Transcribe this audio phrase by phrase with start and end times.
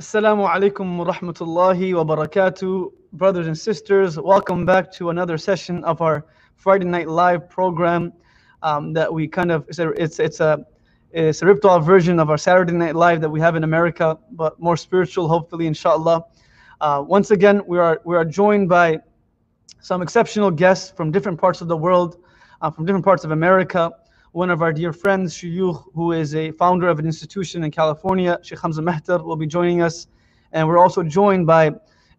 [0.00, 2.90] Assalamu alaikum wa rahmatullahi wa barakatuh.
[3.12, 6.26] Brothers and sisters, welcome back to another session of our
[6.56, 8.12] Friday Night Live program
[8.64, 10.66] um, that we kind of, it's a, it's, it's, a,
[11.12, 14.18] it's a ripped off version of our Saturday Night Live that we have in America,
[14.32, 16.24] but more spiritual, hopefully, inshallah.
[16.80, 18.98] Uh, once again, we are, we are joined by
[19.80, 22.16] some exceptional guests from different parts of the world,
[22.62, 23.92] uh, from different parts of America
[24.34, 28.36] one of our dear friends, Shuyukh, who is a founder of an institution in California,
[28.42, 30.08] Sheikh Hamza Mehtar, will be joining us.
[30.50, 31.70] And we're also joined by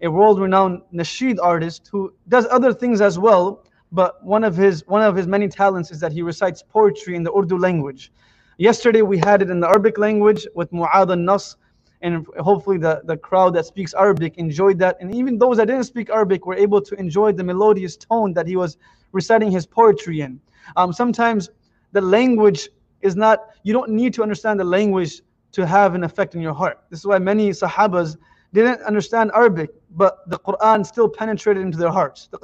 [0.01, 5.01] a world-renowned nasheed artist who does other things as well, but one of his one
[5.01, 8.13] of his many talents is that he recites poetry in the Urdu language.
[8.57, 11.57] Yesterday we had it in the Arabic language with Mu'adh al-Nas,
[12.01, 14.95] and hopefully the, the crowd that speaks Arabic enjoyed that.
[15.01, 18.47] And even those that didn't speak Arabic were able to enjoy the melodious tone that
[18.47, 18.77] he was
[19.11, 20.39] reciting his poetry in.
[20.77, 21.49] Um, sometimes
[21.95, 22.67] the language
[23.01, 25.21] is not, you don't need to understand the language
[25.53, 26.81] to have an effect in your heart.
[26.89, 28.17] This is why many Sahabas
[28.51, 32.27] didn't understand Arabic, but the Quran still penetrated into their hearts.
[32.31, 32.37] The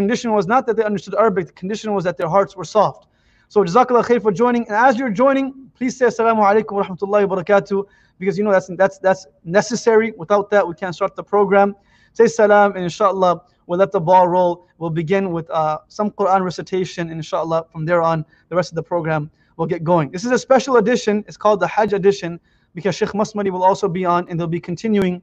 [0.00, 3.08] condition was not that they understood Arabic, the condition was that their hearts were soft.
[3.48, 4.62] So Jazakallah khair for joining.
[4.68, 7.84] And as you're joining, please say Assalamu alaikum wa rahmatullahi wa barakatuh,
[8.20, 10.12] because you know that's that's that's necessary.
[10.16, 11.74] Without that, we can't start the program.
[12.12, 14.66] Say salam and inshallah We'll let the ball roll.
[14.78, 18.76] We'll begin with uh, some Quran recitation, and inshallah, from there on, the rest of
[18.76, 20.10] the program will get going.
[20.10, 21.24] This is a special edition.
[21.28, 22.40] It's called the Hajj edition
[22.74, 25.22] because Sheikh Masmadi will also be on, and they'll be continuing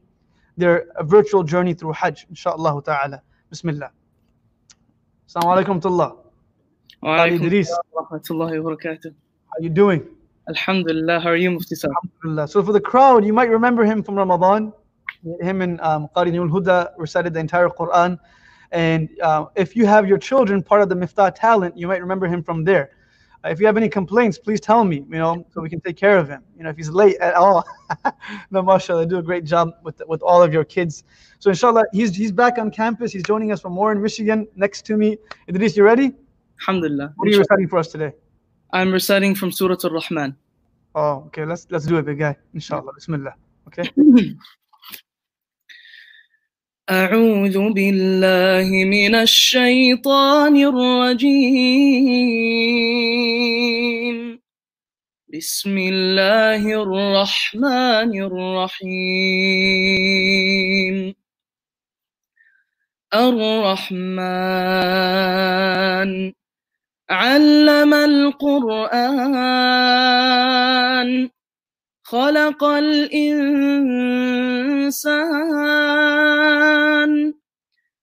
[0.58, 3.22] their virtual journey through Hajj, inshallah ta'ala.
[3.50, 3.92] Bismillah.
[5.28, 5.81] Assalamu alaikum
[7.96, 9.14] wa rahmatullahi wa barakatuh.
[9.48, 10.06] How are you doing?
[10.50, 11.20] Alhamdulillah.
[11.20, 12.48] How are you, Mufti Alhamdulillah.
[12.48, 14.74] So for the crowd, you might remember him from Ramadan
[15.42, 18.17] him and um, Qari Nul Huda recited the entire Quran.
[18.72, 22.28] And uh, if you have your children part of the Miftah talent, you might remember
[22.28, 22.92] him from there.
[23.44, 25.95] Uh, if you have any complaints, please tell me, you know, so we can take
[25.95, 26.44] care of him.
[26.58, 27.66] You know, if he's late at all,
[28.52, 31.06] no, mashallah, do a great job with with all of your kids.
[31.40, 33.13] So inshallah, he's he's back on campus.
[33.13, 35.18] He's joining us from Warren, Michigan, next to me.
[35.47, 36.13] Idris, you ready?
[36.62, 37.13] Alhamdulillah.
[37.16, 38.12] What are you reciting for us today?
[38.72, 40.36] I'm reciting from Surah Al-Rahman.
[40.94, 41.46] Oh, okay.
[41.46, 42.36] Let's let's do it, big guy.
[42.53, 42.91] Inshallah.
[42.94, 43.36] Bismillah.
[43.68, 43.90] Okay.
[46.91, 51.59] أعوذ بالله من الشيطان الرجيم.
[55.33, 59.35] بسم الله الرحمن الرحيم.
[63.13, 64.09] الرحمن
[67.09, 69.50] علم القرآن.
[72.09, 73.30] خلق الإنسان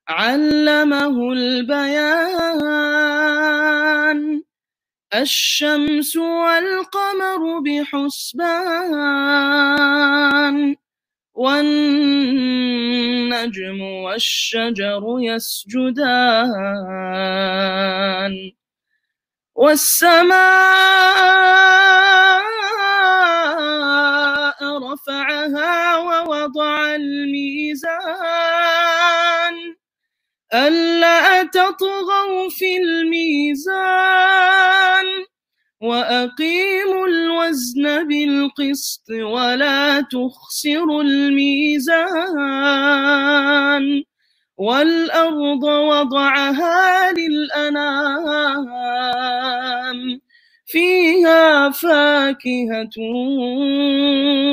[0.09, 2.57] علمه البيان
[5.15, 8.77] الشمس والقمر بحسبان
[11.35, 12.21] والنجم
[13.81, 16.53] والشجر يسجدان
[19.57, 21.27] والسماء
[30.55, 33.67] ألا تطغوا في الميزان
[35.83, 42.03] وأقيموا الوزن بالقسط ولا تخسروا الميزان
[44.59, 47.81] والأرض وضعها للأنام.
[50.67, 52.97] فيها فاكهة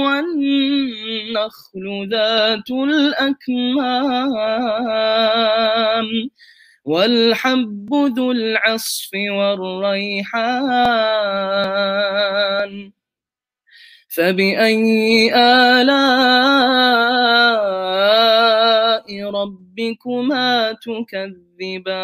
[0.06, 3.64] والنخل ذات الأكمام
[6.86, 10.34] والحب ذو العصف والريحان
[14.10, 15.94] فبأي آلاء
[19.30, 22.04] ربكما تكذبان؟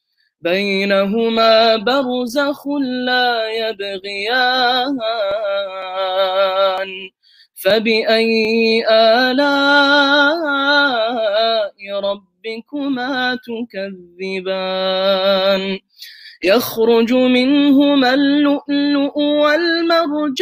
[0.41, 2.67] بينهما برزخ
[3.05, 4.97] لا يبغيان
[7.63, 10.11] فبأي آلاء
[12.03, 13.37] ربكما
[14.19, 15.79] تكذبان
[16.43, 20.41] يخرج منهما اللؤلؤ والمرجان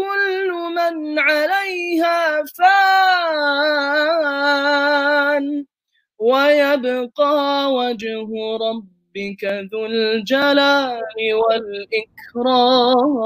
[0.00, 2.64] كل من عليها فان
[6.18, 8.28] ويبقى وجه
[8.66, 11.02] ربك ذو الجلال
[11.42, 13.18] والإكرام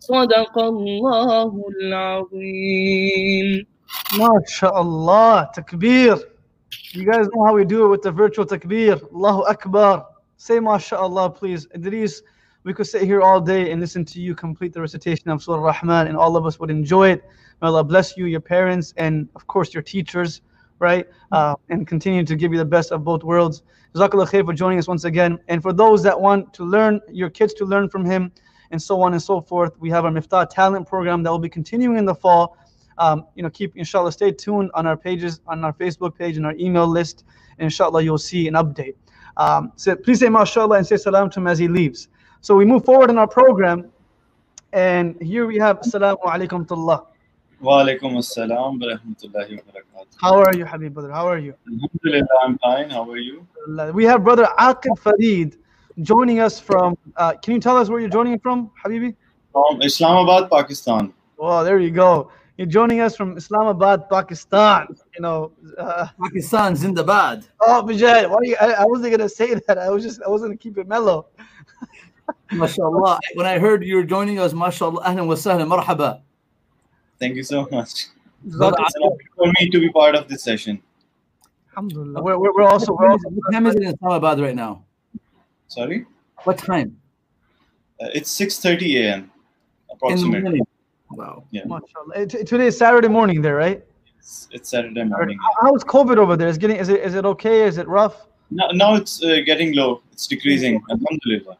[0.00, 3.66] صدق الله العظيم
[4.16, 6.18] MashaAllah, takbir.
[6.92, 9.00] You guys know how we do it with the virtual takbir.
[9.14, 10.06] Allahu Akbar.
[10.36, 11.66] Say MashaAllah, please.
[11.74, 12.22] Idris,
[12.64, 15.60] we could sit here all day and listen to you complete the recitation of Surah
[15.60, 17.24] Rahman, and all of us would enjoy it.
[17.60, 20.42] May Allah bless you, your parents, and of course your teachers,
[20.78, 21.06] right?
[21.32, 23.62] Uh, and continue to give you the best of both worlds.
[23.94, 25.38] Jazakallah khair for joining us once again.
[25.48, 28.32] And for those that want to learn, your kids to learn from him,
[28.70, 31.48] and so on and so forth, we have our Miftah talent program that will be
[31.48, 32.56] continuing in the fall.
[32.98, 36.46] Um, you know, keep inshallah, stay tuned on our pages, on our Facebook page, and
[36.46, 37.24] our email list.
[37.58, 38.94] And inshallah, you'll see an update.
[39.36, 42.08] Um, so please say mashallah and say salam to him as he leaves.
[42.44, 43.88] So we move forward in our program,
[44.72, 47.06] and here we have assalamu alaikum tullah.
[47.62, 50.16] Walaikum assalam wa rahmatullahi wa barakatuh.
[50.20, 51.12] How are you, Habib brother?
[51.12, 51.54] How are you?
[51.72, 52.90] Alhamdulillah, I'm fine.
[52.90, 53.46] How are you?
[53.94, 55.56] We have brother Aqib Farid
[56.00, 56.98] joining us from.
[57.16, 59.14] Uh, can you tell us where you're joining from, Habibi?
[59.52, 61.14] From Islamabad, Pakistan.
[61.38, 62.32] Oh, there you go.
[62.56, 64.88] You're joining us from Islamabad, Pakistan.
[65.14, 67.46] You know, uh, Pakistan Zindabad.
[67.60, 69.78] oh, Bijay, why are you, I, I wasn't gonna say that.
[69.78, 71.26] I was just, I wasn't gonna keep it mellow.
[72.50, 73.18] MashaAllah.
[73.34, 76.20] When I heard you were joining us, MashaAllah, ahlan wa sahlan, marhaba.
[77.18, 78.06] Thank you so much.
[78.44, 80.82] Brother, It's an honor for me to be part of this session.
[81.70, 82.22] Alhamdulillah.
[82.22, 84.84] We're, we're, we're also, we're What time is it in Islamabad right now?
[85.68, 86.04] Sorry?
[86.44, 86.98] What time?
[88.00, 89.30] Uh, it's 6.30 a.m.
[89.90, 90.60] Approximately.
[91.10, 91.44] Wow.
[91.50, 92.26] Yeah, mashallah.
[92.26, 93.84] T- Today is Saturday morning there, right?
[94.18, 95.38] it's, it's Saturday morning.
[95.38, 96.48] How- How's COVID over there?
[96.48, 97.62] Is getting, is it, is it okay?
[97.62, 98.26] Is it rough?
[98.50, 100.02] Now, now it's uh, getting low.
[100.12, 100.82] It's decreasing.
[100.90, 101.56] Alhamdulillah.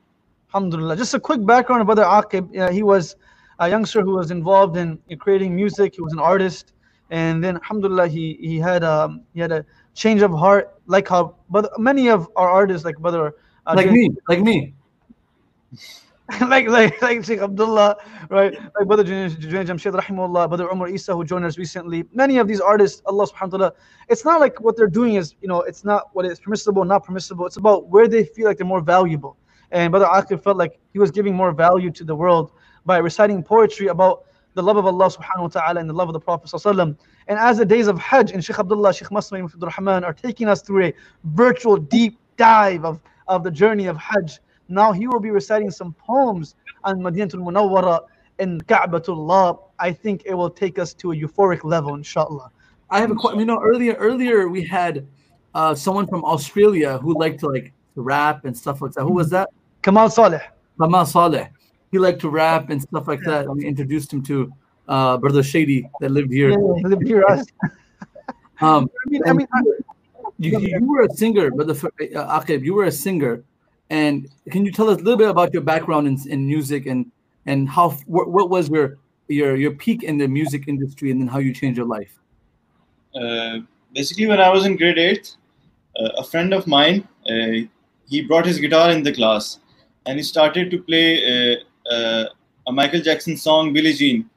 [0.54, 0.96] Alhamdulillah.
[0.96, 2.56] Just a quick background of Brother Aqib.
[2.58, 3.16] Uh, he was
[3.58, 5.94] a youngster who was involved in, in creating music.
[5.94, 6.74] He was an artist,
[7.10, 9.64] and then Alhamdulillah, he he had um he had a
[9.94, 13.34] change of heart, like how but many of our artists, like Brother
[13.66, 14.74] uh, Like me, like me.
[16.40, 17.96] like like like Sheikh Abdullah,
[18.28, 18.52] right?
[18.78, 22.04] Like Brother Junaid Jamshed Rahimullah, Brother Umar Isa who joined us recently.
[22.12, 23.72] Many of these artists, Allah subhanahu wa ta'ala,
[24.08, 27.04] it's not like what they're doing is, you know, it's not what is permissible, not
[27.04, 27.46] permissible.
[27.46, 29.36] It's about where they feel like they're more valuable.
[29.72, 32.52] And Brother Aqib felt like he was giving more value to the world
[32.84, 34.24] by reciting poetry about
[34.54, 37.38] the love of Allah subhanahu wa ta'ala and the love of the Prophet sallallahu And
[37.38, 40.60] as the days of Hajj and Sheikh Abdullah, Sheikh Masmi, Mufid Rahman are taking us
[40.60, 45.30] through a virtual deep dive of, of the journey of Hajj, now he will be
[45.30, 48.00] reciting some poems on Madinatul Munawwara
[48.38, 49.58] and Ka'batullah.
[49.78, 52.50] I think it will take us to a euphoric level, inshallah.
[52.90, 53.40] I have a question.
[53.40, 55.06] You know, earlier earlier we had
[55.54, 59.02] uh, someone from Australia who liked to like to rap and stuff like that.
[59.04, 59.48] Who was that?
[59.82, 60.42] Kamal Saleh.
[60.80, 61.48] Kamal Saleh.
[61.90, 63.46] He liked to rap and stuff like that.
[63.46, 64.52] And we introduced him to
[64.88, 66.50] uh, Brother Shady that lived here.
[66.50, 67.24] Yeah, lived here.
[67.24, 67.44] us.
[68.60, 69.62] Um, I mean, I mean, I-
[70.38, 72.64] you, you were a singer, Brother uh, Aqib.
[72.64, 73.42] You were a singer,
[73.90, 77.10] and can you tell us a little bit about your background in, in music and
[77.46, 81.26] and how what, what was your your your peak in the music industry and then
[81.26, 82.16] how you changed your life?
[83.14, 83.60] Uh,
[83.94, 85.36] basically, when I was in grade 8,
[85.98, 87.66] uh, a friend of mine, uh,
[88.08, 89.58] he brought his guitar in the class
[90.06, 91.56] and he started to play uh,
[91.92, 92.24] uh,
[92.66, 94.28] a Michael Jackson song, Billie Jean.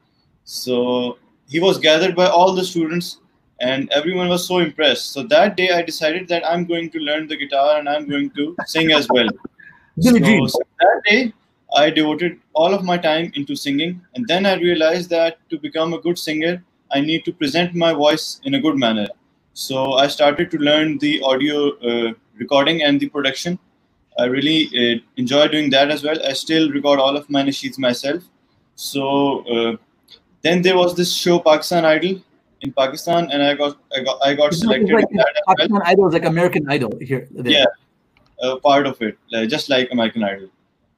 [0.44, 1.18] So
[1.48, 3.18] he was gathered by all the students
[3.60, 5.12] and everyone was so impressed.
[5.12, 8.30] So that day I decided that I'm going to learn the guitar and I'm going
[8.30, 9.28] to sing as well.
[10.02, 10.48] Billie Jean.
[10.48, 11.32] So, so that day
[11.74, 15.94] I devoted all of my time into singing and then I realized that to become
[15.94, 19.06] a good singer, I need to present my voice in a good manner.
[19.54, 23.58] So I started to learn the audio uh, recording and the production.
[24.18, 26.16] I really uh, enjoy doing that as well.
[26.26, 28.22] I still record all of my nasheeds myself.
[28.74, 29.76] So uh,
[30.42, 32.22] then there was this show Pakistan Idol
[32.62, 35.56] in Pakistan, and I got I got I got It's selected like, as well.
[35.56, 37.28] Pakistan Idol is like American Idol here.
[37.30, 37.52] there.
[37.52, 37.66] Yeah,
[38.42, 40.48] a part of it, like, just like American Idol.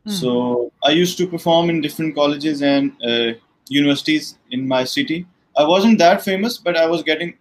[0.05, 0.11] Hmm.
[0.11, 3.33] So I used to perform in different colleges and uh,
[3.69, 5.27] universities in my city.
[5.57, 7.37] I wasn't that famous, but I was getting,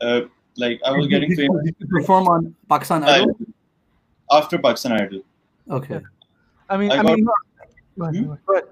[0.00, 0.22] uh,
[0.56, 3.36] like, I was getting famous did you perform on Pakistan Idol.
[4.38, 5.20] After Pakistan Idol.
[5.70, 6.00] Okay.
[6.68, 8.24] I mean, I I, got- mean, go ahead, Hmm?
[8.26, 8.68] go ahead, go ahead.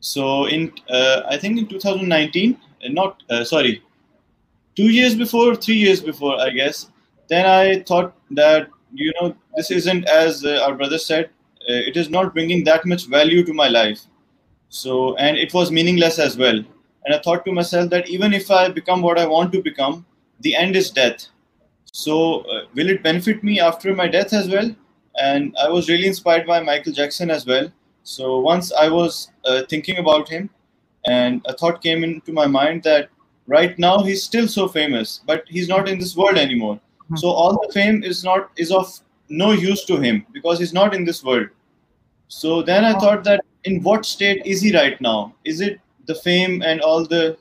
[0.00, 3.82] So in, uh, I think in 2019, uh, not uh, sorry,
[4.76, 6.90] two years before, three years before, I guess.
[7.28, 11.26] Then I thought that you know this isn't as uh, our brother said.
[11.68, 14.00] Uh, it is not bringing that much value to my life.
[14.68, 16.56] So and it was meaningless as well.
[17.04, 20.06] And I thought to myself that even if I become what I want to become,
[20.40, 21.26] the end is death.
[21.92, 24.74] So uh, will it benefit me after my death as well?
[25.20, 27.70] And I was really inspired by Michael Jackson as well.
[28.02, 30.50] So once I was uh, thinking about him,
[31.06, 33.10] and a thought came into my mind that
[33.46, 36.80] right now he's still so famous, but he's not in this world anymore.
[37.10, 37.18] Mhm.
[37.18, 38.92] So all the fame is not is of
[39.28, 41.48] no use to him because he's not in this world.
[42.28, 45.34] So then I thought that in what state is he right now?
[45.44, 47.36] Is it the fame and all the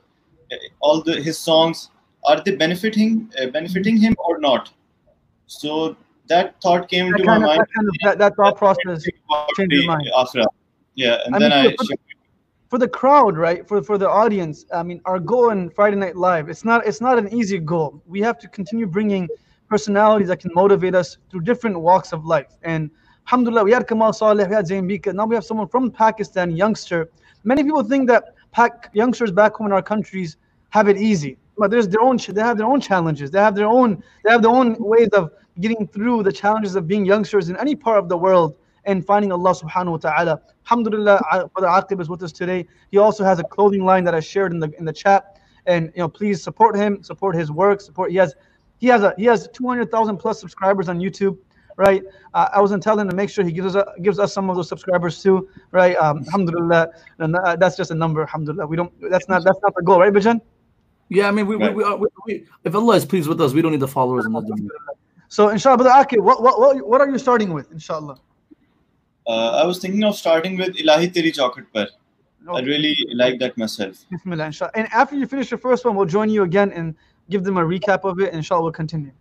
[0.79, 1.89] all the his songs
[2.25, 4.72] are they benefiting uh, benefiting him or not?
[5.48, 5.96] So
[6.27, 9.04] that thought came That into my of, mind that, kind of, that, that thought process
[9.56, 10.10] changed your mind.
[10.16, 10.46] Afra.
[10.96, 11.98] Yeah, and I then mean, I for- for the-
[12.70, 13.66] for the crowd, right?
[13.66, 17.00] For for the audience, I mean, our goal in Friday Night Live, it's not it's
[17.00, 18.01] not an easy goal.
[18.06, 19.30] We have to continue bringing
[19.70, 22.51] personalities that can motivate us through different walks of life.
[22.63, 22.89] And
[23.25, 25.13] alhamdulillah, we had Kamal Saleh, we had Zain Bhikha.
[25.13, 27.10] Now we have someone from Pakistan, youngster.
[27.46, 30.36] Many people think that Pak youngsters back home in our countries
[30.72, 33.32] have it easy, but there's their own they have their own challenges.
[33.32, 36.88] They have their own they have their own ways of getting through the challenges of
[36.88, 40.42] being youngsters in any part of the world and finding Allah subhanahu wa ta'ala.
[40.66, 42.66] Alhamdulillah, Brother Aqib is with us today.
[42.92, 45.40] He also has a clothing line that I shared in the in the chat.
[45.66, 48.36] And you know, please support him, support his work, support he has
[48.80, 51.38] he has a he has 200,000 plus subscribers on YouTube,
[51.76, 52.04] right?
[52.34, 54.56] Uh, I wasn't telling him to make sure he gives us gives us some of
[54.56, 55.98] those subscribers too, right?
[55.98, 58.22] Um, alhamdulillah, and uh, that's just a number.
[58.22, 58.94] Alhamdulillah, we don't.
[59.10, 60.40] That's not that's not the goal, right, Bijan?
[61.10, 61.76] Yeah, I mean, we, we, Right.
[61.76, 64.26] we, are- we, we, if Allah is pleased with us, we don't need the followers
[64.26, 64.70] and the
[65.30, 68.18] So inshallah, Brother Aqib, what what what, what are you starting with, inshallah?
[69.28, 71.88] Uh, I was thinking of starting with Ilahi Teri Chaukat Par.
[72.54, 74.06] I really like that myself.
[74.10, 74.72] Bismillah, inshallah.
[74.76, 76.96] And after you finish your first one, we'll join you again and
[77.30, 78.34] give them a recap of it.
[78.34, 79.12] Inshallah, we'll continue.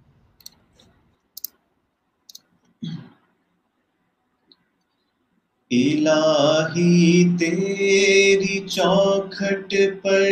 [5.71, 10.31] الہی تیری چوکھٹ پر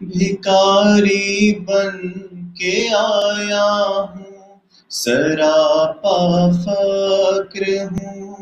[0.00, 2.08] بھکاری بن
[2.54, 4.24] کے آیا ہوں۔
[4.90, 8.34] سراپا فکر ہوں۔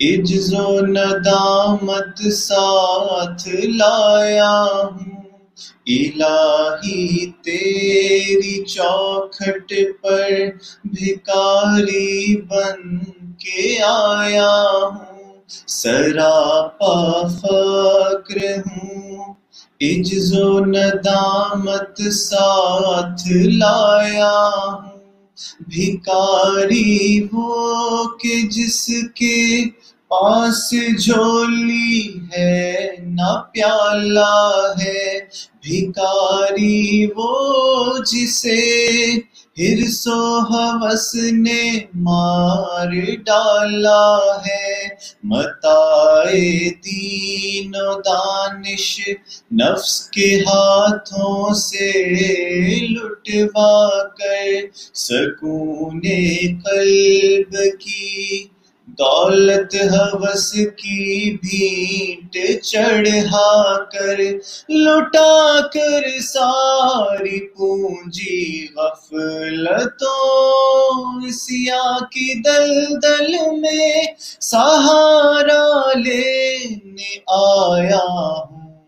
[0.00, 5.16] اجز و ندامت ساتھ لایا ہوں۔
[5.86, 10.30] الہی تیری چوکھٹ پر
[10.84, 12.98] بھکاری بن
[13.38, 14.50] کے آیا
[14.82, 15.15] ہوں۔
[15.48, 19.34] سراپا فقر ہوں
[19.80, 24.96] عجز و ندامت ساتھ لایا ہوں۔
[25.60, 29.64] بھکاری وہ کہ جس کے
[30.08, 30.74] پاس
[31.04, 35.18] جھولی ہے، نہ پیالہ ہے۔
[35.62, 38.86] بھکاری وہ جسے
[39.56, 42.90] پھر سو حوث نے مار
[43.26, 44.74] ڈالا ہے۔
[45.22, 49.00] متائے دین و دانش
[49.52, 51.90] نفس کے ہاتھوں سے
[52.88, 56.00] لٹوا کر سکون
[56.64, 58.44] قلب کی
[58.86, 64.18] دولت حوث کی بھیٹ چڑھا کر،
[64.68, 74.02] لٹا کر ساری پونجی غفلتوں، سیاہ کی دلدل میں
[74.40, 78.80] سہارا لینے آیا ہوں۔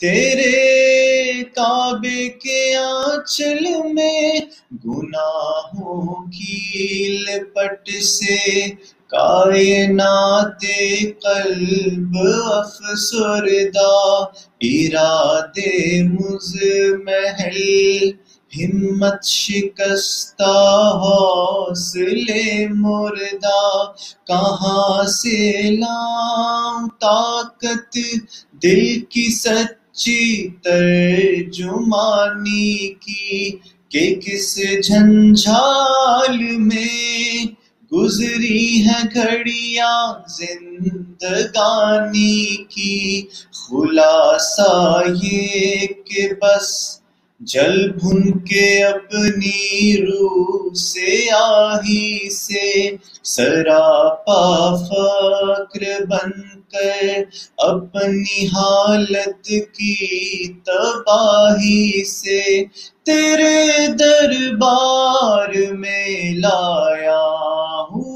[0.00, 4.32] تیرے کعبے کے آنچل میں
[4.86, 8.66] گناہوں کی لپٹ سے
[9.10, 10.64] کائنات
[11.22, 12.16] قلب
[12.52, 14.24] افسردہ،
[14.60, 15.58] اراد
[16.10, 16.54] مز
[17.04, 18.10] محل،
[18.52, 20.54] ہمت شکستہ
[20.94, 23.92] حوصلے مردہ،
[24.26, 27.98] کہاں سے لاؤں طاقت؟
[28.62, 33.50] دل کی سچی ترجمانی کی
[33.88, 37.59] کہ کس جھنجھال میں
[37.92, 47.00] گزری ہے گھڑیاں زندگانی کی۔ خلاصہ یہ کہ بس
[47.40, 52.90] جل بھن کے اپنی روح سے، آہی سے۔
[53.22, 56.30] سراپا فقر بن
[56.72, 57.22] کر
[57.56, 62.64] اپنی حالت کی تباہی سے
[63.02, 67.69] تیرے دربار میں لایا۔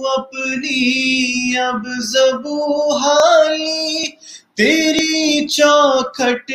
[0.07, 4.05] اپنی اب زبوحائی،
[4.57, 6.53] تیری چاکھٹ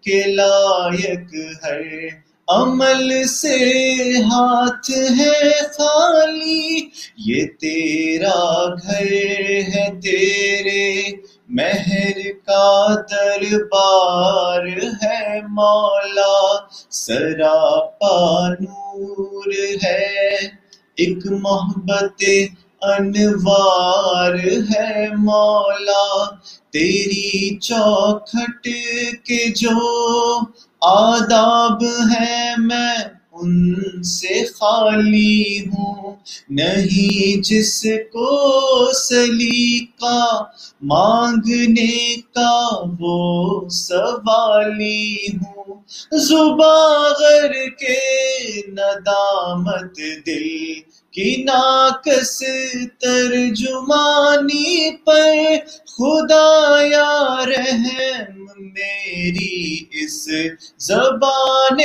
[0.00, 2.08] کے لائق ہے۔
[2.48, 11.02] عمل سے ہاتھ ہے خالی، یہ تیرا گھر ہے تیرے۔
[11.48, 14.66] مہر کا دربار
[15.02, 16.56] ہے مولا
[16.90, 19.52] سراپا نور
[19.84, 20.36] ہے۔
[20.96, 22.22] ایک محبت
[22.82, 26.34] انوار ہے مولا،
[26.70, 28.62] تیری چوکھٹ
[29.24, 30.38] کے جو
[30.80, 32.94] آداب ہے میں
[33.32, 36.16] ان سے خالی ہوں۔
[36.50, 40.44] نہیں جس کو سلیقہ
[40.82, 42.68] مانگنے کا
[43.00, 45.57] وہ سوالی ہوں۔
[46.12, 47.98] زباغر کے
[48.68, 50.48] ندامت دل
[51.12, 52.38] کی ناکس
[53.00, 60.28] ترجمانی پر خدا یا رحم میری اس
[60.78, 61.80] زبان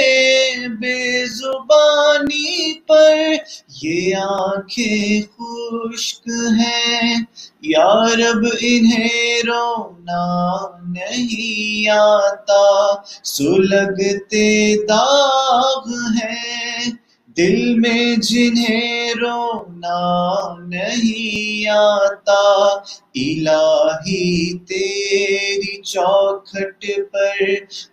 [0.80, 3.36] بے زبانی پر
[3.82, 6.28] یہ آنکھیں خشک
[6.60, 7.24] ہیں۔
[7.62, 16.92] یا رب، انہیں رونا نہیں آتا۔ سلگتے داغ ہیں۔
[17.38, 22.70] دل میں جنہیں رونا نہیں آتا۔
[23.16, 27.44] الہی، تیری چوکھٹ پر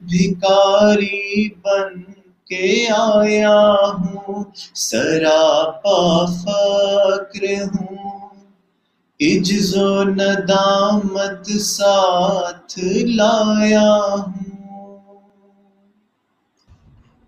[0.01, 2.20] بھکاری بن
[2.52, 3.56] के आया
[4.02, 8.32] हूँ सरापा फक्र हूँ
[9.22, 14.56] इज्जो नदामत साथ लाया हूँ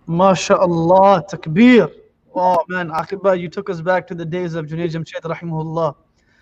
[0.08, 1.92] MashaAllah, takbir.
[2.34, 5.96] Oh man, Aqiba, you took us back to the days of Junaid Jamshed rahimahullah.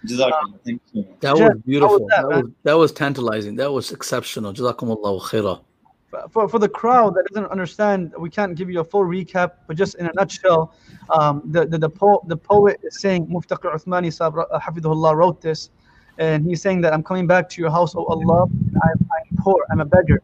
[0.05, 0.59] Jazakallah.
[0.63, 1.19] Thank you so much.
[1.21, 1.89] That Jeff, was beautiful.
[1.89, 2.41] how was that, that, man?
[2.43, 3.55] was that was tantalizing.
[3.55, 4.53] That was exceptional.
[4.53, 5.61] Jazakumullahu khaira.
[6.30, 9.76] For, for the crowd that doesn't understand, we can't give you a full recap, but
[9.76, 10.74] just in a nutshell,
[11.10, 15.70] um, the, the, the, po- the poet is saying, Mufti Taqi Uthmani uh, wrote this,
[16.18, 19.36] and he's saying that I'm coming back to your house, O Allah, and I'm, I'm
[19.38, 20.20] poor, I'm a beggar.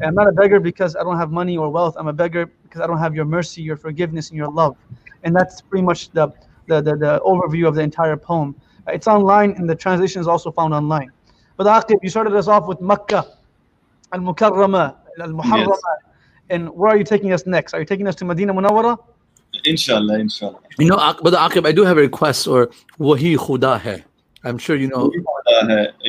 [0.00, 2.46] And I'm not a beggar because I don't have money or wealth, I'm a beggar
[2.62, 4.76] because I don't have your mercy, your forgiveness, and your love.
[5.24, 6.28] And that's pretty much the,
[6.68, 8.54] the, the, the overview of the entire poem.
[8.86, 11.10] It's online, and the translation is also found online.
[11.56, 13.26] But Aqib, you started us off with Makkah,
[14.12, 15.76] Al Mukarrama, Al Muharrama.
[16.50, 17.72] And where are you taking us next?
[17.74, 18.98] Are you taking us to Medina Munawwara?
[19.64, 20.60] Inshallah, inshallah.
[20.78, 24.04] You know, Ak- but Aqib, I do have a request or wahi khuda hai.
[24.44, 25.10] I'm sure you know.
[25.14, 25.24] You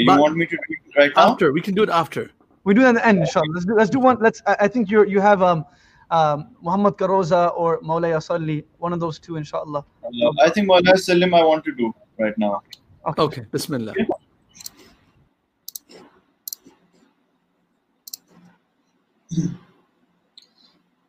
[0.08, 1.32] But- want me to do it right now?
[1.32, 2.32] After we can do it after.
[2.66, 3.54] We do that at the end, inshallah.
[3.54, 4.18] Let's do, let's do one.
[4.20, 4.42] Let's.
[4.48, 5.64] I, I think you you have um,
[6.10, 9.86] um, Muhammad ka Roza or Mawlaya Salli, one of those two, inshallah.
[10.04, 10.34] Allah.
[10.42, 12.62] I think Maulana Salim I want to do right now.
[13.20, 13.94] Okay, Bismillah.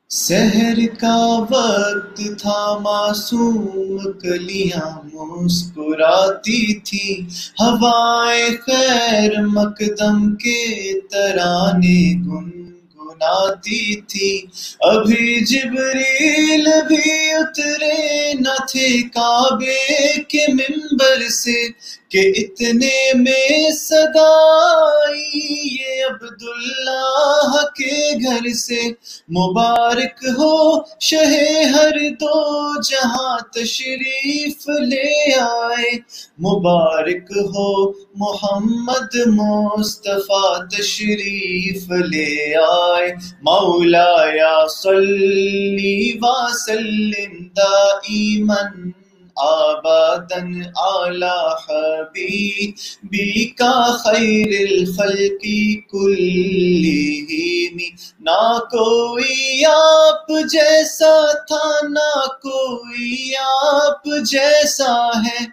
[0.08, 7.26] سہر کا وقت تھا معصوم کلیاں مسکراتی تھی۔
[7.60, 14.46] ہوائیں خیر مقدم کے ترانے گنگناتی تھی۔
[14.80, 21.68] ابھی جبریل بھی اترے نہ تھے کعبے کے ممبر سے۔
[22.08, 28.80] کہ اتنے میں صدائی یہ عبداللہ کے گھر سے
[29.28, 31.90] مبارک ہو، شہ ہر
[32.20, 35.98] دو جہاں تشریف لے آئے۔
[36.38, 49.05] مبارک ہو محمد مصطفیٰ تشریف لے آئے۔ مولا یا صلی وسلم دائمًا
[49.36, 55.42] آبادن اعلی حبیبی کا خیر الخلق
[55.90, 57.76] کلہم۔
[58.20, 65.44] نہ کوئی آپ جیسا تھا، نہ کوئی آپ جیسا ہے۔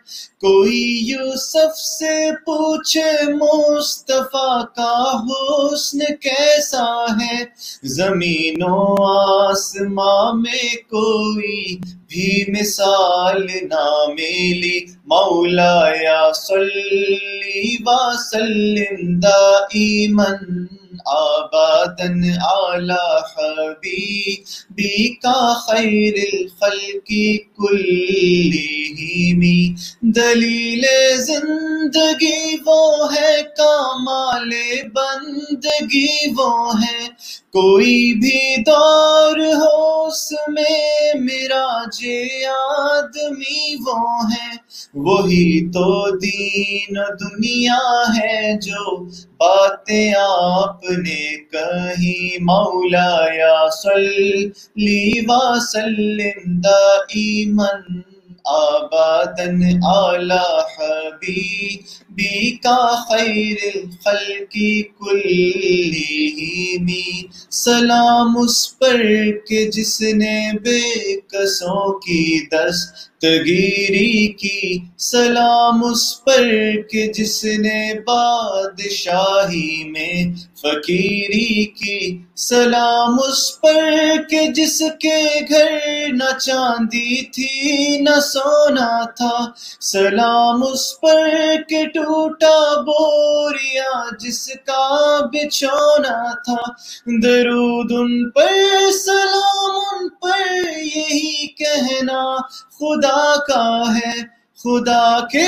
[0.41, 7.43] کوئی یوسف سے پوچھے، مصطفیٰ کا حسن کیسا ہے؟
[7.83, 11.77] زمین و آسماں میں کوئی
[12.13, 20.65] بھی مثال نہ ملی مولا یا صلی و سلم دائیمن
[21.05, 22.93] آبادن اعلی
[23.31, 27.11] حبیبی کا خیر الخلق
[27.57, 29.73] کلیہمی
[30.15, 30.85] دلیل
[31.17, 34.51] زندگی وہ ہے، کمال
[34.93, 37.07] بندگی وہ ہے۔
[37.53, 44.55] کوئی بھی دور ہو، اس میں میرا جے آدمی وہ ہے
[44.93, 49.05] وہی تو دین دنیا ہے جو
[49.37, 58.01] باتیں آپ نے کہی۔ مولا یا صلی وسلم دائیمن
[58.45, 61.79] آبادن آلہ حبیب۔
[62.15, 62.67] بی بيك
[63.09, 64.53] خير الخلق
[64.99, 66.87] كلهم.
[67.51, 69.01] سلام اس پر
[69.47, 70.81] کے جس نے بے
[71.27, 74.77] کسوں کی دستگیری کی.
[74.97, 76.49] سلام اس پر
[76.91, 80.23] کے جس نے بادشاہی میں
[80.59, 82.17] فقیری کی.
[82.35, 83.81] سلام اس پر
[84.29, 85.71] کے جس کے گھر
[86.13, 89.45] نہ چاندی تھی نہ سونا تھا.
[89.81, 91.29] سلام اس پر
[91.69, 96.71] کہ جھوٹا بوریا جس کا بچھونا تھا۔
[97.23, 98.53] درود ان پر،
[99.05, 105.47] سلام ان پر، یہی کہنا خدا کا ہے۔ خدا کے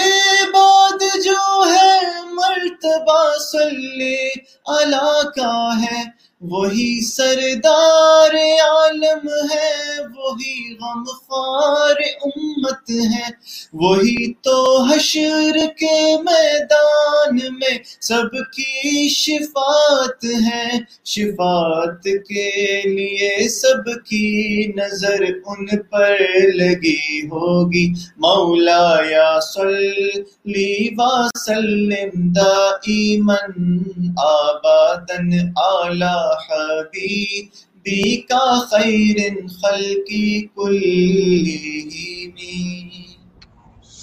[0.53, 4.29] بعد جو ہے، مرتبہ صلی
[4.65, 6.03] اللہ کا ہے۔
[6.49, 8.36] وہی سردار
[8.69, 13.29] عالم ہے، وہی غم خار امت ہے،
[13.73, 24.65] وہی تو حشر کے میدان میں سب کی شفات ہے۔ شفات کے لیے سب کی
[24.75, 26.19] نظر ان پر
[26.53, 33.73] لگی ہوگی۔ مولا یا صلی وسلم دائمن
[34.17, 38.31] آبادن آلہ حبيبك
[38.71, 40.09] خير الخلق
[40.55, 41.95] كلهم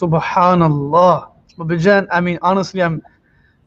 [0.02, 1.30] Subhanallah.
[2.10, 3.02] I mean, honestly, I'm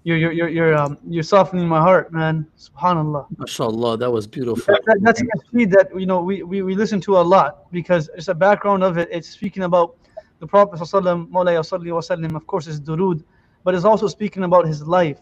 [0.05, 2.45] you're you're you're you're, um, you're softening my heart, man.
[2.59, 3.25] Subhanallah.
[3.37, 4.73] MashaAllah, that was beautiful.
[4.73, 7.71] That, that, that's a feed that you know we, we we listen to a lot
[7.71, 9.07] because it's a background of it.
[9.11, 9.95] It's speaking about
[10.39, 12.35] the Prophet Sallallahu Alaihi Wasallam.
[12.35, 13.23] Of course, is durud,
[13.63, 15.19] but it's also speaking about his life.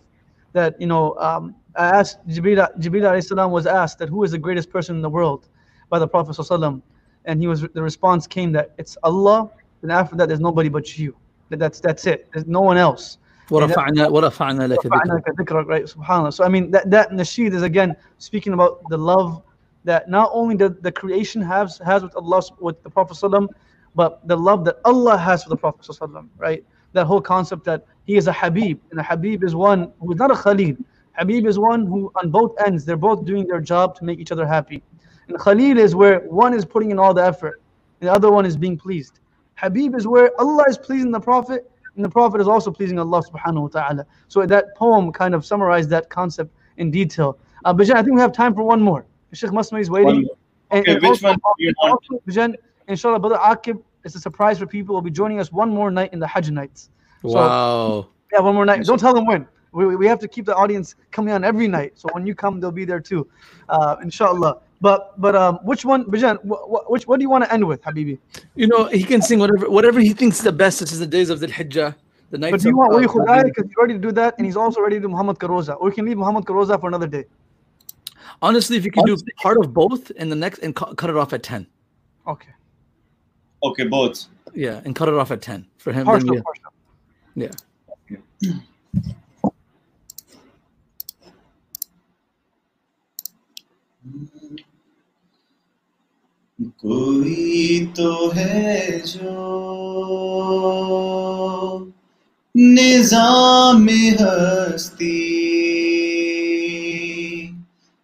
[0.52, 4.96] That you know, um, asked Jibril, Jibril was asked that who is the greatest person
[4.96, 5.48] in the world
[5.90, 6.38] by the Prophet
[7.26, 9.50] and he was the response came that it's Allah,
[9.82, 11.16] and after that there's nobody but you.
[11.50, 12.28] That, that's that's it.
[12.34, 13.18] There's no one else.
[15.68, 15.90] right
[16.34, 19.44] so i mean that that nasheed is again speaking about the love
[19.84, 23.50] that not only the, the creation has has with Allah with the prophet
[23.96, 25.86] but the love that Allah has for the prophet
[26.38, 30.14] right that whole concept that he is a habib and a habib is one who
[30.14, 30.76] is not a khalil
[31.14, 34.32] Habib is one who on both ends they're both doing their job to make each
[34.32, 34.82] other happy.
[35.28, 37.62] And Khalil is where one is putting in all the effort,
[38.00, 39.20] and the other one is being pleased.
[39.56, 43.22] Habib is where Allah is pleasing the Prophet, and the Prophet is also pleasing Allah
[43.22, 44.06] subhanahu wa ta'ala.
[44.28, 47.38] So that poem kind of summarized that concept in detail.
[47.64, 49.06] Uh, Bijan, I think we have time for one more.
[49.32, 50.06] Sheikh Masmi is waiting.
[50.06, 50.38] One more.
[50.80, 52.02] Okay, which one do you want?
[52.10, 52.56] also, Bijan,
[52.88, 54.96] inshallah, Brother Aqib, it's a surprise for people.
[54.96, 56.90] will be joining us one more night in the Hajj nights.
[57.22, 58.08] So, Wow.
[58.34, 58.84] yeah, one more night.
[58.84, 59.48] Don't tell them when.
[59.74, 61.94] We, we- we have to keep the audience coming on every night.
[61.96, 63.28] So when you come, they'll be there too,
[63.70, 64.62] uh, inshallah.
[64.82, 66.38] But but um, which one, Bijan?
[66.50, 68.18] Wh- wh- which what do you want to end with, Habibi?
[68.56, 70.80] You know, he can sing whatever whatever he thinks the best.
[70.82, 71.96] This is the days of the Hijjah,
[72.32, 74.36] the nights But do you want uh, Wali Khudai because he's ready to do that,
[74.38, 76.54] and he's also ready to do Muhammad ka Roza, or we can leave Muhammad ka
[76.54, 77.24] Roza for another day.
[78.42, 81.16] Honestly, if you can do part of both and the next and cu- cut it
[81.16, 81.66] off at 10.
[82.28, 82.50] Okay,
[83.64, 84.28] Okay, both.
[84.54, 86.06] Yeah, and cut it off at 10 for him.
[86.06, 86.42] then partial, yeah.
[86.42, 86.72] partial.
[88.42, 88.54] yeah.
[96.78, 99.38] کوئی تو ہے جو
[102.56, 103.90] نظام
[104.20, 105.44] ہستی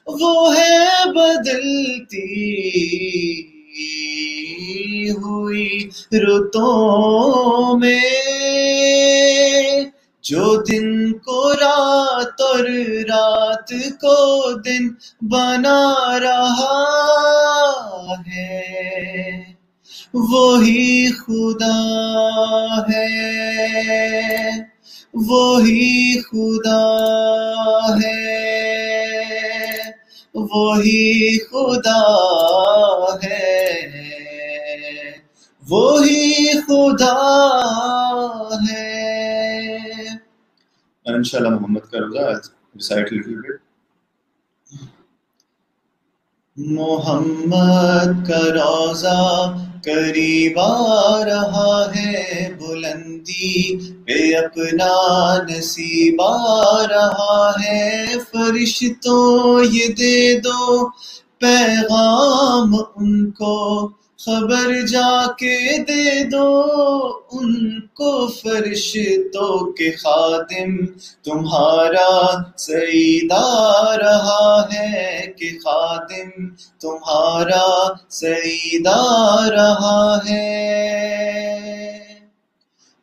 [0.07, 2.27] وہ ہے بدلتی
[5.11, 8.27] ہوئی رتوں میں۔
[10.23, 12.65] جو دن کو رات اور
[13.09, 14.89] رات کو دن
[15.21, 17.03] بنا رہا
[18.15, 19.43] ہے،
[20.15, 21.83] وہی خدا
[22.91, 23.47] ہے۔
[25.15, 26.97] وہی خدا
[27.97, 28.65] ہے۔
[30.37, 32.03] وہی خدا
[33.25, 33.92] ہے۔
[35.68, 37.14] وہی خدا
[38.70, 39.77] ہے۔
[41.05, 43.61] اور انشاءاللہ محمد کا روزہ ریسائٹ لٹل بٹ
[46.57, 49.53] محمد کا روزہ
[49.87, 60.90] قریب آ رہا ہے بلندی پہ اپنا نصیب آ رہا ہے۔ فرشتوں یہ دے دو
[61.38, 66.62] پیغام ان کو۔ خبر جا کے دے دو
[67.33, 70.87] ان کو فرشتوں کے خادم۔
[71.24, 76.46] تمہارا سیدا رہا ہے کہ خادم۔
[76.81, 80.87] تمہارا سیدا رہا ہے۔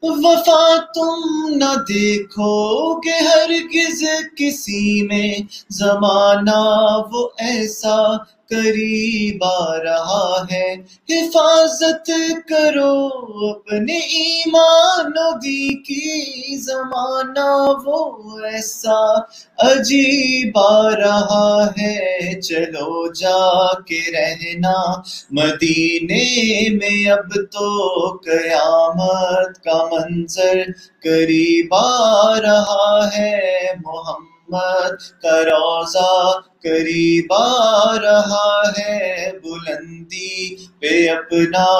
[0.02, 4.04] وفا تم نہ دیکھو کہ ہرگز
[4.38, 5.34] کسی میں۔
[5.70, 8.18] زمانہ وہ ایسا
[8.54, 10.74] قریب آ رہا ہے۔
[11.10, 12.12] حفاظت
[12.50, 13.08] کرو
[13.50, 19.20] اپنے ایمان دی کی زمانہ، وہ ایسا
[19.58, 30.62] عجیب آ رہا ہے۔ چلو جا کے رہنا۔ مدینے میں اب تو قیامت کا منظر
[31.04, 36.32] قریب آ رہا ہے۔ محمد رحمت کا روزہ
[36.64, 41.72] قریب آ رہا ہے بلندی پہ اپنا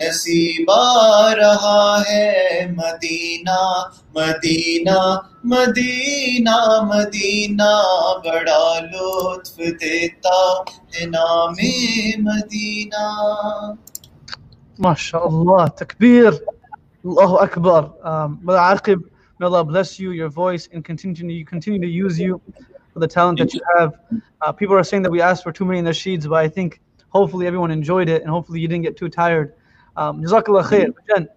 [0.00, 3.60] نصیب آ رہا ہے مدینہ
[4.14, 4.98] مدینہ
[5.44, 7.72] مدینہ مدینہ،
[8.24, 10.40] بڑا لطف دیتا
[10.94, 11.54] ہے نام
[12.18, 13.06] مدینہ۔
[14.78, 16.30] ما شاء الله تكبير
[17.04, 17.80] الله اكبر
[19.42, 22.40] may Allah bless you, your voice, and continue you continue to use you
[22.92, 23.90] for the talent that you have.
[24.40, 27.48] Uh, people are saying that we asked for too many nasheeds, but I think hopefully
[27.48, 29.54] everyone enjoyed it, and hopefully you didn't get too tired.
[29.96, 30.88] Um, Jazakallah khair.
[31.08, 31.28] Jen,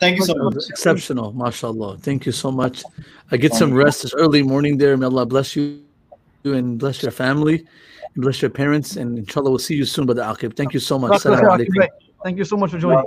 [0.00, 0.68] Thank you so much.
[0.68, 1.98] Exceptional, mashallah.
[1.98, 2.82] Thank you so much.
[3.30, 4.96] I get some rest this early morning there.
[4.96, 5.84] May Allah bless you
[6.44, 7.56] and bless your family
[8.14, 8.96] and bless your parents.
[8.96, 10.56] And inshallah, we'll see you soon, Brother Aqib.
[10.56, 11.12] Thank you so much.
[11.12, 11.78] Jazakallah Assalamu khair, Aqib alaikum.
[11.78, 11.88] bhai.
[12.24, 13.04] Thank you so much for joining.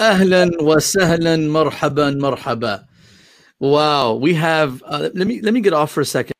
[0.00, 2.86] Ahlan wa sahlan, marhaban, marhaba.
[3.58, 4.82] Wow, we have.
[4.86, 6.32] Uh, let me let me get off for a second.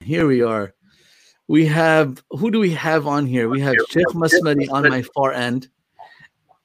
[0.00, 0.74] Here we are.
[1.46, 3.48] We have who do we have on here?
[3.48, 5.68] We have Sheikh Masmadi on my far end,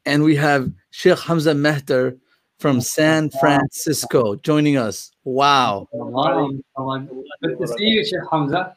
[0.08, 2.18] and we have Sheikh Hamza Mehter
[2.58, 5.12] from San Francisco joining us.
[5.24, 5.88] Wow.
[5.92, 6.50] Wow.
[7.44, 8.76] Good to see you, Sheikh Hamza.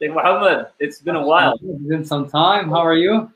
[0.00, 1.54] Sheikh Muhammad, it's been a while.
[1.62, 2.70] It's been some time.
[2.70, 3.30] How are you?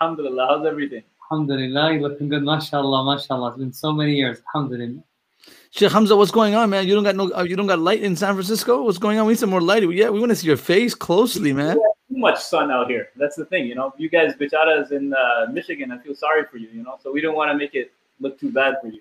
[0.00, 1.04] Alhamdulillah, how's everything?
[1.30, 2.42] Alhamdulillah, you're looking good.
[2.42, 3.50] MashaAllah, MashaAllah.
[3.50, 4.42] It's been so many years.
[4.54, 5.02] Alhamdulillah.
[5.70, 6.86] Sheikh Hamza, what's going on, man?
[6.86, 8.82] You don't got no, uh, you don't got light in San Francisco.
[8.84, 9.26] What's going on?
[9.26, 9.82] We need some more light.
[9.90, 11.76] Yeah, we want to see your face closely, man.
[11.76, 13.08] Too much sun out here.
[13.16, 13.92] That's the thing, you know.
[13.96, 16.98] You guys, Bicharas in uh, Michigan, I feel sorry for you, you know.
[17.02, 19.00] So we don't want to make it look too bad for you.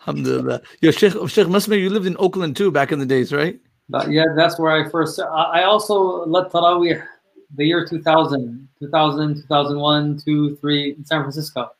[0.00, 0.60] Alhamdulillah.
[0.80, 3.58] Yo, Sheikh, Sheikh Masmi, you lived in Oakland too back in the days, right?
[3.88, 5.18] But yeah, that's where I first.
[5.20, 7.02] I I also led Taraweeh
[7.56, 11.70] the year 2000, 2000, 2001, 2, 3 in San Francisco.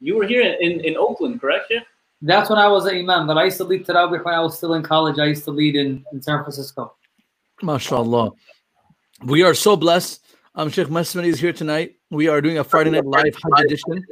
[0.00, 1.80] You were here in, in Oakland, correct, Yeah?
[2.24, 3.26] That's when I was an imam.
[3.26, 5.18] But I used to lead Taraweeh when I was still in college.
[5.18, 6.94] I used to lead in, in San Francisco.
[7.62, 8.32] MashaAllah.
[9.24, 10.24] We are so blessed.
[10.54, 11.96] Um, Sheikh Masmani is here tonight.
[12.10, 14.04] We are doing a Friday Night Live Hajj edition.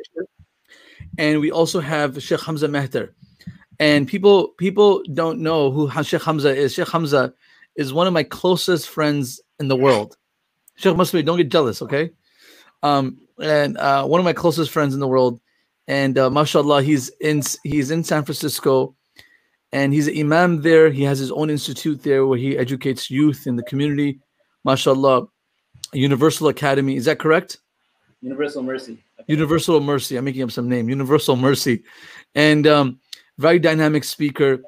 [1.19, 3.11] And we also have Sheikh Hamza Mehter.
[3.79, 6.75] And people people don't know who Sheikh Hamza is.
[6.75, 7.33] Sheikh Hamza
[7.77, 10.17] is one of my closest friends in the world.
[10.81, 12.11] Sheikh Masmani, don't get jealous, okay?
[12.83, 15.39] Um, and uh, one of my closest friends in the world.
[15.87, 18.95] And uh, mashallah, he's in he's in San Francisco
[19.73, 20.89] and he's an imam there.
[20.91, 24.21] He has his own institute there where he educates youth in the community.
[24.67, 25.29] MashaAllah,
[25.93, 26.97] Universal Academy.
[26.97, 27.59] Is that correct?
[28.23, 29.05] Universal Mercy.
[29.27, 30.17] Universal Mercy.
[30.17, 30.89] I'm making up some name.
[30.89, 31.83] Universal Mercy,
[32.35, 33.01] and um,
[33.39, 34.63] very dynamic speaker.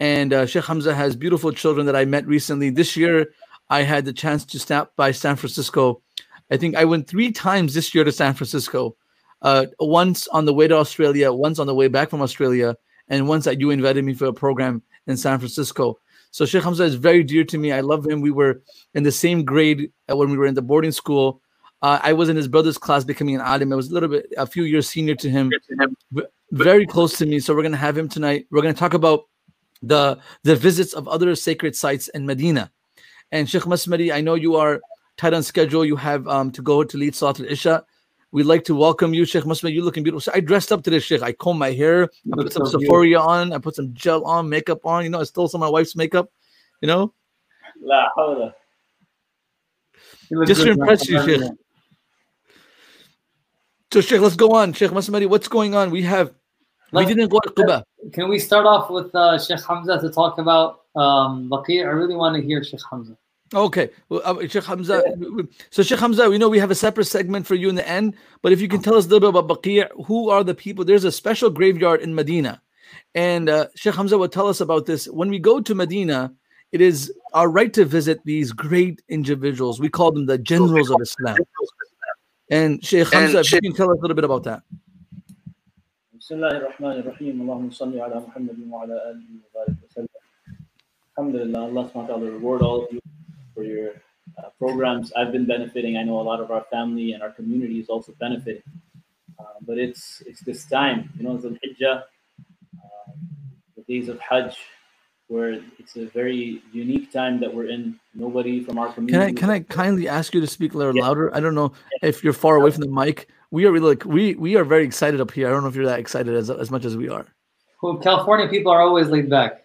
[0.00, 2.70] And uh, Sheikh Hamza has beautiful children that I met recently.
[2.70, 3.32] This year,
[3.72, 6.02] I had the chance to stop by San Francisco.
[6.50, 8.96] I think I went three times this year to San Francisco.
[9.40, 12.76] Uh, once on the way to Australia, once on the way back from Australia,
[13.08, 15.98] and once that you invited me for a program in San Francisco.
[16.32, 17.72] So Sheikh Hamza is very dear to me.
[17.72, 18.20] I love him.
[18.20, 18.60] We were
[18.92, 21.40] in the same grade uh, when we were in the boarding school.
[21.80, 23.72] Uh, I was in his brother's class becoming an alim.
[23.72, 25.50] I was a little bit, a few years senior to him,
[26.50, 27.40] very close to me.
[27.40, 28.48] So we're gonna have him tonight.
[28.50, 29.30] We're gonna talk about
[29.80, 32.70] the the visits of other sacred sites in Medina.
[33.32, 34.80] And Sheikh Masmadi, I know you are
[35.16, 35.84] tight on schedule.
[35.84, 37.84] You have um, to go to lead Salat al-Isha.
[38.30, 39.74] We'd like to welcome you, Sheikh Masmadi.
[39.74, 40.20] You're looking beautiful.
[40.20, 41.22] So I dressed up today, Sheikh.
[41.22, 42.04] I combed my hair.
[42.04, 43.52] I put some so Sephora on.
[43.52, 45.04] I put some gel on, makeup on.
[45.04, 46.30] You know, I stole some of my wife's makeup.
[46.82, 47.14] You know,
[47.80, 48.52] La hawla.
[50.46, 51.50] Just to impress you, Sheikh.
[53.92, 54.74] So Sheikh, let's go on.
[54.74, 55.90] Sheikh Masmadi, what's going on?
[55.90, 56.34] We have
[56.92, 57.82] we didn't go to Quba.
[58.12, 61.82] Can we start off with uh, Sheikh Hamza to talk about um, Baqi?
[61.82, 63.16] I really want to hear Sheikh Hamza.
[63.54, 65.02] Okay, well, uh, Sheikh Hamza.
[65.06, 65.42] Yeah.
[65.70, 68.14] So Sheikh Hamza, we know we have a separate segment for you in the end,
[68.40, 70.84] but if you can tell us a little bit about Baqi, who are the people?
[70.84, 72.62] There's a special graveyard in Medina,
[73.14, 75.06] and uh, Sheikh Hamza will tell us about this.
[75.06, 76.32] When we go to Medina,
[76.72, 79.80] it is our right to visit these great individuals.
[79.80, 81.36] We call them the generals of Islam.
[82.50, 84.62] And Sheikh Hamza, and Sheikh- you can tell us a little bit about that.
[86.22, 86.54] بسم Allah
[92.18, 93.00] reward all of you
[93.54, 93.90] for your
[94.38, 95.12] uh, programs.
[95.12, 95.96] I've been benefiting.
[95.96, 98.62] I know a lot of our family and our community is also benefiting.
[99.38, 103.12] Uh, but it's it's this time, you know, Dhul Hijjah, uh,
[103.76, 104.56] the days of Hajj,
[105.28, 107.98] where it's a very unique time that we're in.
[108.14, 109.34] Nobody from our community.
[109.34, 111.02] Can I can I kindly ask you to speak a little Yeah.
[111.02, 111.34] louder?
[111.34, 113.28] I don't know if you're far away from the mic.
[113.50, 115.48] We are really like we we are very excited up here.
[115.48, 117.26] I don't know if you're that excited as as much as we are.
[117.82, 119.64] Well, California people are always laid back.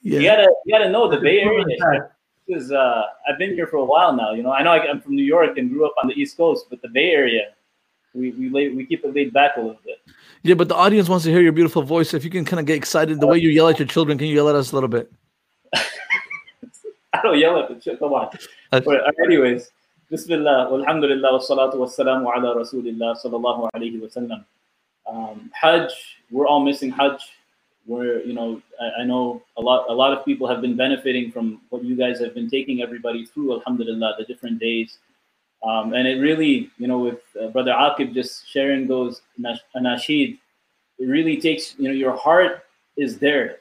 [0.00, 0.20] Yeah.
[0.20, 2.10] You gotta you gotta know the Bay Area.
[2.50, 4.32] Is uh, I've been here for a while now.
[4.32, 6.36] You know, I know I, I'm from New York and grew up on the East
[6.36, 7.48] Coast, but the Bay Area,
[8.14, 9.98] we we lay, we keep it laid back a little bit.
[10.42, 12.14] Yeah, but the audience wants to hear your beautiful voice.
[12.14, 14.26] If you can kind of get excited the way you yell at your children, can
[14.26, 15.12] you yell at us a little bit?
[17.12, 17.98] I don't yell at the children.
[17.98, 18.30] Come on.
[18.70, 19.70] But uh, anyways,
[20.10, 24.44] Bismillah, walhamdulillah, wassalatu wassalamu ala rasulillah sallallahu alayhi wa sallam.
[25.06, 25.92] Um, Hajj,
[26.32, 27.20] we're all missing Hajj.
[27.86, 31.32] We're, you know, I, I know a lot, a lot of people have been benefiting
[31.32, 34.98] from what you guys have been taking everybody through, alhamdulillah, the different days.
[35.62, 40.38] Um, and it really, you know, with uh, Brother Aqib just sharing those nash- anashid,
[40.98, 42.64] it really takes, you know, your heart
[42.96, 43.58] is there,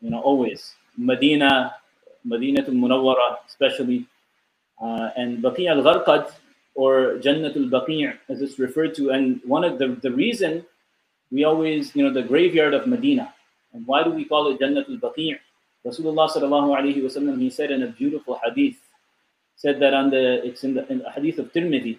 [0.00, 0.74] you know, always.
[0.96, 1.74] Medina,
[2.24, 4.06] Medina to Munawwara, especially,
[4.80, 6.32] uh, and Baqi al Gharqad
[6.74, 9.10] or Jannatul Baqi' as it's referred to.
[9.10, 10.64] And one of the, the reason
[11.30, 13.32] we always, you know, the graveyard of Medina.
[13.76, 15.38] And why do we call it Jannatul Baqi'?
[15.86, 18.80] Rasulullah sallallahu alayhi wa sallam, he said in a beautiful hadith,
[19.54, 21.98] said that on the, it's in the, in the hadith of Tirmidhi,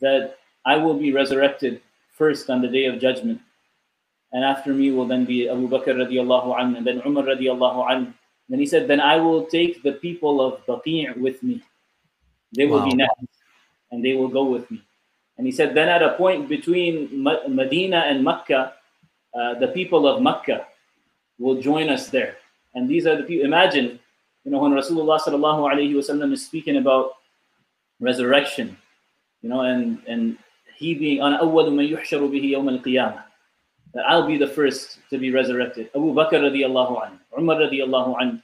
[0.00, 0.36] that
[0.66, 1.80] I will be resurrected
[2.12, 3.40] first on the day of judgment.
[4.32, 8.12] And after me will then be Abu Bakr radiallahu anhu, and then Umar radiallahu anhu.
[8.50, 11.62] Then he said, then I will take the people of Baqi' with me.
[12.52, 13.24] They will be next,
[13.90, 14.82] and they will go with me.
[15.38, 18.74] And he said, then at a point between Medina and Mecca,
[19.34, 20.66] uh, the people of Mecca
[21.40, 22.36] will join us there.
[22.74, 23.44] And these are the people.
[23.44, 23.98] Imagine,
[24.44, 27.12] you know, when Rasulullah sallallahu alaihi wasallam is speaking about
[27.98, 28.76] resurrection,
[29.42, 30.38] you know, and and
[30.76, 33.24] he being an awwal man yuhsharu bihi yawm al-qiyamah.
[33.94, 35.90] that I'll be the first to be resurrected.
[35.94, 38.42] Abu Bakr radiallahu anhu, Umar radiallahu anhu.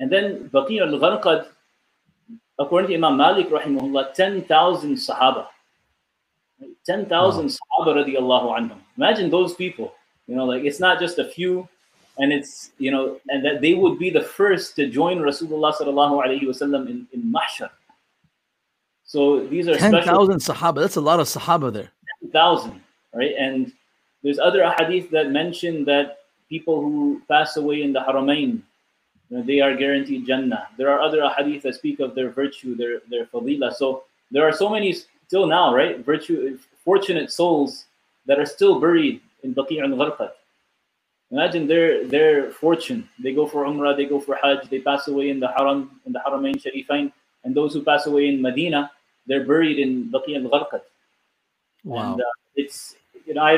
[0.00, 1.46] And then Baqi al-Gharqad,
[2.58, 5.46] according to Imam Malik rahimahullah, 10,000 Sahaba.
[6.86, 8.78] 10,000 Sahaba radiallahu anhum.
[8.96, 9.92] Imagine those people.
[10.26, 11.68] You know, like it's not just a few,
[12.18, 16.24] and it's, you know, and that they would be the first to join Rasulullah sallallahu
[16.24, 17.70] alayhi wasallam in, in Mahshar.
[19.04, 20.80] So these are special 10,000 Sahaba.
[20.80, 21.90] That's a lot of Sahaba there.
[22.32, 22.80] thousand,
[23.12, 23.34] right?
[23.38, 23.72] And
[24.22, 28.62] there's other hadith that mention that people who pass away in the Haramain,
[29.28, 30.68] you know, they are guaranteed Jannah.
[30.76, 33.72] There are other hadith that speak of their virtue, their their fadila.
[33.74, 34.92] So there are so many
[35.26, 36.04] still now, right?
[36.04, 37.86] Virtue, fortunate souls
[38.26, 40.30] that are still buried in Baqi' al-Gharqad.
[41.32, 43.08] Imagine their their fortune.
[43.18, 46.12] They go for Umrah, they go for Hajj, they pass away in the Haram, in
[46.12, 47.10] the Haramain Sharifain,
[47.44, 48.90] and those who pass away in Medina,
[49.26, 50.82] they're buried in Baqi' al-Gharqad.
[51.84, 52.12] Wow.
[52.12, 52.24] And uh,
[52.54, 53.54] it's you know I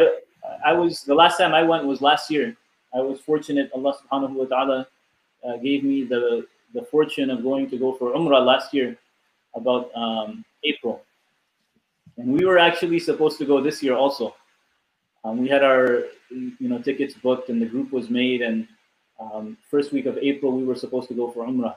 [0.64, 2.56] I was the last time I went was last year.
[2.94, 3.70] I was fortunate.
[3.74, 4.86] Allah Subhanahu wa Taala
[5.42, 8.96] uh, gave me the the fortune of going to go for Umrah last year,
[9.56, 11.02] about um, April,
[12.18, 14.36] and we were actually supposed to go this year also.
[15.24, 16.04] Um, we had our
[16.58, 18.66] you know tickets booked and the group was made, and
[19.20, 21.76] um, first week of April we were supposed to go for Umrah,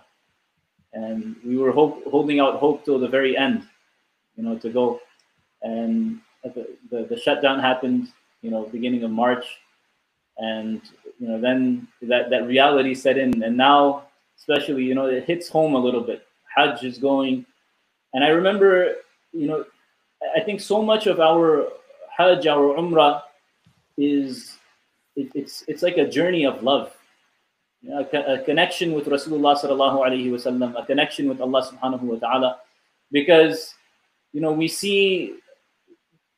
[0.94, 3.68] and we were hope, holding out hope till the very end,
[4.36, 5.00] you know, to go,
[5.62, 8.10] and the, the, the shutdown happened,
[8.42, 9.46] you know, beginning of March,
[10.38, 10.82] and
[11.20, 14.04] you know then that that reality set in, and now
[14.38, 16.26] especially you know it hits home a little bit.
[16.56, 17.46] Hajj is going,
[18.14, 18.96] and I remember
[19.34, 19.66] you know
[20.36, 21.68] I think so much of our
[22.18, 23.22] Hajj, our Umrah,
[23.98, 24.58] is
[25.16, 26.96] it, it's it's like a journey of love,
[27.82, 32.02] you know, a, a connection with Rasulullah sallallahu alaihi wasallam, a connection with Allah subhanahu
[32.02, 32.56] wa taala,
[33.12, 33.74] because
[34.34, 35.36] you know we see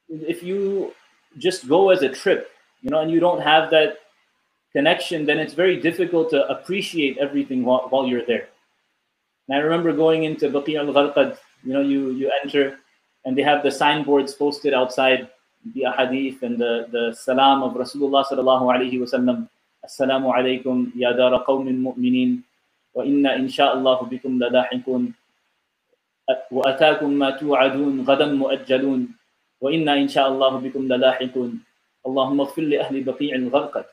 [0.09, 0.93] if you
[1.37, 2.49] just go as a trip,
[2.81, 3.97] you know, and you don't have that
[4.73, 8.47] connection, then it's very difficult to appreciate everything while, while you're there.
[9.47, 12.79] And I remember going into Baqi al Gharqad, you know, you, you enter
[13.25, 15.29] and they have the signboards posted outside
[15.75, 19.49] the ahadith and the, the salam of Rasulullah sallallahu alayhi wa sallam.
[19.85, 22.43] Assalamu alaykum ya dara qawmin mu'minin
[22.93, 25.13] wa inna insha'Allah bikum ladahiqun
[26.51, 29.07] wa atakum ma tu'adun ghadan mu'ajjalun
[29.59, 31.59] wa inna insha'Allah bikum ladahiqun
[32.05, 33.85] Allahumma ighfir li ahli baqi'in gharqat.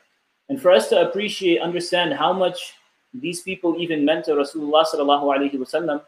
[0.49, 2.75] And for us to appreciate, understand how much
[3.13, 6.01] these people even meant to Rasulullah sallallahu alayhi wa sallam,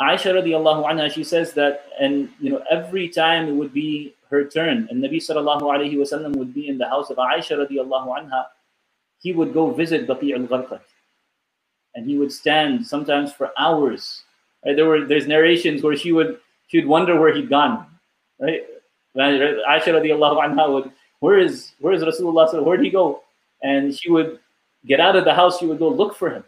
[0.00, 4.44] Aisha radiallahu anha, she says that, and you know, every time it would be her
[4.44, 8.44] turn, and Nabi sallallahu alayhi wasallam would be in the house of Aisha radiallahu anha,
[9.18, 10.80] he would go visit Baqi al-Gharqad.
[11.94, 14.22] And he would stand sometimes for hours.
[14.64, 14.76] Right?
[14.76, 17.86] There were there's narrations where she would she would wonder where he'd gone.
[18.38, 18.62] Right?
[19.16, 22.64] Aisha radiallahu anha would, where is where is Rasulullah?
[22.64, 23.24] Where'd he go?
[23.62, 24.38] And she would
[24.86, 26.44] get out of the house, she would go look for him.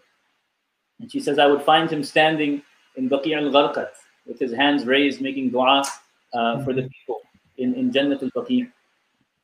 [1.01, 2.63] And she says, I would find him standing
[2.97, 3.89] in Baqi al-Gharqad
[4.27, 5.83] with his hands raised, making dua
[6.33, 7.22] uh, for the people
[7.63, 8.71] in, in Jannat al-Baqi.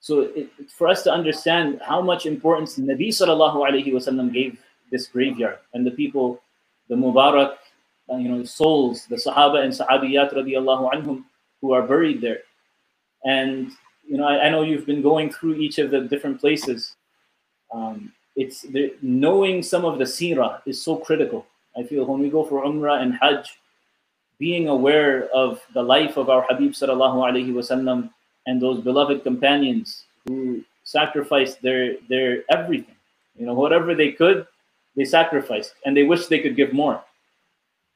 [0.00, 4.58] So it, for us to understand how much importance Nabi sallallahu alayhi wasallam gave
[4.90, 6.40] this graveyard and the people,
[6.88, 7.56] the Mubarak,
[8.10, 11.24] uh, you know, souls, the Sahaba and Sahabiyat radiallahu anhum
[11.60, 12.40] who are buried there.
[13.24, 13.72] And
[14.06, 16.96] you know, I, I know you've been going through each of the different places.
[17.72, 21.46] Um, it's the, knowing some of the seerah is so critical.
[21.76, 23.58] I feel when we go for Umrah and Hajj,
[24.38, 28.10] being aware of the life of our Habib sallallahu alaihi wasallam
[28.46, 32.96] and those beloved companions who sacrificed their their everything.
[33.36, 34.46] You know, whatever they could,
[34.96, 37.02] they sacrificed, and they wish they could give more.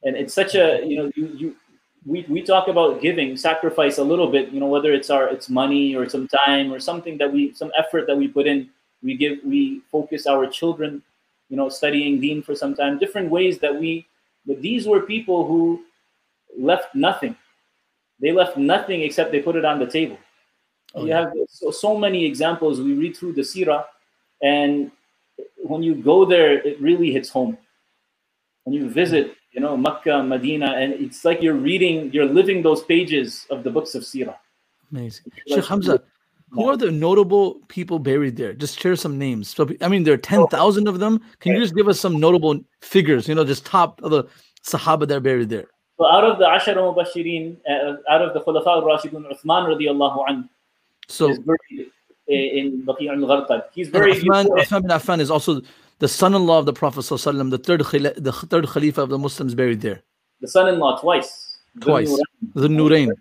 [0.04, 1.56] And it's such a you know you you
[2.04, 5.48] we, we talk about giving sacrifice a little bit you know whether it's our it's
[5.48, 8.68] money or some time or something that we some effort that we put in
[9.02, 11.02] we give we focus our children
[11.48, 14.04] you know studying deen for some time different ways that we
[14.46, 15.84] but these were people who
[16.58, 17.36] left nothing
[18.20, 20.18] they left nothing except they put it on the table
[20.94, 21.20] Oh, you yeah.
[21.20, 23.84] have so, so many examples we read through the seerah
[24.42, 24.90] and
[25.56, 27.56] when you go there it really hits home
[28.64, 32.82] when you visit you know Makkah, Medina, and it's like you're reading, you're living those
[32.82, 34.36] pages of the books of Sirah.
[34.90, 35.30] Amazing.
[35.46, 36.02] Like- Sheikh Hamza,
[36.50, 38.54] who are the notable people buried there?
[38.54, 39.48] Just share some names.
[39.48, 41.20] So, I mean, there are 10,000 of them.
[41.40, 44.24] Can you just give us some notable figures, you know, just top of the
[44.64, 45.66] Sahaba that are buried there?
[45.98, 50.48] So out of the Ashara Mubashirin, uh, out of the Khulafa al-Rashidun, Uthman radiallahu anhu
[51.08, 51.90] So, is buried
[52.28, 53.64] in Baqi' al-Gharqad.
[53.74, 55.60] He's buried Uthman, Uthman bin Affan is also
[55.98, 59.80] the son-in-law of the Prophet the third, khila- the third Khalifa of the Muslims buried
[59.80, 60.02] there.
[60.40, 61.58] the son-in-law twice.
[61.80, 62.10] Twice.
[62.54, 63.12] The Nurain.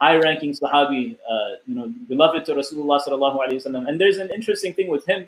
[0.00, 3.86] high-ranking Sahabi, uh, you know, beloved to Rasulullah sallallahu alaihi wasallam.
[3.88, 5.26] And there's an interesting thing with him.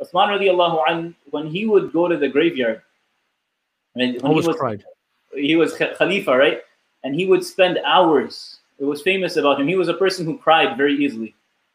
[0.00, 2.82] Uthman radiallahu anh, when he would go to the graveyard,
[3.96, 4.84] and when Always he was cried.
[5.34, 6.60] He was Khalifa, right?
[7.04, 8.58] And he would spend hours.
[8.78, 9.68] It was famous about him.
[9.68, 11.34] He was a person who cried very easily.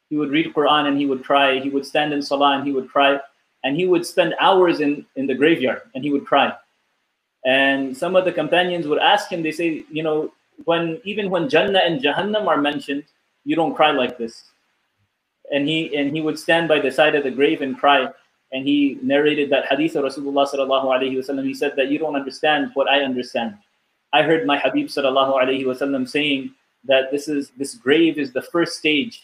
[0.09, 1.59] He would read Quran and he would cry.
[1.59, 3.19] He would stand in Salah and he would cry.
[3.63, 6.53] And he would spend hours in, in the graveyard and he would cry.
[7.45, 10.31] And some of the companions would ask him, they say, you know,
[10.63, 13.03] when even when Jannah and Jahannam are mentioned,
[13.43, 14.45] you don't cry like this.
[15.51, 18.09] And he and he would stand by the side of the grave and cry.
[18.55, 21.45] And he narrated that hadith of Rasulullah sallallahu alaihi wasallam.
[21.45, 23.57] He said that you don't understand what I understand.
[24.13, 28.41] I heard my Habib sallallahu alaihi wasallam saying that this is this grave is the
[28.41, 29.23] first stage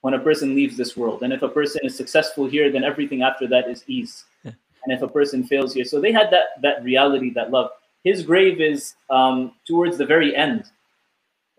[0.00, 1.22] when a person leaves this world.
[1.22, 4.24] And if a person is successful here, then everything after that is ease.
[4.42, 7.70] And if a person fails here, so they had that that reality, that love.
[8.02, 10.64] His grave is um, towards the very end,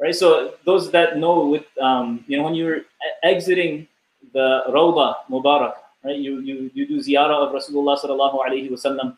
[0.02, 0.14] right?
[0.14, 2.82] So those that know, with um, you know, when you're
[3.24, 3.88] exiting
[4.34, 6.18] the Rawda Mubarak, right?
[6.18, 9.18] You you you do ziyarah of Rasulullah sallallahu alaihi wasallam,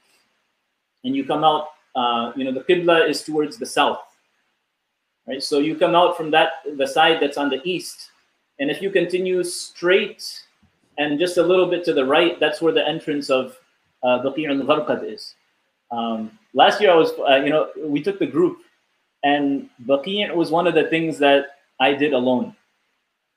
[1.03, 1.67] and you come out.
[1.95, 3.99] Uh, you know, the qibla is towards the south,
[5.27, 5.41] right?
[5.41, 8.11] So you come out from that the side that's on the east,
[8.59, 10.23] and if you continue straight
[10.97, 13.57] and just a little bit to the right, that's where the entrance of
[14.03, 15.35] uh, Baqi' al-Gharqad is.
[15.91, 18.59] Um, last year, I was, uh, you know, we took the group,
[19.23, 22.55] and Baqi' was one of the things that I did alone.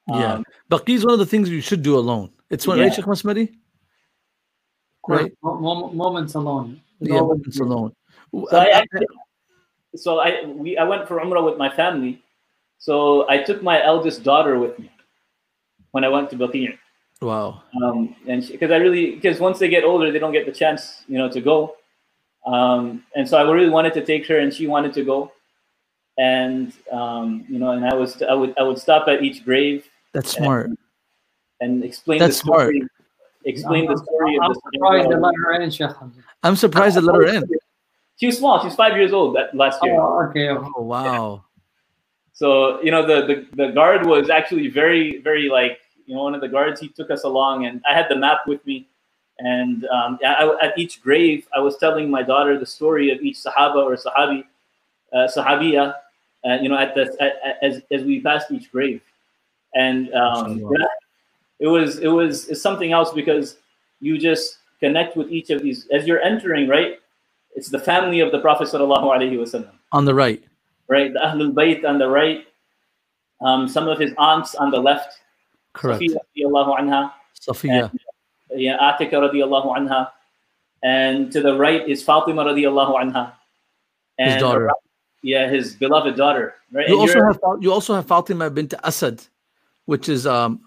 [0.09, 0.34] Yeah.
[0.34, 2.30] Um, Baqi is one of the things you should do alone.
[2.51, 2.84] It's one, Yeah.
[2.84, 3.55] right, Sheikh Masmadi?
[5.09, 5.32] Right.
[5.42, 6.80] Mo- mo- moments alone.
[7.01, 7.62] Yeah, do.
[7.64, 7.94] alone.
[8.32, 9.07] So I, actually,
[9.96, 12.22] so I we I went for Umrah with my family.
[12.78, 14.90] So I took my eldest daughter with me
[15.92, 16.76] when I went to Baqi'.
[17.22, 17.62] Wow.
[17.82, 21.03] um, and because I really because once they get older, they don't get the chance,
[21.09, 21.76] you know, to go.
[22.46, 25.32] Um, and so I really wanted to take her, and she wanted to go.
[26.18, 29.88] And um, you know, and I was I would I would stop at each grave
[30.12, 30.66] That's smart.
[30.66, 30.78] and
[31.61, 32.91] explain That's the story, smart.
[33.45, 35.91] explain the I'm- story I'm of the surprised they let her in, Sheikh
[36.43, 37.45] I'm surprised they let her in.
[38.17, 38.61] She was small.
[38.61, 39.95] She was five years old that last year.
[39.99, 40.51] Oh, okay.
[40.51, 40.69] okay.
[40.77, 41.45] Oh, wow.
[42.33, 46.35] So you know, the, the the guard was actually very very like you know one
[46.35, 46.81] of the guards.
[46.81, 48.87] He took us along, and I had the map with me.
[49.43, 53.39] And um, I, at each grave, I was telling my daughter the story of each
[53.39, 54.45] Sahaba or Sahabi,
[55.15, 55.95] uh, Sahabiya,
[56.45, 59.01] uh, you know, at the at, at- as as we passed each grave,
[59.75, 60.77] and um, Mashallah.
[60.79, 60.87] yeah,
[61.61, 63.57] it was it was it's something else because
[64.01, 66.99] you just connect with each of these as you're entering, right?
[67.55, 70.43] It's the family of the Prophet sallallahu alaihi wasallam On the right.
[70.89, 71.13] right?
[71.13, 72.47] The Ahlul Bayt on the right,
[73.43, 75.19] um, some of his aunts on the left,
[75.75, 76.01] Correct.
[76.01, 77.91] Safiya radiallahu anha, Safiya.
[78.51, 80.11] and, yeah, Atika radiallahu anha,
[80.83, 83.33] and to the right is Fatima radiallahu anha,
[84.19, 84.71] and His daughter.
[85.23, 86.89] yeah, his beloved daughter, right?
[86.89, 89.23] You And also have you also have Fatima bint Asad,
[89.87, 90.61] which is um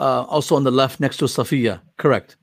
[0.00, 1.80] uh, also on the left next to Safiya.
[1.96, 2.36] Correct.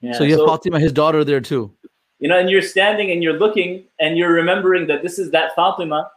[0.00, 1.72] yeah, so you have Fatima, his daughter, there too.
[2.18, 5.54] you know, and you're standing and you're looking and you're remembering that this is that
[5.56, 6.10] Fatima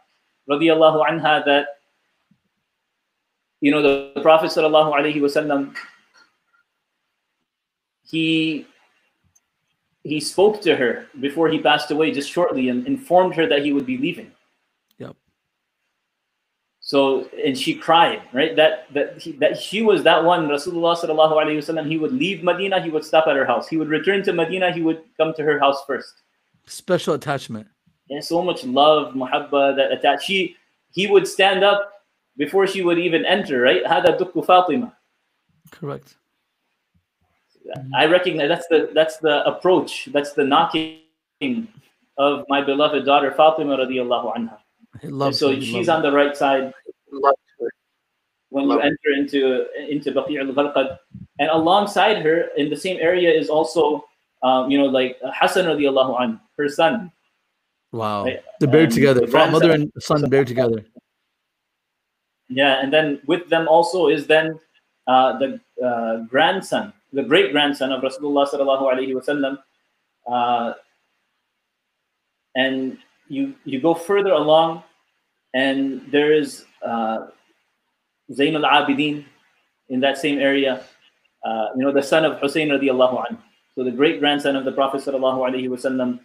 [0.48, 1.66] radiallahu anha that
[3.60, 5.74] you know the, the Prophet sallallahu alaihi wasallam
[8.04, 8.66] he
[10.04, 13.72] he spoke to her before he passed away just shortly and informed her that he
[13.72, 14.30] would be leaving.
[16.86, 18.54] So and she cried, right?
[18.54, 20.46] That that he, that she was that one.
[20.46, 21.88] Rasulullah sallallahu alaihi wasallam.
[21.88, 22.80] He would leave Medina.
[22.80, 23.66] He would stop at her house.
[23.66, 24.70] He would return to Medina.
[24.70, 26.22] He would come to her house first.
[26.66, 27.66] Special attachment.
[28.08, 30.26] And so much love, muhabba that attach.
[30.26, 30.54] She
[30.92, 31.90] he would stand up
[32.36, 33.82] before she would even enter, right?
[33.84, 34.96] Hada dukku Fatima.
[35.72, 36.14] Correct.
[37.96, 40.08] I recognize that's the that's the approach.
[40.12, 41.66] That's the knocking
[42.16, 44.58] of my beloved daughter Fatima radiallahu anha.
[45.02, 46.72] He loves so her, she's loves on the right side
[47.12, 47.68] Love her.
[48.50, 50.98] when you enter into into Baqi' al-Gharqad.
[51.38, 54.04] And alongside her in the same area is also
[54.42, 57.12] um, you know like Hassan radiallahu anhu, her son.
[57.92, 58.24] Wow.
[58.24, 58.42] Right.
[58.60, 59.20] They're buried And together.
[59.20, 60.84] the Fa- Mother and son buried together.
[62.48, 64.58] Yeah, and then with them also is then
[65.06, 69.58] uh, the uh, grandson, the great grandson of Rasulullah sallallahu alaihi wasallam.
[70.26, 70.74] Uh,
[72.54, 74.82] and you you go further along,
[75.56, 75.78] and
[76.14, 76.48] there is
[76.84, 77.18] uh,
[78.38, 79.24] Zain al Abidin
[79.88, 80.72] in that same area.
[81.46, 83.38] Uh, you know, the son of Hussein radiallahu anhu.
[83.74, 86.20] So the great grandson of the Prophet sallallahu alaihi wasallam.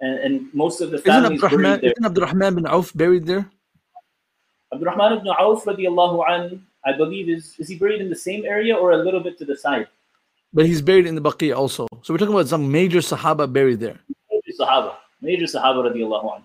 [0.00, 1.92] And, and most of the Isn't families Abdurrahman, buried there.
[1.92, 3.44] isn't Abdurrahman bin Auf buried there?
[4.74, 8.74] Abdurrahman ibn Auf radiallahu an, I believe is is he buried in the same area
[8.74, 9.86] or a little bit to the side?
[10.52, 11.86] But he's buried in the Baqi also.
[12.02, 13.98] So we're talking about some major Sahaba buried there.
[14.32, 16.42] Major Sahaba, major Sahaba radiallahu an.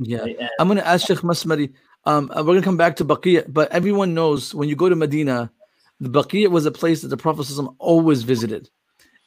[0.00, 0.24] Yeah.
[0.24, 1.72] And- I'm going to ask Sheikh Masmari.
[2.06, 4.96] Um, uh, we're gonna come back to Baqiyah, but everyone knows when you go to
[4.96, 5.52] Medina,
[6.00, 7.46] the Baqiyah was a place that the Prophet
[7.78, 8.70] always visited,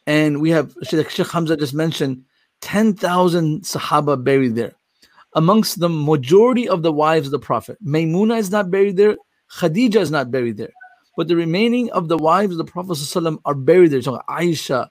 [0.08, 2.24] and we have Sheikh Sheikh Hamza just mentioned
[2.62, 4.74] ten thousand Sahaba buried there.
[5.36, 9.18] Amongst the majority of the wives of the Prophet, Maymuna is not buried there,
[9.52, 10.74] Khadija is not buried there,
[11.16, 12.98] but the remaining of the wives of the Prophet
[13.46, 14.02] are buried there.
[14.02, 14.90] So Aisha,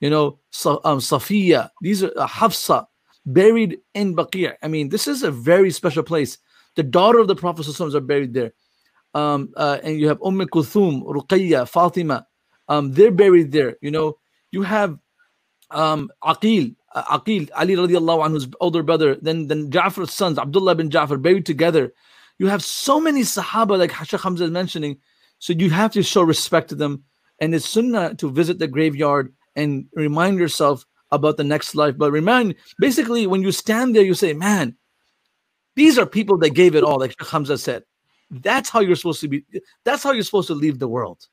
[0.00, 2.88] you know, um, Safiya, these are uh, Hafsa,
[3.24, 4.56] buried in Baqiyah.
[4.62, 6.38] I mean, this is a very special place.
[6.76, 8.52] The daughter of the Prophet are buried there.
[9.14, 12.26] Um, uh, and you have Umm Kulthum, Ruqayya, Fatima.
[12.68, 13.76] Um, they're buried there.
[13.82, 14.18] You know,
[14.50, 14.98] you have
[15.70, 20.90] um, Aqil, uh, Aqil, Ali radiallahu anhu's older brother, then, then Ja'far's sons, Abdullah bin
[20.90, 21.92] Ja'far, buried together.
[22.38, 24.98] You have so many Sahaba, like Sheikh Hamza is mentioning.
[25.38, 27.04] So you have to show respect to them.
[27.40, 31.96] And it's sunnah to visit the graveyard and remind yourself about the next life.
[31.96, 34.76] But remind, basically, when you stand there, you say, man,
[35.76, 37.84] these are people that gave it all, like Hamza said.
[38.30, 39.44] That's how you're supposed to be.
[39.84, 41.28] That's how you're supposed to leave the world.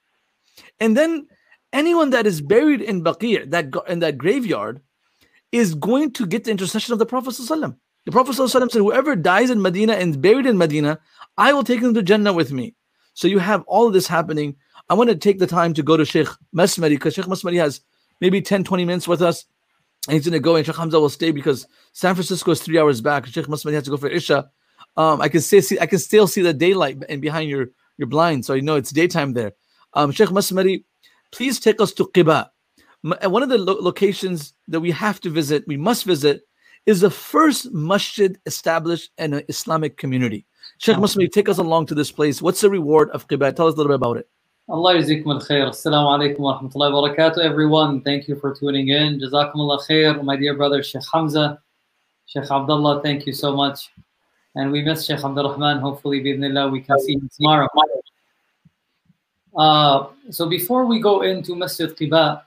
[0.80, 1.28] And then
[1.72, 4.82] anyone that is buried in Baqi, that in that graveyard,
[5.52, 7.76] is going to get the intercession of the Prophet ﷺ.
[8.06, 11.00] The Prophet ﷺ said, "Whoever dies in Medina and is buried in Medina,
[11.38, 12.76] I will take them to Jannah with me."
[13.14, 14.56] So you have all of this happening.
[14.90, 17.82] I want to take the time to go to Sheikh Masmari because Sheikh Masmari has
[18.22, 19.46] maybe 10, 20 minutes with us.
[20.10, 22.80] And he's going to go, and Sheikh Hamza will stay because San Francisco is three
[22.80, 23.28] hours back.
[23.28, 24.50] Sheikh Masmari has to go for Isha.
[24.98, 28.08] Um, I can still see, I can still see the daylight and behind your your
[28.08, 29.52] blind, so you know it's daytime there.
[29.94, 30.84] Um, Sheikh Masmari,
[31.32, 32.50] please take us to Qiba.
[33.04, 36.42] One of the lo- locations that we have to visit, we must visit,
[36.88, 40.48] is the first masjid established in an Islamic community.
[40.80, 42.42] Sheikh Masmari, take us along to this place.
[42.42, 43.56] What's the reward of Qiba?
[43.56, 44.28] Tell us a little bit about it.
[44.72, 45.68] Allah yazikum al khair.
[45.68, 48.02] Assalamu alaikum wa rahmatullahi wa barakatuh, everyone.
[48.02, 49.20] Thank you for tuning in.
[49.20, 50.24] Jazakum Allah khair.
[50.24, 51.60] My dear brother Sheikh Hamza,
[52.28, 53.90] Sheikh Abdullah, thank you so much.
[54.54, 55.58] And we miss Sheikh Abdul.
[55.80, 57.68] Hopefully, bidnillah, we can see him tomorrow.
[59.58, 62.44] Uh, so before we go into Masjid Qiba,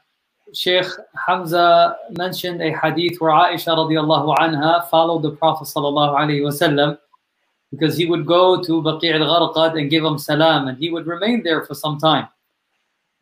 [0.54, 0.86] Sheikh
[1.26, 6.98] Hamza mentioned a hadith where Aisha radiallahu anha followed the Prophet sallallahu alaihi wasallam
[7.72, 11.42] because he would go to Baqi' al-Gharqad and give him salam and he would remain
[11.42, 12.28] there for some time.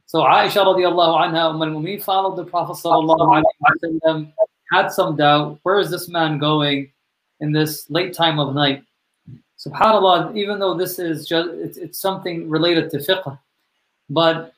[0.06, 4.32] So Aisha radiallahu anha, Umm al-Mumin followed the Prophet sallallahu
[4.72, 6.92] had some doubt, where is this man going
[7.40, 8.84] in this late time of night?
[9.58, 13.38] Subhanallah, even though this is just, it's, it's something related to fiqh,
[14.08, 14.52] but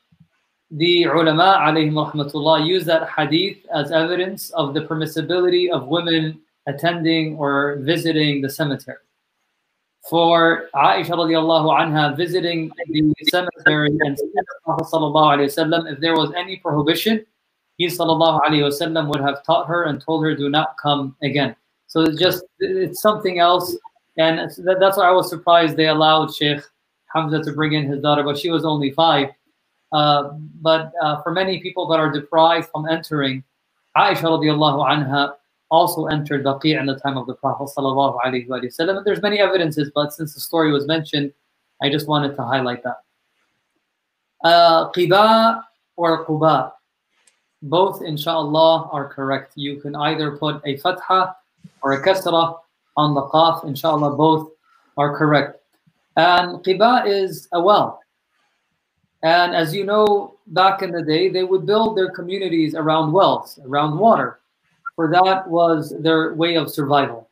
[0.71, 7.35] the ulama alayhim rahmatullah use that hadith as evidence of the permissibility of women attending
[7.35, 8.97] or visiting the cemetery.
[10.09, 14.17] For Aisha radiallahu anha visiting the cemetery and
[15.87, 17.25] if there was any prohibition,
[17.77, 21.55] he sallallahu alayhi wasallam would have taught her and told her, do not come again.
[21.87, 23.77] So it's just, it's something else.
[24.17, 26.61] And that's why I was surprised they allowed Sheikh
[27.13, 29.29] Hamza to bring in his daughter, but she was only five.
[29.91, 30.31] Uh,
[30.61, 33.43] but uh, for many people that are deprived from entering,
[33.95, 35.33] Aisha radiallahu anha
[35.73, 40.33] also entered Baqi' in the time of the Prophet sallallahu there's many evidences, but since
[40.35, 41.33] the story was mentioned,
[41.81, 42.99] I just wanted to highlight that.
[44.43, 44.91] Uh,
[45.95, 46.71] or Quba,
[47.63, 49.53] both inshallah are correct.
[49.55, 51.35] You can either put a fatha
[51.81, 52.59] or a kasra
[52.95, 53.65] on the qaf.
[53.65, 54.51] Inshallah, both
[54.97, 55.57] are correct.
[56.15, 57.99] And Qiba is a well.
[59.23, 63.57] And as you know, back in the day, they would build their communities around wells,
[63.65, 64.39] around water.
[64.95, 67.29] For that was their way of survival.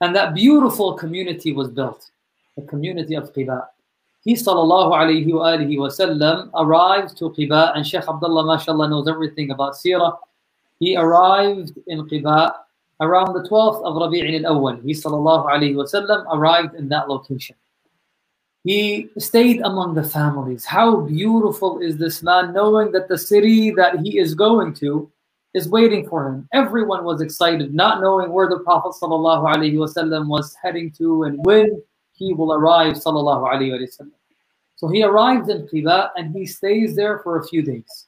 [0.00, 2.10] And that beautiful community was built,
[2.56, 3.66] the community of Qiba.
[4.24, 9.08] He sallallahu alayhi wa alihi wa sallam arrived to Qiba, and Sheikh Abdullah, mashallah, knows
[9.08, 10.16] everything about Sirah.
[10.80, 12.52] He arrived in Qiba
[13.00, 14.82] around the 12th of Rabi'in al-Awwal.
[14.84, 17.56] He sallallahu alayhi wa sallam arrived in that location.
[18.64, 20.64] He stayed among the families.
[20.64, 25.08] How beautiful is this man knowing that the city that he is going to
[25.56, 26.46] is waiting for him.
[26.52, 31.82] Everyone was excited, not knowing where the Prophet ﷺ was heading to and when
[32.12, 32.98] he will arrive.
[32.98, 38.06] So he arrives in Qiba and he stays there for a few days.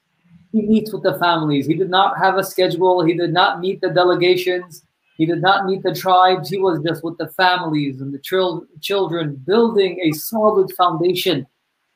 [0.53, 1.67] He meets with the families.
[1.67, 3.03] He did not have a schedule.
[3.03, 4.83] He did not meet the delegations.
[5.17, 6.51] He did not meet the tribes.
[6.51, 11.47] He was just with the families and the chil- children, building a solid foundation.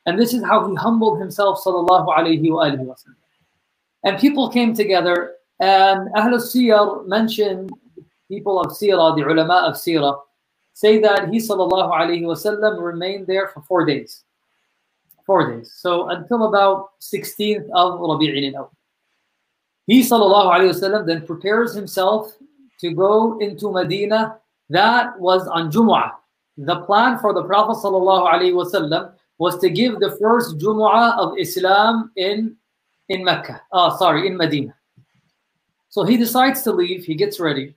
[0.06, 2.94] And this is how he humbled himself, sallallahu alayhi wa.
[4.04, 7.70] And people came together, Um, and Ahl al-Siyar mentioned,
[8.28, 10.18] people of Sirah, the ulama of Sirah,
[10.72, 14.24] say that he, sallallahu alayhi wa sallam, remained there for four days.
[15.26, 15.72] Four days.
[15.76, 18.72] So until about 16th of Rabi'in al
[19.86, 22.32] He, sallallahu alayhi wa sallam, then prepares himself
[22.80, 24.38] to go into Medina.
[24.68, 26.12] That was on Jumu'ah.
[26.56, 32.56] the plan for the Prophet ﷺ was to give the first Jumu'ah of Islam in,
[33.08, 33.62] in Mecca.
[33.72, 34.74] Oh, sorry, in Medina.
[35.91, 37.73] So he decides to leave, he gets ready.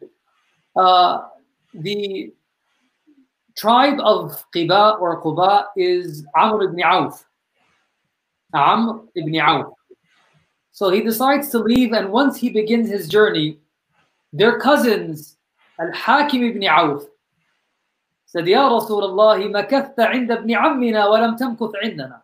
[0.77, 1.29] Uh,
[1.75, 2.33] the
[3.57, 7.25] tribe of Qiba or Quba is Amr ibn Auf.
[8.53, 9.75] Amr ibn Auf.
[10.73, 13.59] So he decides to leave, and once he begins his journey,
[14.33, 15.37] their cousins,
[15.79, 17.05] Al Hakim ibn Auf,
[18.27, 22.23] said, Ya Rasulullah, مكثت عند ابن عمنا ولم تمكث عندنا.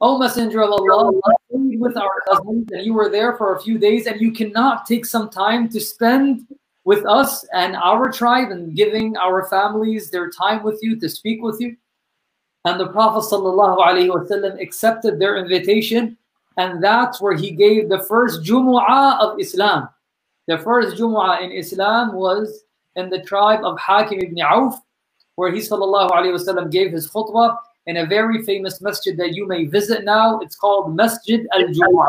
[0.00, 1.12] O Messenger of Allah,
[1.45, 1.45] you
[1.87, 5.05] with our cousins, and you were there for a few days, and you cannot take
[5.05, 6.47] some time to spend
[6.83, 11.41] with us and our tribe and giving our families their time with you to speak
[11.41, 11.75] with you.
[12.65, 16.17] And the Prophet ﷺ accepted their invitation,
[16.57, 19.89] and that's where he gave the first Jumu'ah of Islam.
[20.47, 22.63] The first Jumu'ah in Islam was
[22.95, 24.75] in the tribe of Hakim ibn Auf,
[25.35, 27.57] where he ﷺ gave his khutbah
[27.87, 30.39] in a very famous masjid that you may visit now.
[30.39, 32.07] It's called Masjid al Jumu'ah.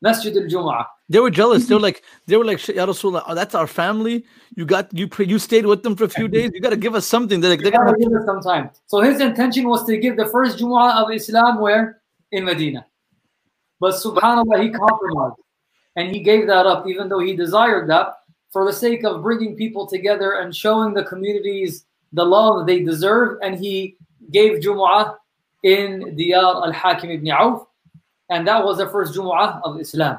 [0.00, 0.86] Masjid al Jumu'ah.
[1.08, 1.66] They were jealous.
[1.66, 4.24] They were like, they were like, Ya Rasulullah, oh, that's our family.
[4.56, 6.52] You got you you stayed with them for a few days.
[6.54, 7.40] You got to give us something.
[7.40, 8.70] They're like, they're gonna give us some time.
[8.86, 12.00] So his intention was to give the first Jumu'ah of Islam where
[12.30, 12.86] in Medina.
[13.80, 15.40] But Subhanallah, he compromised
[15.96, 18.14] and he gave that up, even though he desired that
[18.52, 23.38] for the sake of bringing people together and showing the communities the love they deserve.
[23.42, 23.96] And he
[24.30, 25.16] gave Jumu'ah
[25.62, 27.66] in Diyar al Hakim ibn Auf,
[28.28, 30.18] and that was the first Jumu'ah of Islam.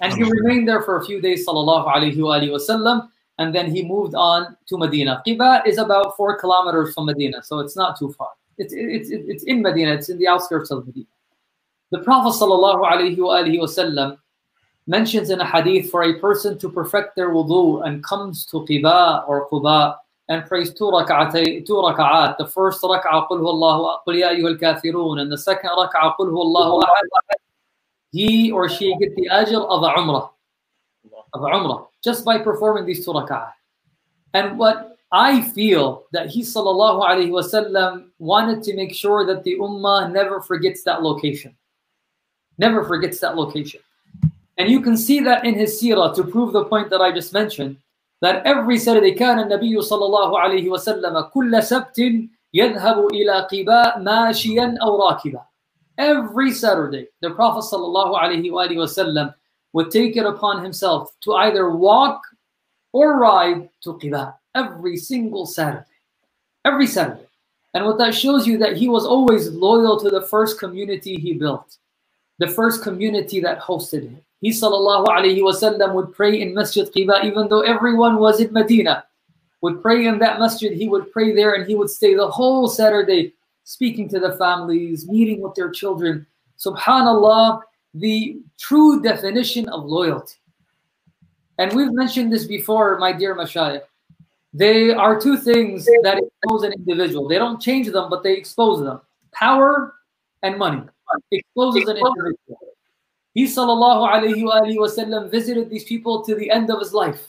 [0.00, 3.08] And he remained there for a few days, sallallahu alayhi wa wasallam,
[3.38, 5.22] and then he moved on to Medina.
[5.26, 8.30] Qiba is about four kilometers from Medina, so it's not too far.
[8.58, 11.06] It's, it's, it's in Medina, it's in the outskirts of Medina.
[11.90, 14.18] The Prophet sallallahu alayhi wa wasallam
[14.86, 19.26] mentions in a hadith for a person to perfect their wudu and comes to Qiba
[19.28, 19.96] or Quba
[20.28, 22.36] and prays two rak'atay, two rak'at.
[22.38, 26.82] The first rak'ah, qul huwallahu, qul ya ayyuhal and the second rak'ah, qul huwallahu.
[28.12, 30.30] He or she get the ajr of the umrah,
[31.32, 33.52] of the umrah, just by performing these two rak'at.
[34.34, 39.56] And what I feel that he sallallahu alaihi wasallam wanted to make sure that the
[39.56, 41.56] ummah never forgets that location.
[42.58, 43.80] Never forgets that location.
[44.58, 47.32] And you can see that in his seerah to prove the point that I just
[47.32, 47.78] mentioned
[48.21, 51.99] That every Saturday كان النبي صلى الله عليه وسلم كل سبت
[52.53, 55.41] يذهب إلى قباء ماشيا أو راكبا
[55.97, 59.35] every Saturday, the Prophet ﷺ
[59.73, 62.21] would take it upon himself to either walk
[62.91, 65.85] or ride to Qiba every single Saturday.
[66.65, 67.27] Every Saturday.
[67.73, 71.33] And what that shows you that he was always loyal to the first community he
[71.33, 71.77] built,
[72.37, 74.21] the first community that hosted him.
[74.40, 79.04] He ﷺ would pray in Masjid Qiba even though everyone was in Medina.
[79.60, 82.68] Would pray in that masjid, he would pray there and he would stay the whole
[82.68, 83.34] Saturday
[83.64, 86.24] speaking to the families, meeting with their children.
[86.58, 87.62] Subhanallah,
[87.94, 90.36] the true definition of loyalty.
[91.58, 93.82] And we've mentioned this before, my dear Mashayikh.
[94.54, 97.28] They are two things that expose an individual.
[97.28, 99.00] They don't change them, but they expose them.
[99.32, 99.94] Power
[100.42, 100.82] and money
[101.32, 102.67] exposes an individual.
[103.38, 107.28] He sallallahu alayhi wa wasallam visited these people to the end of his life.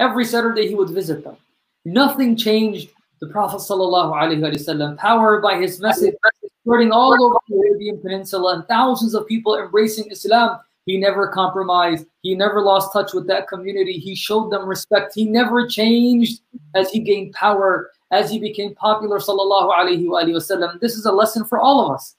[0.00, 1.36] Every Saturday he would visit them.
[1.84, 6.16] Nothing changed the Prophet ﷺ, powered by his message,
[6.62, 12.06] spreading all over the Arabian Peninsula and thousands of people embracing Islam, he never compromised.
[12.22, 13.92] He never lost touch with that community.
[14.00, 15.14] He showed them respect.
[15.14, 16.42] He never changed
[16.74, 19.20] as he gained power, as he became popular.
[19.20, 20.80] Sallallahu alaihi wasallam.
[20.80, 22.16] This is a lesson for all of us.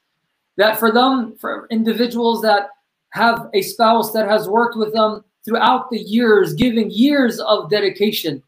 [0.58, 2.70] That for them, for individuals that
[3.12, 8.41] have a spouse that has worked with them throughout the years, giving years of dedication,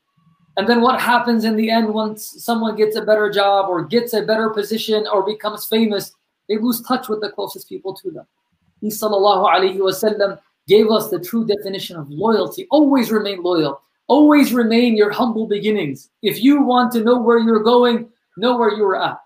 [0.58, 4.14] and then what happens in the end once someone gets a better job or gets
[4.14, 6.14] a better position or becomes famous,
[6.50, 8.26] they lose touch with the closest people to them.
[8.82, 12.68] He sallallahu alayhi wasallam gave us the true definition of loyalty.
[12.72, 13.82] Always remain loyal.
[14.08, 16.10] Always remain your humble beginnings.
[16.24, 19.20] If you want to know where you're going, know where you were at.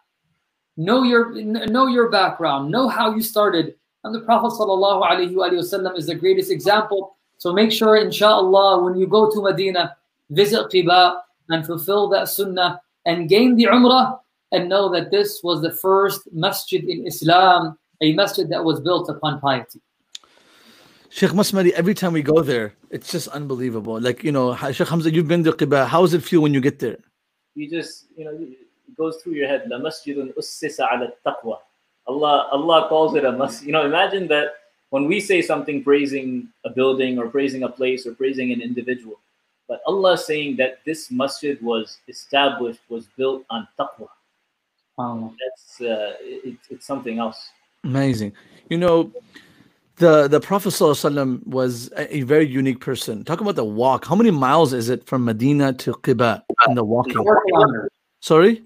[0.81, 1.31] Know your
[1.77, 2.71] know your background.
[2.71, 3.75] Know how you started.
[4.03, 7.17] And the Prophet sallallahu alayhi wasallam is the greatest example.
[7.37, 9.95] So make sure, inshallah, when you go to Medina,
[10.31, 14.19] visit Qiba and fulfill that sunnah and gain the umrah
[14.51, 19.07] and know that this was the first masjid in Islam, a masjid that was built
[19.07, 19.79] upon piety.
[21.09, 23.99] Sheikh Masmari, every time we go there, it's just unbelievable.
[24.01, 25.85] Like, you know, Sheikh Hamza, you've been to Qiba.
[25.85, 26.97] How does it feel when you get there?
[27.53, 29.63] You just, you know, it goes through your head.
[29.67, 31.59] La masjidun ussisa ala taqwa.
[32.07, 33.67] Allah, Allah calls it a masjid.
[33.67, 34.55] You know, imagine that
[34.89, 39.19] when we say something praising a building or praising a place or praising an individual,
[39.71, 44.09] But Allah is saying that this masjid was established, was built on taqwa.
[44.99, 45.33] SubhanAllah.
[45.39, 47.39] That's uh, it, it's something else.
[47.85, 48.33] Amazing.
[48.69, 49.13] You know,
[49.95, 53.23] the the Prophet ﷺ was a, a very unique person.
[53.23, 54.03] Talk about the walk.
[54.05, 57.15] How many miles is it from Medina to Qiba in the walking?
[57.15, 57.89] Four kilometers.
[58.19, 58.63] Sorry?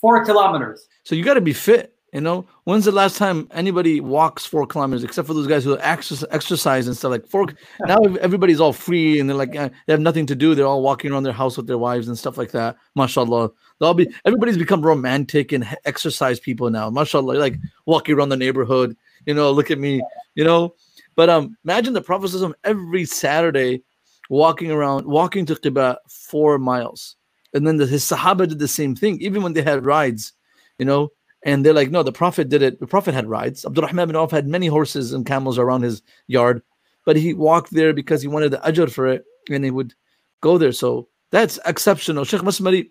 [0.00, 0.88] Four kilometers.
[1.04, 1.92] So you got to be fit.
[2.12, 5.76] You know, when's the last time anybody walks four kilometers, except for those guys who
[5.80, 7.46] exercise, exercise and stuff like four?
[7.80, 10.54] Now everybody's all free and they're like uh, they have nothing to do.
[10.54, 12.76] They're all walking around their house with their wives and stuff like that.
[12.94, 16.88] Mashallah, they'll be everybody's become romantic and exercise people now.
[16.88, 18.96] Mashallah, like walking around the neighborhood.
[19.26, 20.00] You know, look at me.
[20.36, 20.74] You know,
[21.16, 23.82] but um, imagine the Prophet every Saturday
[24.30, 27.16] walking around, walking to Qiba four miles,
[27.56, 30.32] and then the, his Sahaba did the same thing, even when they had rides.
[30.78, 31.10] You know,
[31.42, 32.80] and they're like, no, the Prophet did it.
[32.80, 33.64] The Prophet had rides.
[33.64, 36.62] Abdurrahman bin Auf had many horses and camels around his yard,
[37.04, 39.94] but he walked there because he wanted the ajr for it, and he would
[40.42, 40.72] go there.
[40.72, 42.24] So that's exceptional.
[42.24, 42.90] Sheikh Masmari,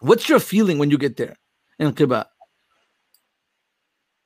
[0.00, 1.36] what's your feeling when you get there
[1.78, 2.26] in Qiba?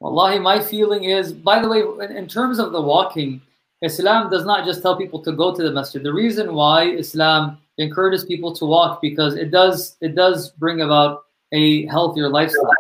[0.01, 3.41] Wallahi, my feeling is, by the way, in, in terms of the walking,
[3.83, 6.03] Islam does not just tell people to go to the masjid.
[6.03, 11.23] The reason why Islam encourages people to walk because it does it does bring about
[11.53, 12.71] a healthier lifestyle.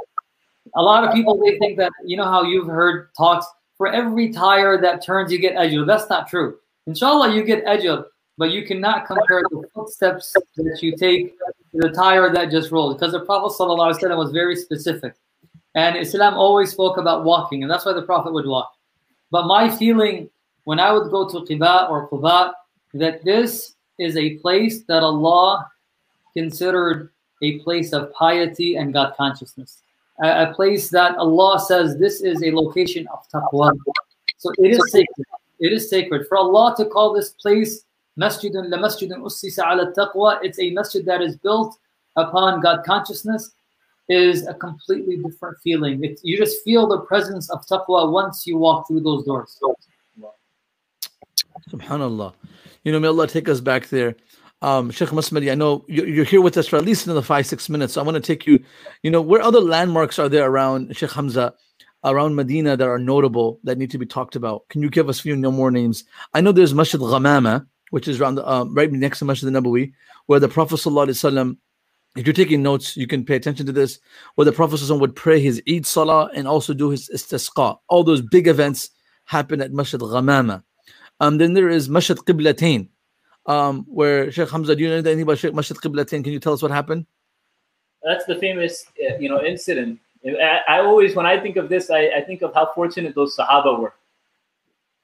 [0.77, 3.47] A lot of people they think that you know how you've heard talks
[3.77, 5.87] for every tire that turns you get ajr.
[5.87, 6.59] That's not true.
[6.87, 8.05] Inshallah, you get ajr,
[8.37, 12.99] but you cannot compare the footsteps that you take to the tire that just rolled
[12.99, 15.15] because the Prophet ﷺ was very specific.
[15.75, 18.73] And Islam always spoke about walking, and that's why the Prophet would walk.
[19.31, 20.31] But my feeling
[20.65, 22.53] when I would go to Qiba or Quba,
[22.95, 25.71] that this is a place that Allah
[26.37, 27.11] considered
[27.43, 29.83] a place of piety and God consciousness.
[30.23, 33.77] A, a place that Allah says this is a location of taqwa.
[34.39, 35.27] So it is sacred.
[35.61, 36.27] It is sacred.
[36.29, 37.85] For Allah to call this place
[38.19, 41.79] Masjidun la Masjidun Ussisa ala Taqwa, it's a masjid that is built
[42.17, 43.53] upon God consciousness
[44.09, 46.03] is a completely different feeling.
[46.03, 49.59] It's, you just feel the presence of taqwa once you walk through those doors.
[51.71, 52.35] Subhanallah.
[52.85, 54.17] You know, may Allah take us back there.
[54.61, 57.47] Um, Sheikh Masmadi, I know you- you're here with us for at least another five,
[57.47, 57.93] six minutes.
[57.93, 58.59] So I want to take you,
[59.03, 61.55] you know, where other landmarks are there around Sheikh Hamza,
[62.05, 64.69] around Medina that are notable that need to be talked about?
[64.69, 66.05] Can you give us a few no more names?
[66.35, 69.93] I know there's Masjid Ghamama, which is around the, um, right next to Masjid Nabawi,
[70.27, 71.57] where the Prophet Sallallahu
[72.17, 74.01] if you're taking notes, you can pay attention to this,
[74.35, 77.77] where the Prophet would pray his Eid Salah and also do his istisqa.
[77.89, 78.91] All those big events
[79.27, 80.65] happen at Masjid Ghamama.
[81.21, 82.89] Um, then there is Masjid Qiblatain,
[83.47, 86.23] um, where Sheikh Hamza, do you know anything about Sheikh Masjid Qiblatain?
[86.23, 87.07] Can you tell us what happened?
[88.03, 89.99] That's the famous, uh, you know, incident.
[90.25, 93.37] I, I always, when I think of this, I, I think of how fortunate those
[93.37, 93.95] Sahaba were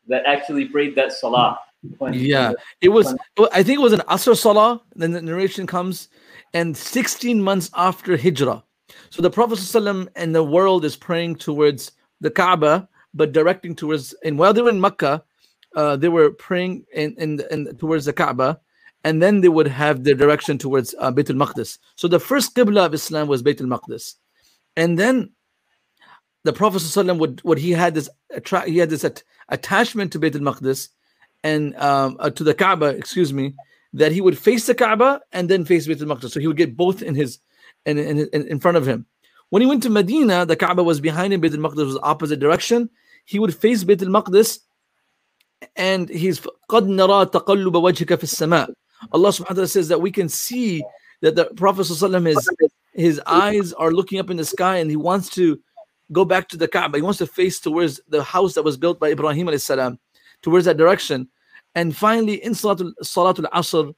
[0.09, 1.59] that actually prayed that Salah.
[1.99, 3.15] When, Yeah, it was.
[3.53, 4.81] I think it was an Asr Salah.
[4.95, 6.09] Then the narration comes,
[6.53, 8.63] and 16 months after Hijrah.
[9.11, 14.15] So the Prophet ﷺ and the world is praying towards the Kaaba, but directing towards.
[14.25, 15.25] And while they were in Mecca,
[15.77, 18.61] uh, they were praying in, in, in towards the Kaaba,
[19.03, 21.79] and then they would have their direction towards uh, Bayt al-Maqdis.
[21.97, 24.15] So the first Qibla of Islam was Bayt al-Maqdis,
[24.77, 25.31] and then
[26.45, 28.09] the Prophet ﷺ would what he had this
[28.67, 30.89] he had this at- attachment to Bayt al-Maqdis
[31.43, 33.55] and um, uh, to the Kaaba, excuse me,
[33.93, 36.31] that he would face the Kaaba and then face Bayt al-Maqdis.
[36.31, 37.39] So he would get both in his
[37.87, 39.07] in, in, in front of him.
[39.51, 42.91] When he went to Medina, the Kaaba was behind him, Bayt al-Maqdis was opposite direction.
[43.25, 44.61] He would face Bayt al-Maqdis
[45.76, 48.74] and he's قَدْ نَرَى تَقَلُّبَ وَجْهِكَ فِي السَّمَاءِ
[49.14, 50.84] Allah subhanahu wa ta'ala says that we can see
[51.22, 52.50] that the Prophet ﷺ is
[52.94, 55.60] his eyes are looking up in the sky and he wants to
[56.12, 56.98] go back to the Kaaba.
[56.98, 60.00] He wants to face towards the house that was built by Ibrahim alayhi salam,
[60.42, 61.30] towards that direction.
[61.76, 63.94] And finally, in Salatul, Salatul Asr,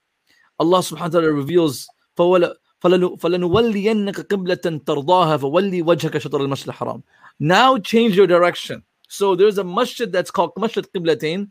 [0.59, 1.87] Allah subhanahu wa ta'ala reveals,
[2.17, 7.01] فَوَلَ- فَلَنُ- فَلَنُوَلِّيَنَّكَ قِبْلَةً تَرْضَاهَا فَوَلِّ وَجْهَكَ شَطْرَ الْمَسْجِدِ الْحَرَامِ
[7.39, 8.83] Now change your direction.
[9.07, 11.49] So there's a masjid that's called Masjid Qiblatain.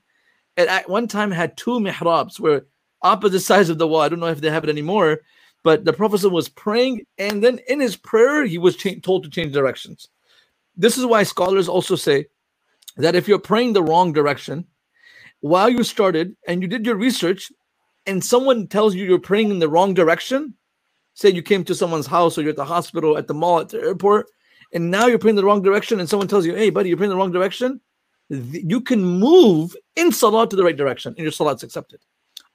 [0.58, 2.66] it at one time had two mihrabs where
[3.02, 4.02] opposite sides of the wall.
[4.02, 5.22] I don't know if they have it anymore,
[5.64, 9.30] but the Prophet was praying, and then in his prayer, he was cha- told to
[9.30, 10.08] change directions.
[10.78, 12.28] This is why scholars also say
[12.98, 14.66] that if you're praying the wrong direction,
[15.42, 17.52] while you started and you did your research,
[18.06, 20.54] and someone tells you you're praying in the wrong direction,
[21.14, 23.70] say you came to someone's house or you're at the hospital, at the mall, at
[23.70, 24.28] the airport,
[24.74, 27.10] and now you're praying the wrong direction, and someone tells you, hey, buddy, you're praying
[27.10, 27.80] the wrong direction,
[28.30, 32.00] you can move in salah to the right direction, and your salat's accepted.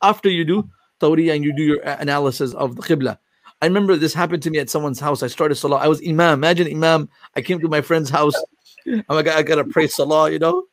[0.03, 0.69] After you do
[1.01, 3.19] tawriya and you do your analysis of the qibla.
[3.63, 5.23] I remember this happened to me at someone's house.
[5.23, 5.77] I started salah.
[5.77, 6.35] I was imam.
[6.39, 7.09] Imagine imam.
[7.37, 8.35] I came to my friend's house.
[8.87, 10.65] I'm like, I gotta pray salah, you know,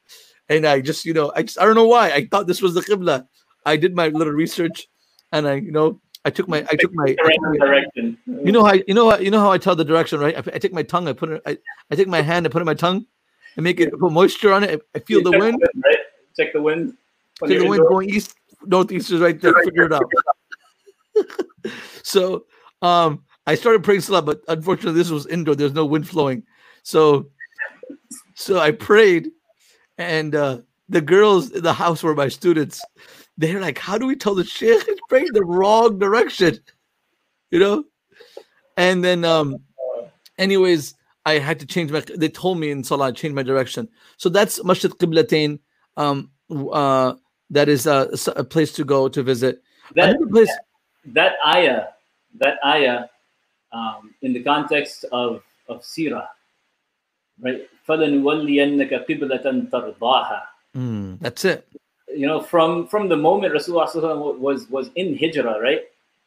[0.49, 2.11] and I just, you know, I just, I don't know why.
[2.11, 3.27] I thought this was the qibla.
[3.65, 4.87] I did my little research,
[5.33, 7.65] and I, you know, I took my I took my, I The right took my-
[7.65, 8.17] direction.
[8.45, 10.35] you know how you know how you know how I tell the direction, right?
[10.35, 11.57] I, I take my tongue, I put it, I,
[11.91, 13.05] I take my hand, I put it in my tongue,
[13.57, 14.81] and make it put moisture on it.
[14.95, 15.63] I, feel the check wind.
[15.83, 15.97] right?
[16.37, 16.95] Check the wind.
[17.45, 18.35] Take the wind going east,
[18.65, 19.53] northeast is right there.
[19.65, 20.09] Figure it out.
[22.03, 22.45] so
[22.81, 25.55] um I started praying salah, but unfortunately this was indoor.
[25.55, 26.43] There's no wind flowing.
[26.83, 27.29] So
[28.35, 29.31] so I prayed,
[29.97, 32.83] and uh the girls in the house were my students.
[33.37, 36.59] They're like, How do we tell the sheikh is praying the wrong direction?
[37.49, 37.83] You know?
[38.77, 39.57] And then um
[40.37, 40.93] anyways,
[41.26, 43.88] I had to change my they told me in Salah, change my direction.
[44.16, 45.60] So that's Masjid Qiblatain.
[45.96, 47.14] Um uh
[47.50, 49.62] that is a, a place to go to visit.
[49.94, 50.50] That, Another place
[51.06, 51.88] that ayah,
[52.38, 53.06] that ayah,
[53.72, 56.28] um, in the context of of sirah,
[57.40, 57.68] right?
[57.88, 60.40] فَلَنُوَلِّيَنَّكَ قِبْلَةً تَرْضَاهَا.
[60.76, 61.66] Mm, that's it.
[62.14, 65.82] You know, from from the moment Rasulullah SAW was was in hijrah, right?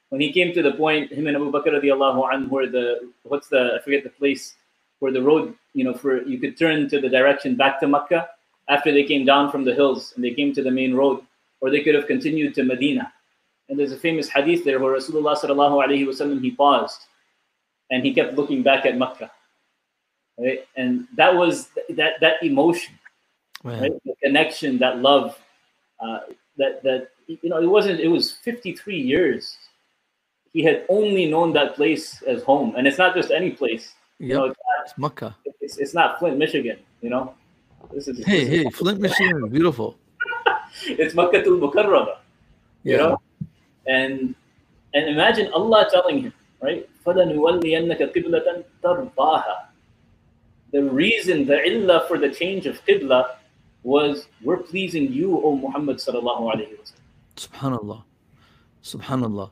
[0.09, 3.47] When he came to the point, him and Abu Bakr radiallahu anhu, where the what's
[3.47, 4.55] the I forget the place
[5.00, 8.28] where the road, you know, for you could turn to the direction back to Mecca
[8.68, 11.20] after they came down from the hills and they came to the main road,
[11.60, 13.12] or they could have continued to Medina.
[13.68, 17.02] And there's a famous hadith there where Rasulullah sallallahu alaihi wasallam he paused
[17.90, 19.30] and he kept looking back at Mecca.
[20.38, 20.66] Right?
[20.76, 22.94] And that was that that emotion,
[23.64, 23.82] Man.
[23.82, 23.92] right?
[24.04, 25.38] The connection, that love,
[26.00, 26.20] uh,
[26.56, 28.00] that that you know, it wasn't.
[28.00, 29.56] It was 53 years.
[30.52, 33.94] He had only known that place as home, and it's not just any place.
[34.18, 34.56] You know, Yep.
[34.69, 35.35] it's, It's Makkah.
[35.45, 36.77] not, it's, it's not Flint, Michigan.
[37.01, 37.33] You know,
[37.93, 39.97] this is Hey, this is- hey, Flint, Michigan is beautiful.
[40.85, 42.17] it's Makkatul Mukarrama.
[42.83, 42.97] You Yeah.
[42.97, 43.21] know,
[43.87, 44.35] and
[44.93, 46.87] and imagine Allah telling him, right?
[47.05, 49.55] فَلَنُوَلِّيَنَّكَ قِبْلَةً تَرْضَاهَا.
[50.71, 53.35] The reason, the illah for the change of qibla
[53.83, 57.03] was we're pleasing you, O Muhammad sallallahu alaihi wasallam.
[57.37, 57.99] Subhanallah.
[58.83, 59.49] Subhanallah.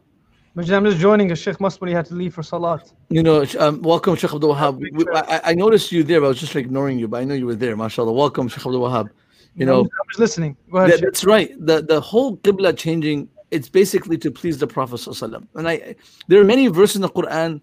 [0.59, 1.38] I'm just joining us.
[1.38, 2.92] Sheikh Masmari had to leave for Salat.
[3.11, 4.82] You know, um, welcome, Sheikh Abdul Wahab.
[5.14, 7.54] I, I, noticed you there, I was just ignoring you, but I know you were
[7.54, 8.12] there, mashallah.
[8.12, 9.09] Welcome, Sheikh Abdul Wahab.
[9.54, 10.56] You know, I was listening.
[10.74, 11.54] Ahead, that, that's right.
[11.64, 15.06] The, the whole Qibla changing, it's basically to please the Prophet.
[15.54, 15.94] And I,
[16.26, 17.61] there are many verses in the Quran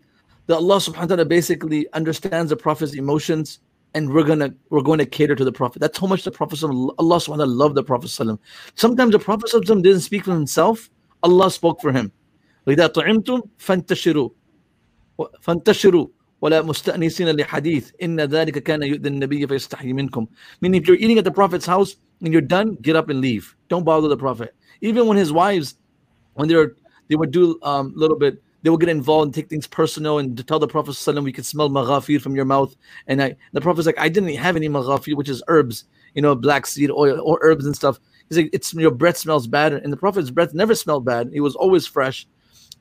[0.47, 3.59] that Allah subhanahu wa ta'ala basically understands the Prophet's emotions
[3.93, 5.79] and we're gonna we're going to cater to the Prophet.
[5.79, 8.09] That's how much the Prophet Allah subhanahu wa ta'ala loved the Prophet.
[8.75, 10.89] Sometimes the Prophet didn't speak for himself,
[11.23, 12.11] Allah spoke for him.
[12.66, 14.30] وإذا طعمتم فانتشروا
[15.40, 16.06] فانتشروا
[16.40, 20.26] ولا مستأنسين لحديث إن ذلك كان يؤذي النبي فيستحيي منكم
[20.60, 23.56] meaning if you're eating at the prophet's house and you're done get up and leave
[23.68, 25.76] don't bother the prophet even when his wives
[26.34, 26.76] when they were
[27.08, 30.18] they would do a um, little bit they would get involved and take things personal
[30.18, 33.36] and to tell the prophet "Sallam, we could smell maghafir from your mouth and I,
[33.52, 36.90] the prophet's like I didn't have any maghafir which is herbs you know black seed
[36.90, 40.30] oil or herbs and stuff he's like it's your breath smells bad and the prophet's
[40.30, 42.26] breath never smelled bad it was always fresh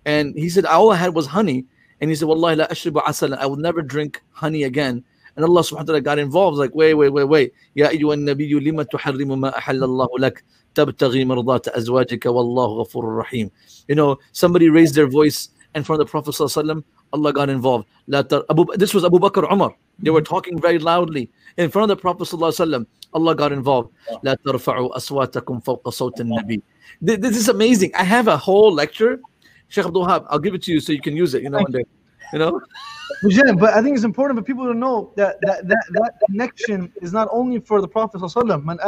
[0.06, 1.66] and he said, All I had was honey.
[2.02, 3.38] And he said, Wallahi la ashribu asalan.
[3.38, 5.04] I will never drink honey again.
[5.36, 6.58] And Allah subhanahu wa ta'ala got involved.
[6.58, 7.54] Like, wait, wait, wait, wait.
[7.76, 10.44] Ya ayyuhan nabiyyu lima tuharrimu ma ahalla Allahu lak
[10.76, 13.52] tabtaghi mardata azwajika wallahu ghafurur rahim.
[13.88, 16.84] You know, somebody raised their voice in front of the Prophet sallallahu alaihi wasallam.
[17.12, 17.86] Allah got involved.
[18.08, 19.74] La tar- Abu, this was Abu Bakr Umar.
[20.00, 22.86] They were talking very loudly in front of the Prophet sallallahu alaihi wasallam.
[23.14, 23.90] Allah got involved.
[24.24, 26.62] لا ترفعوا أصواتكم فوق صوت النبي.
[27.06, 27.92] Th- This is amazing.
[27.96, 29.20] I have a whole lecture
[29.75, 31.59] Sheikh Abdul Wahab, I'll give it to you so you can use it, you know,
[31.59, 31.85] one day.
[32.33, 32.61] You know?
[33.23, 36.13] But yeah, but I think it's important for people to know that that, that, that
[36.27, 38.21] connection is not only for the Prophet.
[38.21, 38.79] Man.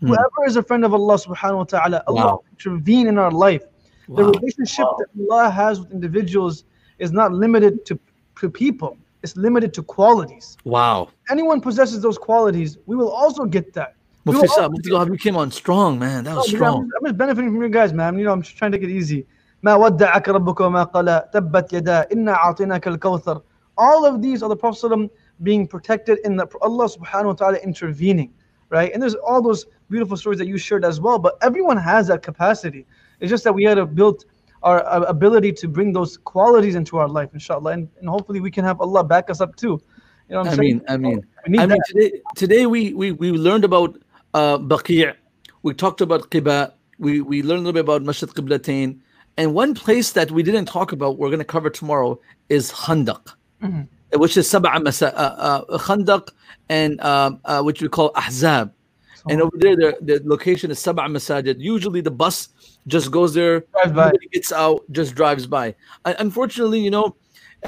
[0.00, 0.06] Hmm.
[0.06, 2.44] Whoever is a friend of Allah subhanahu wa ta'ala, Allah wow.
[2.52, 3.64] intervene in our life.
[4.06, 4.16] Wow.
[4.16, 4.98] The relationship wow.
[4.98, 6.64] that Allah has with individuals
[6.98, 7.98] is not limited to,
[8.40, 10.56] to people, it's limited to qualities.
[10.64, 11.08] Wow.
[11.28, 13.96] Anyone possesses those qualities, we will also get that.
[14.25, 16.23] We will Mufti also Saab, Mufti Wahab, you came on strong, man.
[16.25, 16.89] That No, was because I'm, strong.
[16.99, 18.17] I'm just benefiting from you guys, man.
[18.17, 19.25] You know, I'm just trying to take it easy.
[19.63, 23.41] ما ودعك ربك وما قلى تبت يدا إنا أعطيناك الكوثر.
[23.77, 25.09] All of these are the Prophet ﷺ
[25.43, 28.31] being protected in the Allah subhanahu wa ta'ala intervening,
[28.69, 28.91] right?
[28.93, 31.17] And there's all those beautiful stories that you shared as well.
[31.17, 32.85] But everyone has that capacity.
[33.21, 34.25] It's just that we had to build
[34.63, 37.71] our uh, ability to bring those qualities into our life, inshallah.
[37.71, 39.81] And, and hopefully we can have Allah back us up too.
[40.27, 40.77] You know what I'm I saying?
[40.77, 41.83] mean, I mean, we need I mean, that.
[41.87, 43.97] today, today we, we, we learned about
[44.34, 45.14] uh, Baqi',
[45.62, 48.98] we talked about Quba, we, we learned a little bit about Masjid Qiblatain,
[49.36, 53.34] and one place that we didn't talk about, we're going to cover tomorrow, is Khandaq,
[53.62, 53.88] Mhm.
[54.16, 56.28] which is Sab'a Masa, uh, uh, Khandaq,
[56.68, 58.70] and um, uh, which we call Ahzab.
[59.30, 61.56] And over there, the, the location is Sab'a Masajid.
[61.58, 62.50] Usually the bus
[62.86, 63.64] just goes there,
[64.32, 65.74] gets out, just drives by.
[66.04, 67.16] Uh, unfortunately, you know,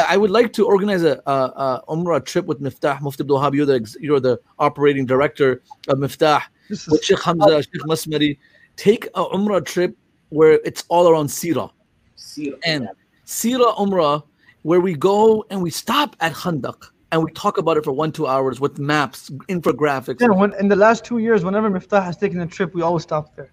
[0.07, 3.55] I would like to organize a, a, a Umrah trip with Miftah, Mufti Abdul Wahab.
[3.55, 6.43] You're the, you're the operating director of Miftah.
[6.69, 8.39] This With Sheikh Hamza, Sheikh Masmari.
[8.77, 9.97] Take a Umrah trip
[10.31, 11.71] where it's all around Sira
[12.17, 12.59] Sirah.
[12.65, 12.89] and
[13.25, 14.23] Sira Umrah,
[14.63, 18.13] where we go and we stop at Khandaq and we talk about it for one
[18.13, 20.21] two hours with maps, infographics.
[20.21, 23.05] Yeah, when, in the last two years, whenever Miftah has taken a trip, we always
[23.05, 23.53] stop there.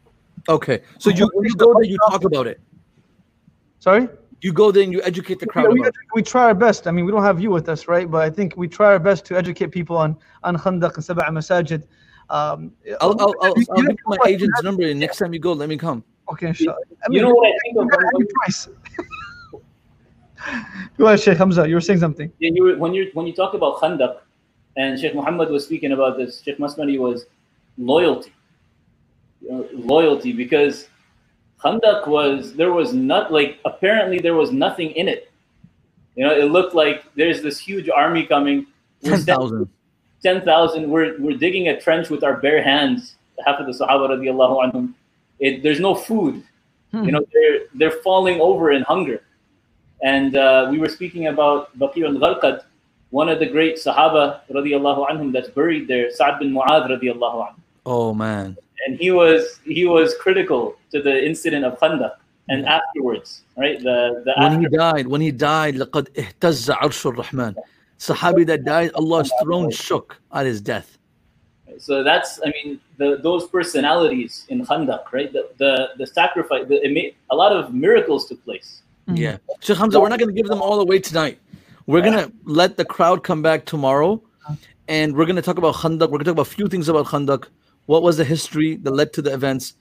[0.49, 2.59] Okay, so you when you go there, you talk about it.
[3.79, 4.09] Sorry?
[4.41, 6.85] You go there and you educate the Yeah, crowd we, about we try our best.
[6.85, 8.09] I mean, we don't have you with us, right?
[8.11, 11.29] But I think we try our best to educate people on on Khandaq and Sab'a
[11.29, 11.83] Masajid.
[12.29, 12.71] Um,
[13.01, 15.33] I'll, I'll, I'll, you- I'll you give you my know- agent's number and next time
[15.33, 16.03] you go, let me come.
[16.31, 16.77] Okay, inshallah.
[17.07, 18.69] I You know what I think of when- any price.
[20.97, 21.67] Go ahead, Sheikh Hamza.
[21.67, 22.31] You were saying something.
[22.39, 24.17] Yeah, you were, when you when you talk about Khandaq,
[24.75, 27.25] and Sheikh Muhammad was speaking about this, Sheikh Masmari was
[27.77, 28.33] loyalty.
[29.41, 30.89] You know, loyalty because
[31.63, 35.31] Khandaq was there was not like apparently there was nothing in it.
[36.15, 38.67] You know, it looked like there's this huge army coming.
[39.01, 39.69] We're Ten standing- thousand.
[40.23, 43.15] 10,000, we're, we're digging a trench with our bare hands,
[43.45, 44.93] half of the Sahaba radiallahu anhum.
[45.39, 46.43] It, there's no food.
[46.91, 47.03] Hmm.
[47.03, 47.31] You know, hmm.
[47.33, 49.21] they're, they're falling over in hunger.
[50.01, 52.63] And uh, we were speaking about Baqi al-Gharqad,
[53.11, 57.55] one of the great Sahaba radiallahu anhum that's buried there, Saad bin Mu'adh radiallahu anhu.
[57.85, 58.57] Oh man.
[58.85, 62.15] And he was he was critical to the incident of Khandaq
[62.49, 62.79] and yeah.
[62.79, 63.77] afterwards, right?
[63.79, 64.71] The the When afterwards.
[64.71, 67.55] he died, when he died, لقد اهتز عرش الرحمن.
[67.99, 70.97] Sahabi that died, Allah's throne shook at his death.
[71.79, 75.31] So that's, I mean, the, those personalities in Khandaq, right?
[75.31, 78.83] The the, the sacrifice, the, it made, a lot of miracles took place.
[79.07, 79.33] Yeah.
[79.33, 79.53] Mm-hmm.
[79.61, 81.39] Sheikh Hamza, we're not going to give them all away tonight.
[81.87, 84.21] We're going to let the crowd come back tomorrow
[84.87, 86.09] and we're going to talk about Khandaq.
[86.09, 87.47] We're going to talk about a few things about Khandaq.
[87.87, 89.73] What was the history that led to the events?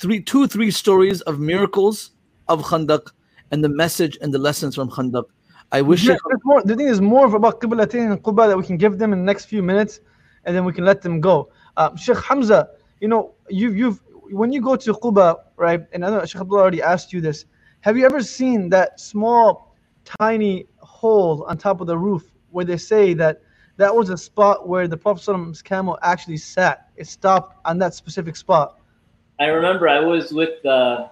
[0.00, 2.10] Three, two, three stories of miracles
[2.48, 3.12] of Khandaq
[3.52, 5.24] and the message and the lessons from Khandaq.
[5.72, 8.56] I wish Yeah, Sheikh- more, the thing is more of about Qiblatain and Quba that
[8.56, 10.00] we can give them in the next few minutes,
[10.44, 11.50] and then we can let them go.
[11.76, 12.68] Um, Sheikh Hamza,
[13.00, 14.00] you know, you've you've
[14.30, 15.82] when you go to Quba, right?
[15.92, 17.44] And I know Sheikh Abdullah already asked you this.
[17.80, 22.78] Have you ever seen that small, tiny hole on top of the roof where they
[22.78, 23.42] say that
[23.76, 26.88] that was a spot where the Prophet ﷺ's camel actually sat?
[26.96, 28.78] It stopped on that specific spot.
[29.38, 31.08] I remember I was with, uh,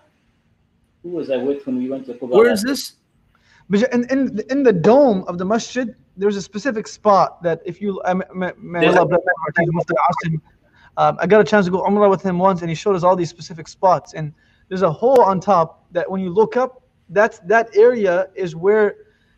[1.02, 2.30] who was I with when we went to Quba?
[2.30, 2.94] where is this?
[3.72, 7.80] But in, in in the dome of the masjid, there's a specific spot that if
[7.80, 10.40] you, I, may, may Allah bless Mufti Mufti Asim,
[10.98, 13.02] um, I got a chance to go Umrah with him once, and he showed us
[13.02, 14.12] all these specific spots.
[14.12, 14.34] And
[14.68, 18.96] there's a hole on top that when you look up, that's that area is where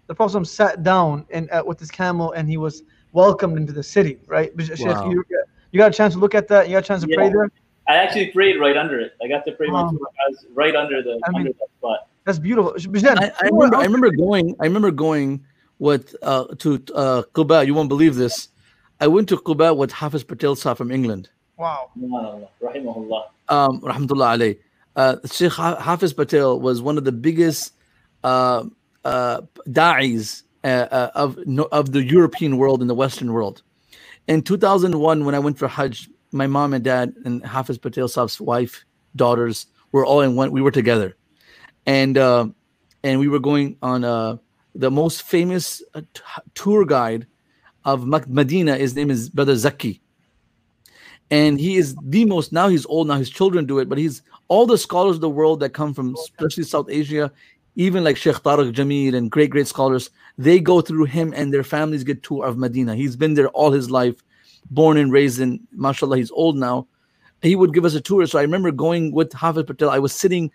[0.09, 2.83] the Prophet sat down and uh, with his camel, and he was
[3.13, 4.19] welcomed into the city.
[4.27, 4.51] Right?
[4.81, 5.11] Wow.
[5.13, 5.25] you,
[5.71, 6.67] you got a chance to look at that.
[6.67, 7.53] You got a chance to pray there.
[7.87, 9.13] I actually prayed right under it.
[9.23, 10.05] I got to pray my two
[10.55, 12.09] right under the I mean- under that spot.
[12.25, 12.73] That's beautiful.
[12.73, 13.77] Bijan, I, I remember.
[13.77, 14.57] I remember going.
[14.61, 15.45] I remember going
[15.79, 17.67] with uh, to uh, Quba.
[17.67, 18.49] You won't believe this.
[19.01, 21.29] I went to Quba with Hafiz Patel Sah from England.
[21.57, 21.91] Wow.
[21.99, 23.25] Subhanallah, Rahimahullah.
[23.49, 24.59] Um, Rahmatullah alayh.
[24.97, 27.73] Uh, Sheikh Hafiz Patel was one of the biggest
[28.23, 28.65] uh,
[29.05, 33.63] uh, da'is uh, uh, of no, of the European world and the Western world.
[34.29, 38.41] In 2001, when I went for Hajj, my mom and dad and Hafiz Patel Sahib's
[38.41, 40.51] wife, daughters, were all in one.
[40.53, 41.17] We were together,
[41.87, 42.47] and uh,
[43.03, 44.37] and we were going on uh,
[44.75, 46.23] the most famous uh, t-
[46.55, 47.27] tour guide
[47.85, 48.77] of Medina.
[48.77, 50.01] His name is Brother Zaki,
[51.31, 52.53] and he is the most.
[52.53, 53.09] Now he's old.
[53.09, 55.95] Now his children do it, but he's all the scholars of the world that come
[55.95, 57.31] from, especially South Asia,
[57.77, 60.11] even like Sheikh Tariq Jamil and great great scholars.
[60.39, 62.95] They go through him, and their families get tour of Medina.
[62.95, 64.23] He's been there all his life,
[64.71, 65.61] born and raised in.
[65.73, 66.87] Mashallah, he's old now.
[67.43, 68.27] He would give us a tour.
[68.27, 69.91] So I remember going with Hafiz Patel.
[69.91, 70.51] I was sitting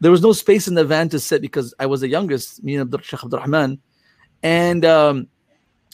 [0.00, 2.76] there was no space in the van to sit because I was the youngest, me
[2.76, 3.80] and Abdur Sheikh Abdul Rahman.
[4.42, 5.28] And um,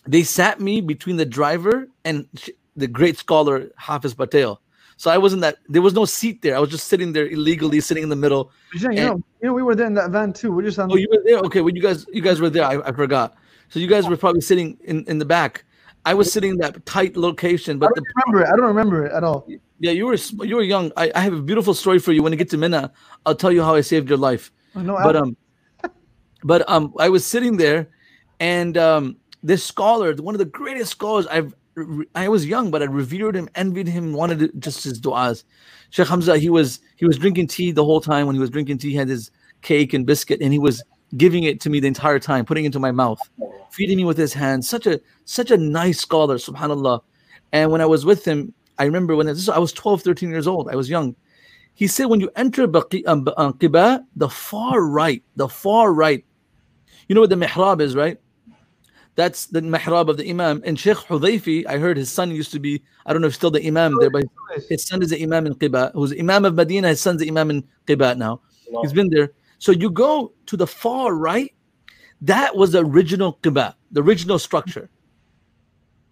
[0.06, 2.28] they sat me between the driver and
[2.76, 4.60] the great scholar Hafiz Patel.
[4.96, 6.54] So I wasn't that, there was no seat there.
[6.54, 8.52] I was just sitting there illegally, sitting in the middle.
[8.74, 10.52] Bijan, you know, you know, we were there in that van too.
[10.52, 10.92] We're just on.
[10.92, 11.38] Oh, you were there?
[11.38, 12.64] Okay, well, you guys, you guys were there.
[12.64, 13.34] I, I forgot.
[13.70, 15.64] So you guys were probably sitting in, in the back.
[16.04, 18.52] I was sitting in that tight location, but I don't the, remember it.
[18.52, 19.48] I don't remember it at all.
[19.78, 20.92] Yeah, you were you were young.
[20.96, 22.22] I, I have a beautiful story for you.
[22.22, 22.92] When you get to Mina,
[23.26, 24.52] I'll tell you how I saved your life.
[24.74, 25.36] No, but I- um
[26.44, 27.88] but um i was sitting there
[28.38, 31.54] and um this scholar one of the greatest scholars i've
[32.14, 35.44] i was young but i revered him envied him wanted to, just his du'as
[35.90, 38.78] sheikh hamza he was he was drinking tea the whole time when he was drinking
[38.78, 39.30] tea he had his
[39.62, 40.82] cake and biscuit and he was
[41.16, 43.18] giving it to me the entire time putting it into my mouth
[43.70, 47.00] feeding me with his hands such a such a nice scholar subhanallah
[47.52, 50.46] and when i was with him i remember when this, i was 12 13 years
[50.46, 51.14] old i was young
[51.74, 56.24] he said when you enter Baqi, um, uh, Quba, the far right, the far right,
[57.08, 58.18] you know what the mihrab is, right?
[59.16, 60.62] That's the mihrab of the imam.
[60.64, 63.50] And Sheikh Hudayfi, I heard his son used to be, I don't know if still
[63.50, 64.24] the imam there, but
[64.68, 67.28] his son is the imam in Quba, who's the imam of Medina, his son's the
[67.28, 68.40] imam in Quba now.
[68.82, 69.32] He's been there.
[69.58, 71.52] So you go to the far right.
[72.20, 74.90] That was the original Qibla, the original structure.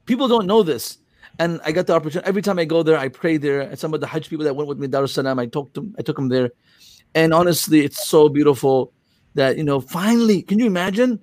[0.07, 0.99] People don't know this.
[1.39, 2.29] And I got the opportunity.
[2.29, 3.63] Every time I go there, I pray there.
[3.63, 5.75] And some of the Hajj people that went with me, Dar es Salaam, I talked
[5.75, 6.51] them, I took them there.
[7.15, 8.93] And honestly, it's so beautiful
[9.35, 11.21] that you know, finally, can you imagine?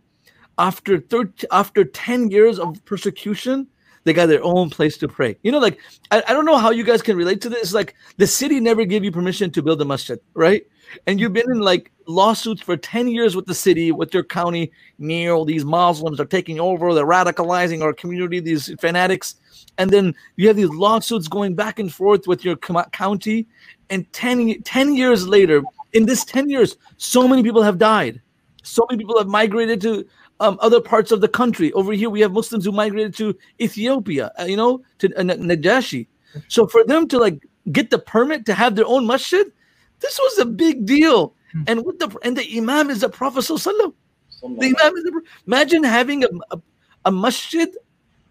[0.58, 3.68] After 13, after 10 years of persecution,
[4.04, 5.38] they got their own place to pray.
[5.42, 5.80] You know, like
[6.12, 7.74] I, I don't know how you guys can relate to this.
[7.74, 10.64] Like the city never gave you permission to build a masjid, right?
[11.08, 14.72] And you've been in like lawsuits for 10 years with the city, with your county,
[14.98, 19.36] near all these Muslims are taking over, they're radicalizing our community, these fanatics.
[19.78, 23.48] And then you have these lawsuits going back and forth with your county.
[23.90, 25.62] And 10, 10 years later,
[25.94, 28.22] in this 10 years, so many people have died.
[28.64, 30.06] So many people have migrated to
[30.40, 31.72] um, other parts of the country.
[31.74, 36.08] Over here, we have Muslims who migrated to Ethiopia, uh, you know, to uh, Najashi.
[36.48, 39.52] So for them to like get the permit to have their own masjid,
[40.00, 41.36] this was a big deal.
[41.52, 41.64] Hmm.
[41.68, 43.94] And with the and the imam is the Prophet Sallallahu
[44.42, 46.62] The imam is the, imagine having a, a,
[47.06, 47.70] a masjid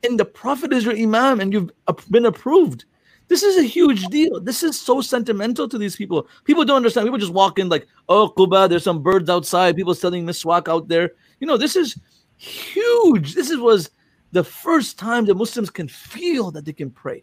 [0.05, 1.71] and the Prophet is your imam and you've
[2.11, 2.85] been approved.
[3.29, 4.41] This is a huge deal.
[4.41, 6.27] This is so sentimental to these people.
[6.45, 7.07] People don't understand.
[7.07, 9.77] People just walk in like, oh, Quba, there's some birds outside.
[9.77, 11.13] People selling miswak out there.
[11.41, 11.99] You know, this is
[12.39, 13.35] huge.
[13.35, 13.91] This is, was
[14.33, 17.23] the first time that Muslims can feel that they can pray.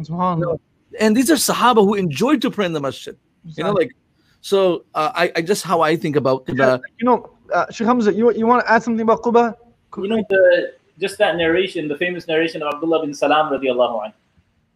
[0.00, 0.58] SubhanAllah.
[1.00, 3.16] And these are Sahaba who enjoyed to pray in the masjid.
[3.54, 3.94] You know, like,
[4.40, 6.80] so uh, I, I just how I think about Quba.
[6.98, 9.54] You know, uh, Sheikh Hamza, you, you want to add something about Quba?
[9.96, 14.12] You know, the just that narration, the famous narration of Abdullah bin Salam radiallahu anhu,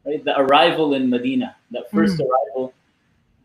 [0.05, 0.24] right?
[0.24, 2.26] The arrival in Medina, that 1st Mm.
[2.28, 2.74] arrival,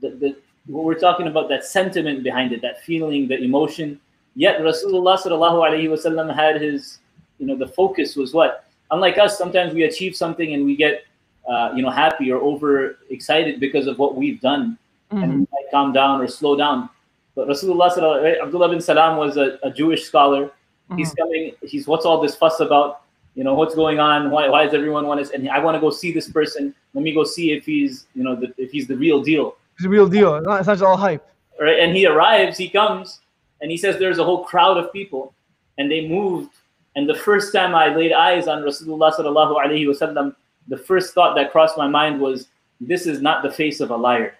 [0.02, 0.35] the, the,
[0.68, 3.99] what we're talking about, that sentiment behind it, that feeling, the emotion.
[4.35, 6.99] Yet Rasulullah sallallahu alaihi wasallam had his,
[7.39, 8.65] you know, the focus was what?
[8.91, 11.06] Unlike us, sometimes we achieve something and we get,
[11.47, 14.77] uh, you know, happy or over excited because of what we've done,
[15.24, 15.40] and Mhm.
[15.40, 16.90] we calm down or slow down.
[17.36, 20.52] But Rasulullah sallallahu uh, alaihi eh, Abdullah bin Salam was a, a Jewish scholar.
[20.96, 21.22] He's mm-hmm.
[21.22, 21.52] coming.
[21.64, 23.02] He's what's all this fuss about?
[23.36, 24.32] You know what's going on?
[24.32, 25.34] Why, why does everyone want to?
[25.34, 26.74] And I want to go see this person.
[26.94, 29.86] Let me go see if he's you know the, if he's the real deal, It's
[29.86, 30.36] a real deal.
[30.36, 31.26] It's not, it's not just all hype.
[31.60, 31.80] right?
[31.80, 32.58] And he arrives.
[32.58, 33.20] He comes
[33.62, 35.34] and he says there's a whole crowd of people,
[35.78, 36.54] and they moved.
[36.96, 40.36] And the first time I laid eyes on Rasulullah sallallahu alaihi wasallam,
[40.68, 42.48] the first thought that crossed my mind was,
[42.80, 44.36] this is not the face of a liar,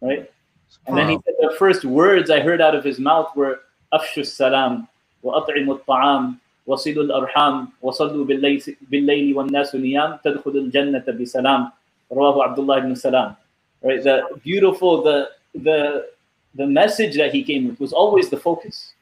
[0.00, 0.30] right?
[0.86, 3.60] And then he said the first words I heard out of his mouth were
[3.92, 4.88] "Afshu salam
[5.22, 11.24] wa at'imu at-ta'am wa silu al-arham wa sallu bil-layli bil-layli wan-nasu niyam tadkhulu al-jannata bi
[11.24, 11.72] salam."
[12.10, 13.36] Rawahu Abdullah ibn Salam.
[13.82, 16.08] Right, the beautiful the the
[16.54, 18.94] the message that he came with was always the focus.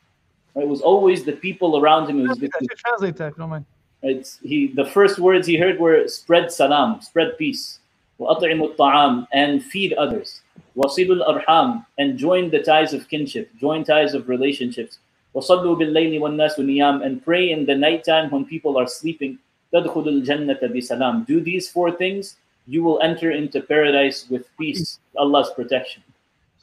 [0.55, 2.18] Right, it was always the people around him.
[2.20, 3.64] It was Translate that, Sheikh, translate that, if you don't mind.
[4.02, 7.80] it's, he the first words he heard were spread salam, spread peace,
[8.20, 10.43] وَأَطْعِمُوا الطَّعَامِ and feed others,
[10.76, 14.98] وَصِلُوا الْأَرْحَامِ and join the ties of kinship, join ties of relationships,
[15.34, 19.38] وَصَلُّوا بِاللَّيْلِ وَالنَّاسُ نِيَامِ and pray in the nighttime when people are sleeping,
[19.72, 22.36] تَدْخُلُوا الْجَنَّةَ بِسَلَامٍ Do these four things,
[22.66, 26.02] you will enter into paradise with peace, Allah's protection.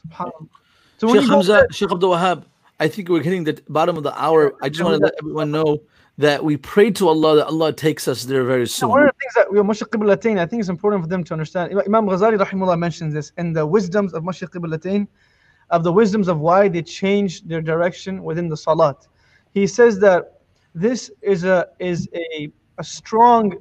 [0.07, 0.47] SubhanAllah.
[0.97, 2.43] So when Sheikh you go Hamza, there- Sheikh Abdul Wahab,
[2.79, 4.55] I think we're hitting the bottom of the hour.
[4.61, 5.79] I just want to let everyone know
[6.18, 8.88] that we pray to Allah that Allah takes us there very soon.
[8.90, 11.72] One of the things that we Qiblatain, I think it's important for them to understand.
[11.72, 15.06] Imam Ghazali rahimullah mentions this in the wisdoms of Masjid Qiblatain,
[15.70, 19.06] of the wisdoms of why they changed their direction within the salat.
[19.54, 20.40] He says that
[20.74, 23.56] this is a is a, a strong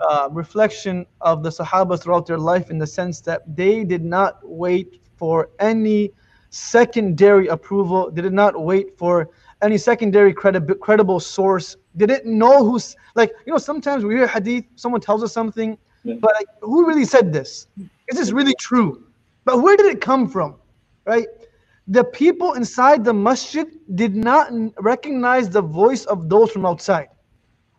[0.00, 4.38] uh, reflection of the Sahaba throughout their life in the sense that they did not
[4.42, 6.10] wait for any
[6.50, 8.10] secondary approval.
[8.10, 9.30] They did not wait for
[9.62, 11.76] any secondary credi- credible source.
[11.94, 13.58] They didn't know who's like you know.
[13.58, 16.14] Sometimes we hear hadith, someone tells us something, Yeah.
[16.20, 17.66] but like, who really said this?
[18.08, 19.04] Is this really true?
[19.44, 20.56] But where did it come from?
[21.04, 21.26] Right?
[21.88, 27.08] The people inside the masjid did not recognize the voice of those from outside.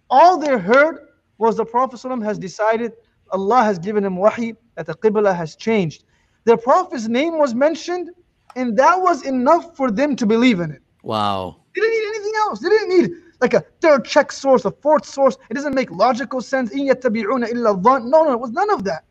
[0.09, 1.07] All they heard
[1.37, 2.91] was the Prophet ﷺ has decided,
[3.31, 6.03] Allah has given him wahi, that the Qibla has changed.
[6.43, 8.09] The Prophet's name was mentioned,
[8.57, 10.81] and that was enough for them to believe in it.
[11.03, 11.61] Wow.
[11.73, 12.59] They didn't need anything else.
[12.59, 13.11] They didn't need
[13.41, 15.37] like a third check source, a fourth source.
[15.49, 16.71] It doesn't make logical sense.
[16.73, 19.03] No, no, it was none of that.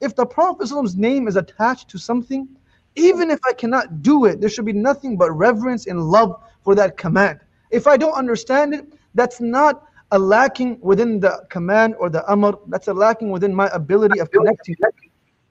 [0.00, 2.48] If the Prophet's name is attached to something,
[2.96, 6.74] even if I cannot do it, there should be nothing but reverence and love for
[6.76, 7.40] that command.
[7.70, 12.52] If I don't understand it, that's not a lacking within the command or the amr,
[12.68, 14.76] that's a lacking within my ability of connecting.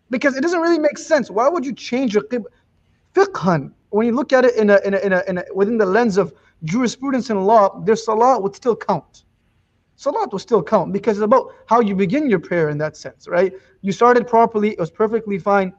[0.10, 1.32] Because it doesn't really make sense.
[1.32, 2.46] Why would you change your qibla?
[3.16, 5.78] Fiqhan, when you look at it in a, in a, in a, in a, within
[5.78, 6.34] the lens of
[6.64, 9.24] jurisprudence and law, their salah would still count.
[10.02, 13.28] Salat will still count because it's about how you begin your prayer in that sense,
[13.28, 13.54] right?
[13.82, 15.74] You started properly, it was perfectly fine.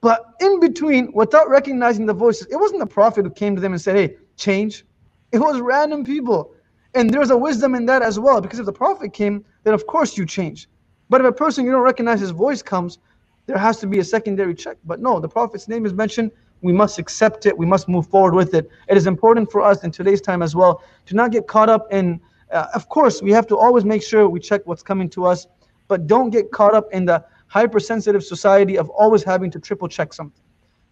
[0.00, 3.72] But in between, without recognizing the voices, it wasn't the Prophet who came to them
[3.72, 4.84] and said, Hey, change.
[5.32, 6.54] It was random people.
[6.94, 9.86] And there's a wisdom in that as well, because if the Prophet came, then of
[9.86, 10.68] course you change.
[11.10, 12.98] But if a person you don't recognize his voice comes,
[13.46, 14.78] there has to be a secondary check.
[14.84, 16.32] But no, the Prophet's name is mentioned.
[16.62, 17.56] We must accept it.
[17.56, 18.70] We must move forward with it.
[18.88, 21.92] It is important for us in today's time as well to not get caught up
[21.92, 22.20] in,
[22.52, 25.46] uh, of course, we have to always make sure we check what's coming to us,
[25.88, 30.14] but don't get caught up in the hypersensitive society of always having to triple check
[30.14, 30.42] something.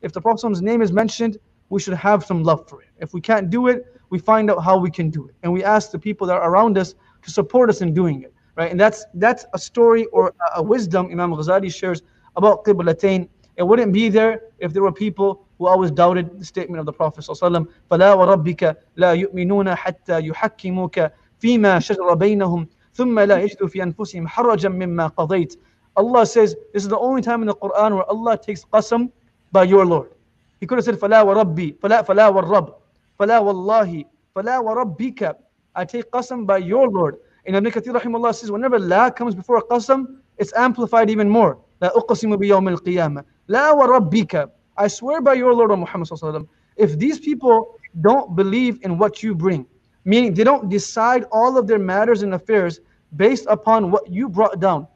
[0.03, 1.39] If the Prophet's name is mentioned,
[1.69, 2.89] we should have some love for it.
[2.99, 5.35] If we can't do it, we find out how we can do it.
[5.43, 8.35] And we ask the people that are around us to support us in doing it.
[8.57, 8.71] Right?
[8.71, 12.03] And that's that's a story or a wisdom Imam Ghazali shares
[12.37, 13.29] about Qiblatain.
[13.58, 16.92] It wouldn't be there if there were people who always doubted the statement of the
[16.94, 23.84] Prophet ﷺ فَلَا وَرَبِّكَ لَا يُؤْمِنُونَ حَتَّى يُحَكِّمُوكَ فِيمَا شَجَرَ بَيْنَهُمْ ثُمَّ لَا يَجِدُوا فِي
[23.84, 25.58] أَنفُسِهِمْ حَرَجًا مِمَّا قَضَيْتَ
[25.98, 29.10] Allah says this is the only time in the Quran where Allah takes qasam
[29.54, 30.12] by your Lord.
[30.60, 32.74] He could have said فَلَا وَرَبِّي فَلَا فَلَا وَالرَّبِّ
[33.20, 34.04] فَلَا وَاللَّهِ
[34.36, 35.36] فَلَا وَرَبِّكَ
[35.76, 37.18] I take qasam by your Lord.
[37.46, 41.60] And Ibn Kathir rahimahullah says whenever la comes before a qasam, it's amplified even more.
[41.82, 44.49] لا أقسم بيوم القيامة La wa rabbika.
[44.77, 46.47] I swear by your Lord, Muhammad sallallahu
[46.77, 49.67] If these people don't believe in what you bring,
[50.05, 52.79] meaning they don't decide all of their matters and affairs
[53.17, 54.87] based upon what you brought down,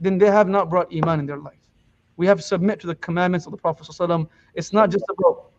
[0.00, 1.62] then they have not brought iman in their life.
[2.16, 3.86] We have to submit to the commandments of the Prophet
[4.54, 5.52] It's not just about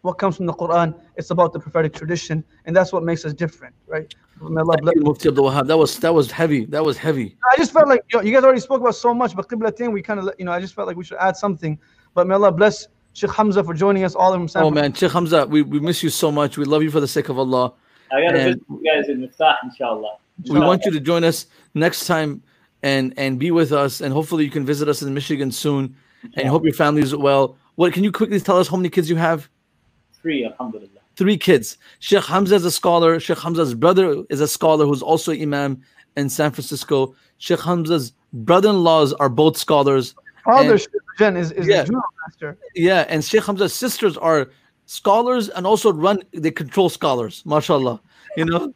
[0.00, 3.34] what comes from the Quran, it's about the prophetic tradition, and that's what makes us
[3.34, 4.14] different, right?
[4.42, 5.66] May Allah bless Mufti Abdul Wahab.
[5.66, 6.64] That was that was heavy.
[6.66, 7.36] That was heavy.
[7.52, 9.92] I just felt like you, know, you guys already spoke about so much, but Qiblatain,
[9.92, 11.78] we kind of, you know, I just felt like we should add something.
[12.14, 15.12] But may Allah bless Sheikh Hamza for joining us all in San Oh man, Sheikh
[15.12, 16.56] Hamza, we, we miss you so much.
[16.56, 17.74] We love you for the sake of Allah.
[18.12, 20.16] I gotta visit you guys in Miftah, inshallah.
[20.48, 22.42] We want you to join us next time
[22.82, 25.96] and and be with us, and hopefully you can visit us in Michigan soon.
[26.34, 27.56] And hope your family is well.
[27.76, 29.48] What can you quickly tell us how many kids you have?
[30.12, 31.76] Three, alhamdulillah three kids.
[31.98, 33.20] Sheikh Hamza is a scholar.
[33.20, 35.82] Sheikh Hamza's brother is a scholar who's also imam
[36.16, 37.14] in San Francisco.
[37.36, 40.14] Sheikh Hamza's brother-in-laws are both scholars.
[40.46, 40.78] Father
[41.18, 41.92] and, is, is yeah, a
[42.26, 42.56] master.
[42.74, 44.50] Yeah, and Sheikh Hamza's sisters are
[44.86, 47.42] scholars and also run they control scholars.
[47.42, 48.00] MashaAllah.
[48.38, 48.72] You know?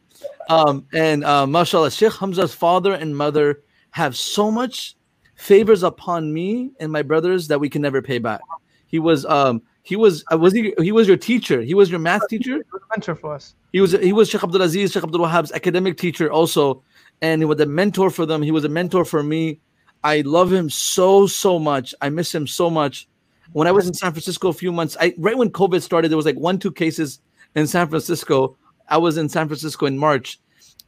[0.47, 4.95] Um, and uh, mashallah, Sheikh Hamza's father and mother have so much
[5.33, 8.41] favors upon me and my brothers that we can never pay back.
[8.85, 11.61] He was um he was uh, was he he was your teacher.
[11.61, 12.65] He was your math teacher.
[12.89, 13.53] mentor for us.
[13.71, 16.81] He was he was Sheikh Abdul Aziz, Sheikh Abdul Wahab's academic teacher also,
[17.21, 18.41] and he was a mentor for them.
[18.41, 19.59] He was a mentor for me.
[20.03, 21.93] I love him so so much.
[22.01, 23.07] I miss him so much.
[23.51, 26.17] When I was in San Francisco a few months, I right when COVID started, there
[26.17, 27.19] was like one two cases
[27.53, 28.57] in San Francisco.
[28.89, 30.39] I was in San Francisco in March,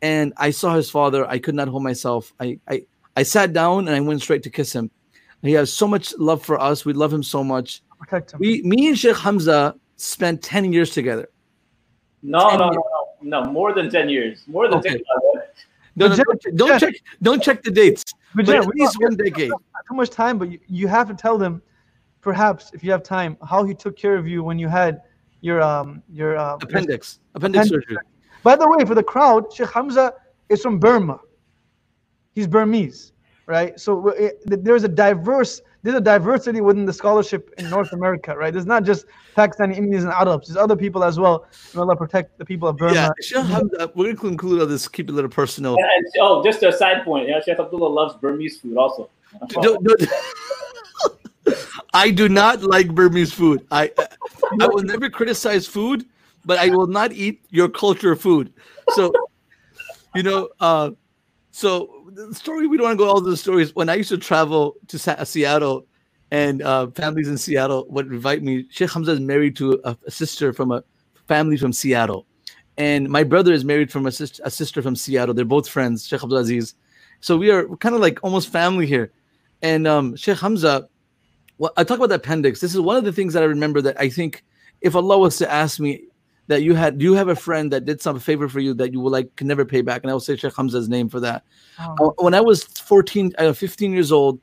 [0.01, 1.23] and I saw his father.
[1.29, 2.33] I could not hold myself.
[2.39, 2.81] I I
[3.15, 4.89] I sat down and I went straight to kiss him.
[5.43, 6.83] He has so much love for us.
[6.83, 8.39] We love him so much protect him.
[8.39, 11.29] We, me and Sheikh Hamza spent 10 years together.
[12.23, 12.83] No, no, no,
[13.21, 14.43] no, no, more than 10 years.
[14.47, 14.89] More than okay.
[14.89, 15.47] 10 years.
[15.95, 16.93] No, no, don't, don't check.
[17.21, 18.13] Don't check the dates.
[18.35, 19.49] But, but at least one decade.
[19.87, 21.61] Too much time, but you, you have to tell them,
[22.21, 25.01] perhaps if you have time, how he took care of you when you had
[25.41, 27.97] your um your uh, appendix appendix, appendix surgery.
[28.43, 30.13] By the way, for the crowd, Sheikh Hamza
[30.49, 31.19] is from Burma.
[32.33, 33.13] He's Burmese,
[33.47, 33.79] right?
[33.79, 38.51] So it, there's a diverse there's a diversity within the scholarship in North America, right?
[38.51, 39.05] There's not just
[39.37, 40.49] Pakistani, Indians, and Arabs.
[40.49, 41.45] There's other people as well.
[41.73, 42.93] May Allah protect the people of Burma.
[42.93, 45.75] Yeah, Sheikh Hamza, we're going to conclude on this, keep it a little personal.
[45.75, 47.29] And, and, oh, just a side point.
[47.29, 49.09] Yeah, Sheikh Abdullah loves Burmese food also.
[49.49, 50.09] Don't, don't,
[51.93, 53.65] I do not like Burmese food.
[53.71, 53.91] I
[54.59, 56.05] I will never criticize food,
[56.43, 58.51] but I will not eat your culture food.
[58.89, 59.13] So,
[60.15, 60.91] you know, uh,
[61.57, 63.73] so the story we don't want to go all the stories.
[63.73, 65.87] When I used to travel to Sa- Seattle,
[66.29, 68.67] and uh, families in Seattle would invite me.
[68.69, 70.83] Sheikh Hamza is married to a, a, sister from a
[71.27, 72.27] family from Seattle,
[72.77, 75.33] and my brother is married from a, sis- a sister from Seattle.
[75.33, 76.75] They're both friends, Sheikh Abdul Aziz.
[77.21, 79.11] So we are kind of like almost family here.
[79.63, 80.87] And um, Sheikh Hamza,
[81.57, 82.61] well, I talk about the appendix.
[82.61, 84.43] This is one of the things that I remember that I think
[84.81, 86.03] if Allah was to ask me
[86.47, 88.93] that you had, do you have a friend that did some favor for you that
[88.93, 90.01] you will like can never pay back?
[90.03, 91.43] And I will say Sheikh Hamza's name for that.
[91.79, 92.09] Oh.
[92.17, 94.39] Uh, when I was 14, uh, 15 years old,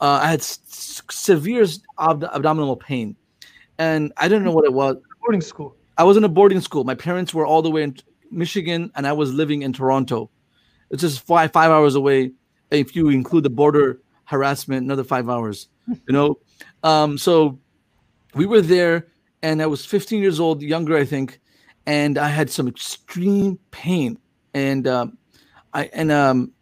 [0.00, 1.66] uh, I had s- severe
[1.98, 3.16] ab- abdominal pain,
[3.78, 4.96] and I didn't know what it was.
[5.20, 5.76] Boarding school.
[5.98, 6.84] I was in a boarding school.
[6.84, 7.96] My parents were all the way in
[8.30, 10.30] Michigan, and I was living in Toronto.
[10.90, 12.32] It's just five five hours away.
[12.70, 15.68] If you include the border harassment, another five hours.
[16.06, 16.38] You know,
[16.84, 17.58] um, so
[18.36, 19.08] we were there,
[19.42, 21.39] and I was 15 years old, younger, I think,
[21.86, 24.18] and I had some extreme pain,
[24.54, 25.18] and um,
[25.72, 26.52] I and um,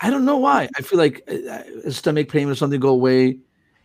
[0.00, 0.68] I don't know why.
[0.76, 3.38] I feel like uh, uh, stomach pain or something go away,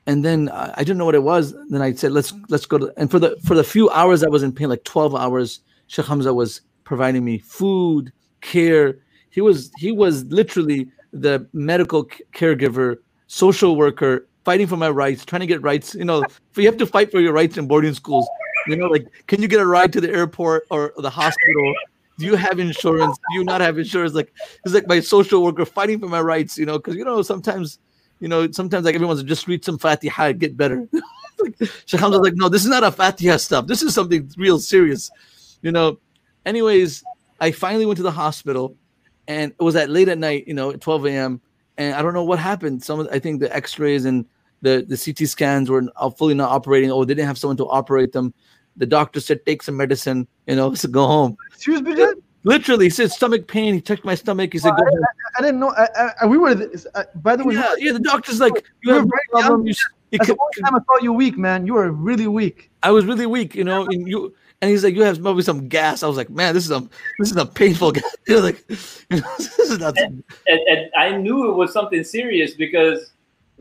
[0.06, 1.53] and then I, I didn't know what it was.
[1.69, 2.94] Then I said, let's let's go to.
[2.98, 6.06] And for the for the few hours I was in pain, like twelve hours, Sheikh
[6.06, 8.11] Hamza was providing me food,
[8.41, 8.99] care.
[9.30, 15.41] He was he was literally the medical caregiver, social worker, fighting for my rights, trying
[15.41, 15.95] to get rights.
[15.95, 16.23] You know,
[16.56, 18.27] you have to fight for your rights in boarding schools.
[18.68, 21.73] You know, like can you get a ride to the airport or the hospital?
[22.18, 23.18] Do you have insurance?
[23.18, 24.14] Do you not have insurance?
[24.14, 24.34] Like
[24.65, 26.57] it's like my social worker fighting for my rights.
[26.57, 27.80] You know, because you know sometimes,
[28.19, 30.88] you know sometimes like everyone's just read some Fatiha, get better.
[31.40, 31.56] like,
[31.86, 33.68] Sheikh like, no, this is not a Fatiha stuff.
[33.68, 35.10] This is something real serious.
[35.61, 35.99] You know.
[36.45, 37.03] Anyways,
[37.41, 38.76] I finally went to the hospital,
[39.27, 40.48] and it was at late at night.
[40.48, 41.41] You know, at 12 a.m.
[41.77, 42.84] And I don't know what happened.
[42.84, 44.26] Some I think the X-rays and
[44.61, 46.91] the the CT scans were uh, fully not operating.
[46.91, 48.34] Oh, they didn't have someone to operate them.
[48.77, 51.38] The doctor said, take some medicine, you know, to go home.
[51.52, 52.14] Excuse me, Bijan?
[52.44, 53.73] Literally, he said stomach pain.
[53.73, 54.53] He checked my stomach.
[54.53, 55.02] He said, go I, home.
[55.03, 55.72] I, I didn't know.
[55.72, 56.56] I, I, we were.
[56.95, 59.60] Uh, by the way, Yeah, yeah, the doctor's like, you you have were very problem.
[59.60, 59.65] young.
[59.68, 61.65] You, s- you that's the only time I thought you weak, man.
[61.68, 62.72] You were really weak.
[62.81, 65.68] I was really weak, you know, and you and he's like, you have probably some
[65.68, 66.02] gas.
[66.02, 66.80] I was like, man, this is a
[67.19, 68.03] this is a painful gas.
[68.27, 68.76] You know, like, you
[69.22, 69.98] know, this is not.
[69.98, 73.11] and, and I knew it was something serious because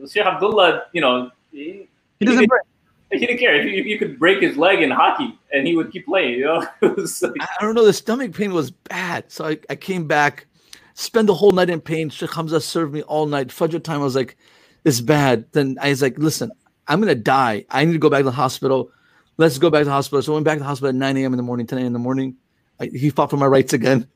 [0.07, 1.87] Sheikh Abdullah, you know, he,
[2.19, 2.61] He doesn't break.
[3.11, 3.55] he didn't care.
[3.55, 6.45] If you, you could break his leg in hockey and he would keep playing, you
[6.45, 6.67] know?
[6.81, 7.85] Like, I I don't know.
[7.85, 10.45] The stomach pain was bad, so I, I came back,
[10.93, 12.09] spent the whole night in pain.
[12.09, 13.47] Sheikh Hamza served me all night.
[13.47, 14.37] Fajr time, I was like,
[14.85, 16.51] "It's bad." Then I was like, "Listen,
[16.87, 17.65] I'm gonna die.
[17.69, 18.91] I need to go back to the hospital.
[19.37, 21.17] Let's go back to the hospital." So I went back to the hospital at 9
[21.17, 21.33] a.m.
[21.33, 21.87] in the morning, 10 a.m.
[21.87, 22.35] in the morning.
[22.79, 24.07] I, he fought for my rights again.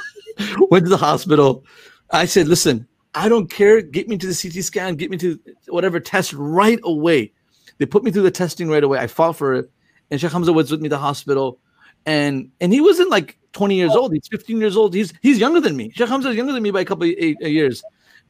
[0.70, 1.64] went to the hospital.
[2.10, 3.82] I said, "Listen, I don't care.
[3.82, 4.96] Get me to the CT scan.
[4.96, 7.32] Get me to whatever test right away."
[7.78, 8.98] They put me through the testing right away.
[8.98, 9.70] I fought for it,
[10.10, 11.58] and Sheikh Hamza was with me to the hospital.
[12.06, 14.12] And and he wasn't like 20 years old.
[14.12, 14.94] He's 15 years old.
[14.94, 15.90] He's he's younger than me.
[15.94, 17.82] Sheikh Hamza is younger than me by a couple of eight, uh, years.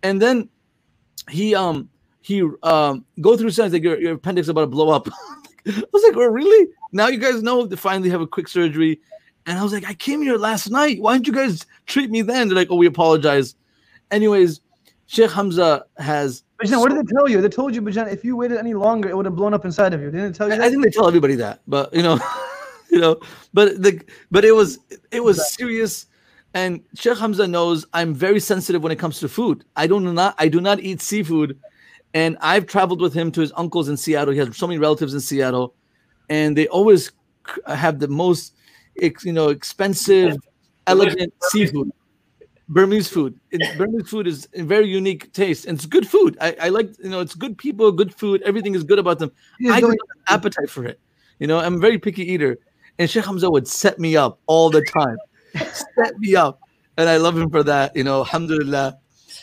[0.03, 0.49] And then
[1.31, 1.89] he um
[2.21, 5.09] he um go through signs like your, your appendix about to blow up.
[5.67, 6.69] I was like oh really?
[6.93, 9.01] Now you guys know to finally have a quick surgery.
[9.47, 11.01] And I was like I came here last night.
[11.01, 12.49] Why didn't you guys treat me then?
[12.49, 13.55] They're like oh we apologize.
[14.11, 14.61] Anyways
[15.13, 17.43] Sheikh Hamza has Bijan, what did they tell you?
[17.43, 19.93] They told you, Bijan, if you waited any longer, it would have blown up inside
[19.93, 20.11] of you.
[20.11, 20.65] Didn't they tell you I, that?
[20.65, 22.19] I think they tell everybody that, but you know,
[22.91, 23.21] you know,
[23.53, 24.79] but the but it was
[25.11, 26.07] it was serious,
[26.55, 29.65] and Sheikh Hamza knows I'm very sensitive when it comes to food.
[29.77, 31.61] I do not not I do not eat seafood,
[32.15, 34.33] and I've traveled with him to his uncles in Seattle.
[34.33, 35.75] He has so many relatives in Seattle,
[36.31, 37.13] and they always
[37.67, 38.55] have the most,
[38.97, 40.39] you know, expensive,
[40.87, 41.93] elegant seafood.
[42.73, 43.39] Burmese food.
[43.51, 46.39] It, Burmese food is a very unique taste, and it's good food.
[46.41, 48.41] I, I like, you know, it's good people, good food.
[48.43, 49.31] Everything is good about them.
[49.59, 50.99] You just I don't don't have an appetite for it.
[51.39, 52.59] You know, I'm a very picky eater.
[52.99, 55.17] And Sheikh Hamza would set me up all the time.
[55.73, 56.61] set me up.
[56.97, 57.95] And I love him for that.
[57.95, 58.99] You know, alhamdulillah.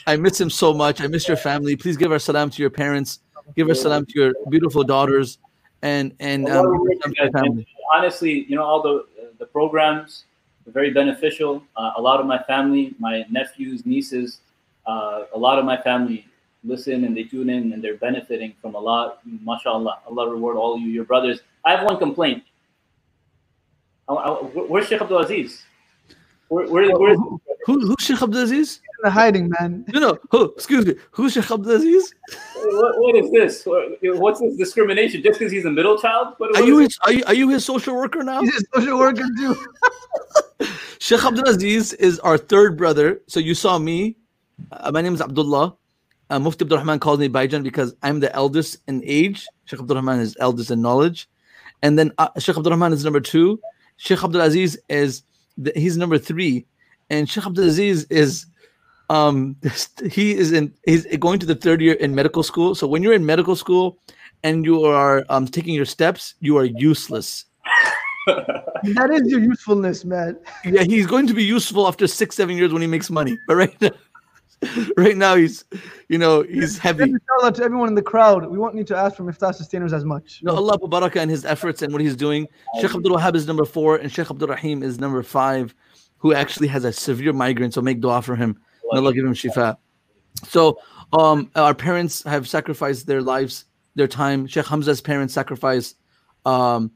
[0.07, 1.01] I miss him so much.
[1.01, 1.75] I miss your family.
[1.75, 3.19] Please give our salam to your parents.
[3.55, 5.39] Give our salam to your beautiful daughters
[5.81, 7.67] and and um, Allah give our salam to your and family.
[7.93, 9.05] honestly, you know, all the
[9.37, 10.28] the programs are
[10.69, 11.63] very beneficial.
[11.75, 14.41] Uh, a lot of my family, my nephews, nieces,
[14.87, 16.25] uh, a lot of my family
[16.63, 19.19] listen and they tune in and they're benefiting from a lot.
[19.45, 19.97] MashaAllah.
[20.07, 21.39] Allah reward all you, your brothers.
[21.65, 22.43] I have one complaint.
[24.07, 24.33] I- I-
[24.71, 25.63] Where's Sheikh Abdul Aziz?
[26.49, 27.17] Where, where, where's,
[27.65, 28.81] Who, who's Sheikh Abdul Aziz?
[28.99, 29.85] In the hiding, man.
[29.93, 30.19] No, no.
[30.29, 30.53] Who?
[30.55, 30.95] Excuse me.
[31.11, 32.13] Who's Sheikh Abdul Aziz?
[32.65, 33.63] what, what is this?
[34.01, 35.23] What's this discrimination?
[35.23, 36.33] Just because he's a middle child?
[36.37, 38.41] What, Are you his, are you are you his social worker now?
[38.41, 39.55] He's a social worker too.
[40.99, 43.21] Sheikh Abdul Aziz is our third brother.
[43.27, 44.17] So you saw me.
[44.73, 45.77] Uh, my name is Abdullah.
[46.29, 49.47] Uh, Mufti Abdul Rahman calls me Baijan because I'm the eldest in age.
[49.63, 51.29] Sheikh Abdul Rahman is eldest in knowledge.
[51.81, 53.61] And then uh, Sheikh Abdul Rahman is number two.
[53.95, 55.23] Sheikh Abdul Aziz is
[55.57, 56.65] the, he's number three.
[57.09, 58.45] And Sheikh Abdul Aziz is
[59.09, 59.55] um
[60.11, 62.75] he is in he's going to the third year in medical school.
[62.75, 63.97] So when you're in medical school
[64.43, 67.45] and you are um, taking your steps, you are useless.
[68.83, 70.37] That is your usefulness, man.
[70.63, 73.37] yeah, he's going to be useful after six, seven years when he makes money.
[73.47, 73.89] But right now,
[74.97, 75.65] right now he's,
[76.09, 77.03] you know, he's heavy.
[77.03, 78.45] Send inshallah to everyone in the crowd.
[78.45, 80.43] We won't need to ask for Miftah sustainers as much.
[80.43, 82.47] Know, Allah Barakah and his efforts and what he's doing.
[82.81, 85.73] Sheikh Abdul Wahab is number four, and Sheikh Abdul Rahim is number five,
[86.17, 87.71] who actually has a severe migraine.
[87.71, 88.59] So make dua for him.
[88.91, 89.77] Allah give him shifa.
[90.47, 90.79] So
[91.13, 94.47] um, our parents have sacrificed their lives, their time.
[94.47, 95.97] Sheikh Hamza's parents sacrificed
[96.45, 96.91] um,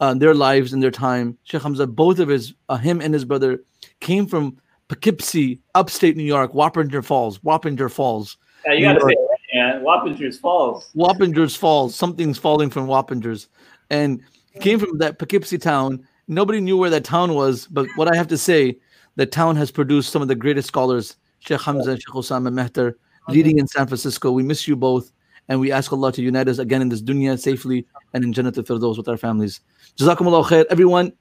[0.00, 1.38] uh, their lives and their time.
[1.44, 3.64] Sheikh Hamza, both of his, uh, him and his brother,
[4.00, 4.58] came from
[4.88, 8.36] Poughkeepsie, upstate New York, Wappinger Falls, Wappinger Falls.
[8.66, 9.82] Yeah, you gotta say it right, man.
[9.82, 10.90] Wappingers Falls.
[10.94, 11.94] Wappingers Falls.
[11.94, 13.48] Something's falling from Wappingers,
[13.90, 14.22] and
[14.60, 16.06] came from that Poughkeepsie town.
[16.28, 18.78] Nobody knew where that town was, but what I have to say,
[19.16, 21.16] the town has produced some of the greatest scholars.
[21.46, 22.94] Sheikh Hamza and Sheikh Osama Mehter,
[23.28, 24.32] leading in San Francisco.
[24.32, 25.12] We miss you both,
[25.48, 28.56] And we ask Allah to unite us again in this dunya safely and in Jannat
[28.56, 29.60] al-Firdaus with our families.
[29.98, 30.64] Jazakumullah khair.
[30.70, 31.12] Everyone,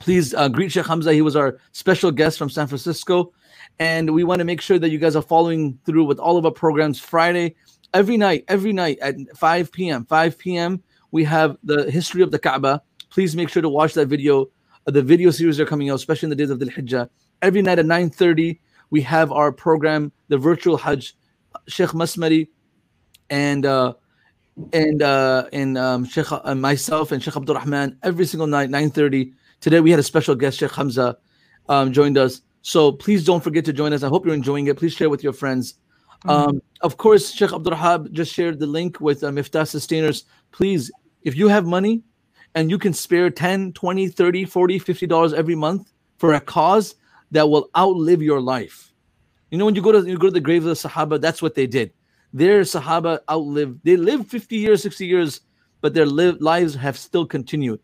[0.00, 1.12] please uh, greet Sheikh Hamza.
[1.12, 3.32] He was our special guest from San Francisco.
[3.78, 6.44] And we want to make sure that you guys are following through with all of
[6.44, 7.54] our programs Friday,
[7.94, 10.04] every night, every night at 5 p.m.
[10.06, 10.82] 5 p.m.
[11.12, 12.82] We have the history of the Kaaba.
[13.10, 14.46] Please make sure to watch that video.
[14.86, 17.08] Uh, the video series are coming out, especially in the days of the Hijjah.
[17.42, 18.58] Every night at 9:30,
[18.90, 21.14] we have our program, the virtual Hajj.
[21.66, 22.48] Sheikh Masmari
[23.28, 23.94] and uh,
[24.72, 29.32] and uh, and um, Sheikh uh, myself and Sheikh Abdul Rahman every single night 9:30.
[29.60, 31.18] Today we had a special guest, Sheikh Hamza,
[31.68, 32.42] um, joined us.
[32.62, 34.02] So please don't forget to join us.
[34.02, 34.76] I hope you're enjoying it.
[34.76, 35.74] Please share with your friends.
[36.26, 40.24] Um, of course, Sheikh Abdul Wahab just shared the link with uh, Miftah Sustainers.
[40.52, 40.90] Please,
[41.22, 42.02] if you have money
[42.54, 46.96] and you can spare 10, 20, 30, 40, 50 dollars every month for a cause
[47.31, 48.93] that will outlive your life.
[49.51, 51.41] You know, when you go to you go to the grave of the Sahaba, that's
[51.41, 51.91] what they did.
[52.33, 53.79] Their Sahaba outlived.
[53.83, 55.41] They lived 50 years, 60 years,
[55.81, 57.79] but their li- lives have still continued.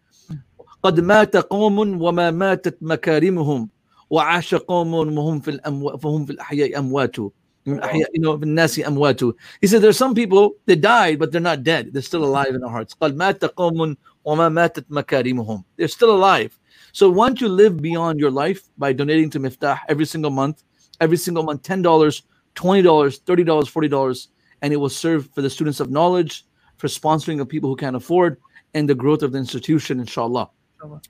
[0.84, 3.69] قد مات قوم وما ماتت مكارمهم
[4.10, 5.98] وعاش قوم وهم في الأمو...
[5.98, 9.23] فهم في الأحياء أموات من الأحياء you know في الناس أموات
[9.61, 12.64] he said there's some people that died but they're not dead they're still alive in
[12.64, 13.95] our hearts قد مات قوم
[14.26, 16.52] وما ماتت مكارمهم they're still alive
[16.97, 20.62] so once you live beyond your life by donating to Miftah every single month
[21.01, 22.23] every single month $10 $20
[22.55, 24.28] $30 $40
[24.62, 26.47] and it will serve for the students of knowledge
[26.78, 28.40] for sponsoring of people who can't afford
[28.73, 30.48] and the growth of the institution inshallah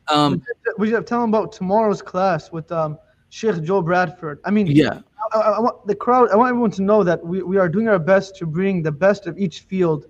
[0.09, 0.43] um,
[0.77, 2.99] we should tell them about tomorrow's class with um,
[3.29, 4.41] Sheikh Joe Bradford.
[4.45, 5.01] I mean, yeah
[5.33, 6.31] I, I, I want the crowd.
[6.31, 8.93] I want everyone to know that we, we are doing our best to bring the
[8.93, 10.07] best of each field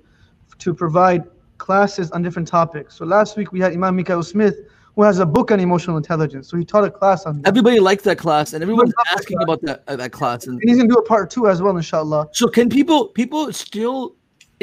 [0.58, 1.24] to provide
[1.58, 2.96] classes on different topics.
[2.96, 4.60] So last week we had Imam Mikael Smith,
[4.96, 6.48] who has a book on emotional intelligence.
[6.48, 7.48] So he taught a class on that.
[7.48, 10.68] everybody liked that class and everyone's asking that about that uh, that class and And
[10.68, 12.28] he's gonna do a part two as well, inshallah.
[12.32, 14.16] So can people people still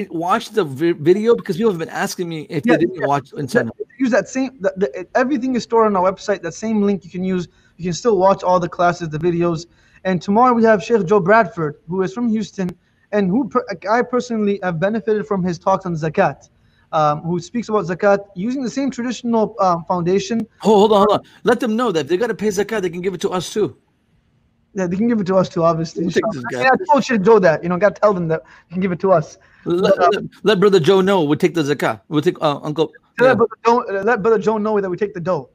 [0.10, 3.08] watch the vi- video because people have been asking me if Yeah, they didn't yeah.
[3.08, 3.70] watch inside.
[4.00, 4.58] Use that same.
[4.60, 6.42] The, the, everything is stored on our website.
[6.42, 7.48] That same link you can use.
[7.78, 9.68] You can still watch all the classes, the videos.
[10.04, 12.72] And tomorrow we have Sheikh Joe Bradford, who is from Houston,
[13.12, 16.50] and who per, I personally have benefited from his talks on zakat.
[16.94, 20.48] Um, who speaks about zakat using the same traditional um, foundation.
[20.60, 21.26] Hold, hold on, hold on.
[21.44, 23.30] Let them know that if they got to pay zakat, they can give it to
[23.32, 23.76] us too.
[24.76, 26.04] Yeah, they can give it to us too, obviously.
[26.04, 26.64] We'll take I, guy.
[26.64, 27.64] mean, I told Sheikh Joe that.
[27.64, 29.38] You know, got to tell them that you can give it to us.
[29.66, 31.24] Let, But, uh, let, let brother Joe know.
[31.24, 32.02] We'll take the zakat.
[32.10, 32.92] We'll take uh, Uncle.
[33.20, 35.50] Let, brother Joe, uh, let brother Joe know that we take the dough.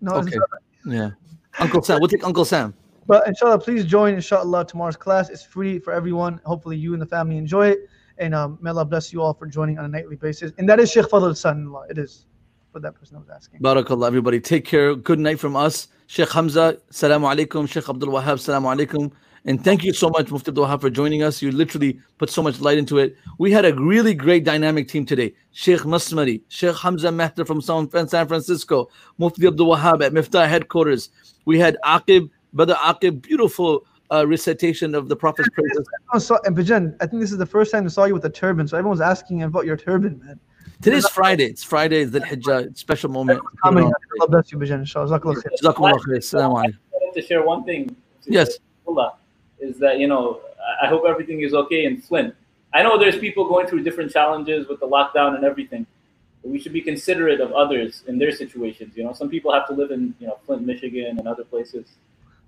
[0.00, 0.38] No, Okay.
[0.86, 1.10] yeah.
[1.58, 1.98] Uncle Sam.
[2.00, 2.72] We'll take Uncle Sam.
[3.06, 5.28] But inshallah, please join inshallah tomorrow's class.
[5.28, 6.40] It's free for everyone.
[6.44, 7.88] Hopefully you and the family enjoy it.
[8.18, 10.52] And um, may Allah bless you all for joining on a nightly basis.
[10.58, 11.84] And that is Sheikh Fadl's son-in-law.
[11.88, 12.26] It is
[12.72, 13.60] for that person I was asking.
[13.60, 14.40] Barakallah, everybody.
[14.40, 14.94] Take care.
[14.94, 15.88] Good night from us.
[16.06, 17.68] Sheikh Hamza, salamu alaikum.
[17.68, 19.12] Sheikh Abdul Wahab, salamu alaikum.
[19.44, 21.40] And thank you so much, Mufti Abdul Wahab, for joining us.
[21.40, 23.16] You literally put so much light into it.
[23.38, 25.32] We had a really great dynamic team today.
[25.52, 31.10] Sheikh Masmari, Sheikh Hamza Mehta from San Francisco, Mufti Abdul Wahab at Miftah headquarters.
[31.44, 35.86] We had Aqib, Brother Aqib, beautiful uh, recitation of the Prophet's praises.
[36.18, 38.30] Saw, and Bajan, I think this is the first time I saw you with a
[38.30, 38.66] turban.
[38.68, 40.40] So everyone's asking about your turban, man.
[40.80, 41.44] Today's Friday.
[41.46, 43.40] It's Friday, the Hijjah, special moment.
[43.40, 43.86] Put it Comment.
[43.86, 43.92] on.
[44.20, 44.82] Allah bless you, Bajan.
[44.82, 45.50] Jazakallah khair.
[45.62, 46.34] Jazakumullah khair.
[46.34, 46.76] I wanted
[47.14, 47.94] to share one thing.
[48.26, 48.58] Yes.
[48.82, 49.14] Abdullah,
[49.58, 52.34] is that you know I- I hope everything is okay in Flint.
[52.74, 55.86] I know there's people going through different challenges with the lockdown and everything.
[56.42, 58.96] But we should be considerate of others in their situations.
[58.96, 61.86] You know, some people have to live in you know Flint, Michigan, and other places.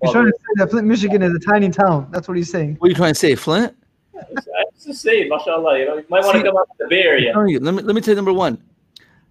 [0.01, 2.07] He's trying to say that Flint, Michigan is a tiny town.
[2.11, 2.75] That's what he's saying.
[2.79, 3.75] What are you trying to say, Flint?
[4.13, 5.79] It's, it's just say, mashallah.
[5.79, 7.33] You know, you might want to come out to the Bay Area.
[7.47, 8.61] you, let me let me tell you number one.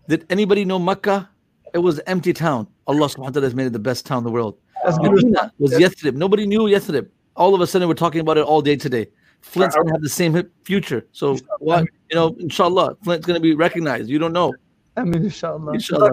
[0.09, 1.29] Did anybody know Mecca?
[1.75, 2.67] It was an empty town.
[2.87, 4.59] Allah subhanahu wa ta'ala has made it the best town in the world.
[4.85, 5.13] That's good.
[5.13, 6.15] Medina was Yathrib.
[6.15, 7.09] Nobody knew Yathrib.
[7.37, 9.07] All of a sudden we're talking about it all day today.
[9.41, 11.07] Flint's gonna have the same future.
[11.13, 14.09] So what you know, inshallah, Flint's gonna be recognized.
[14.09, 14.53] You don't know.
[14.97, 15.73] I mean, inshallah.
[15.75, 16.11] Inshallah.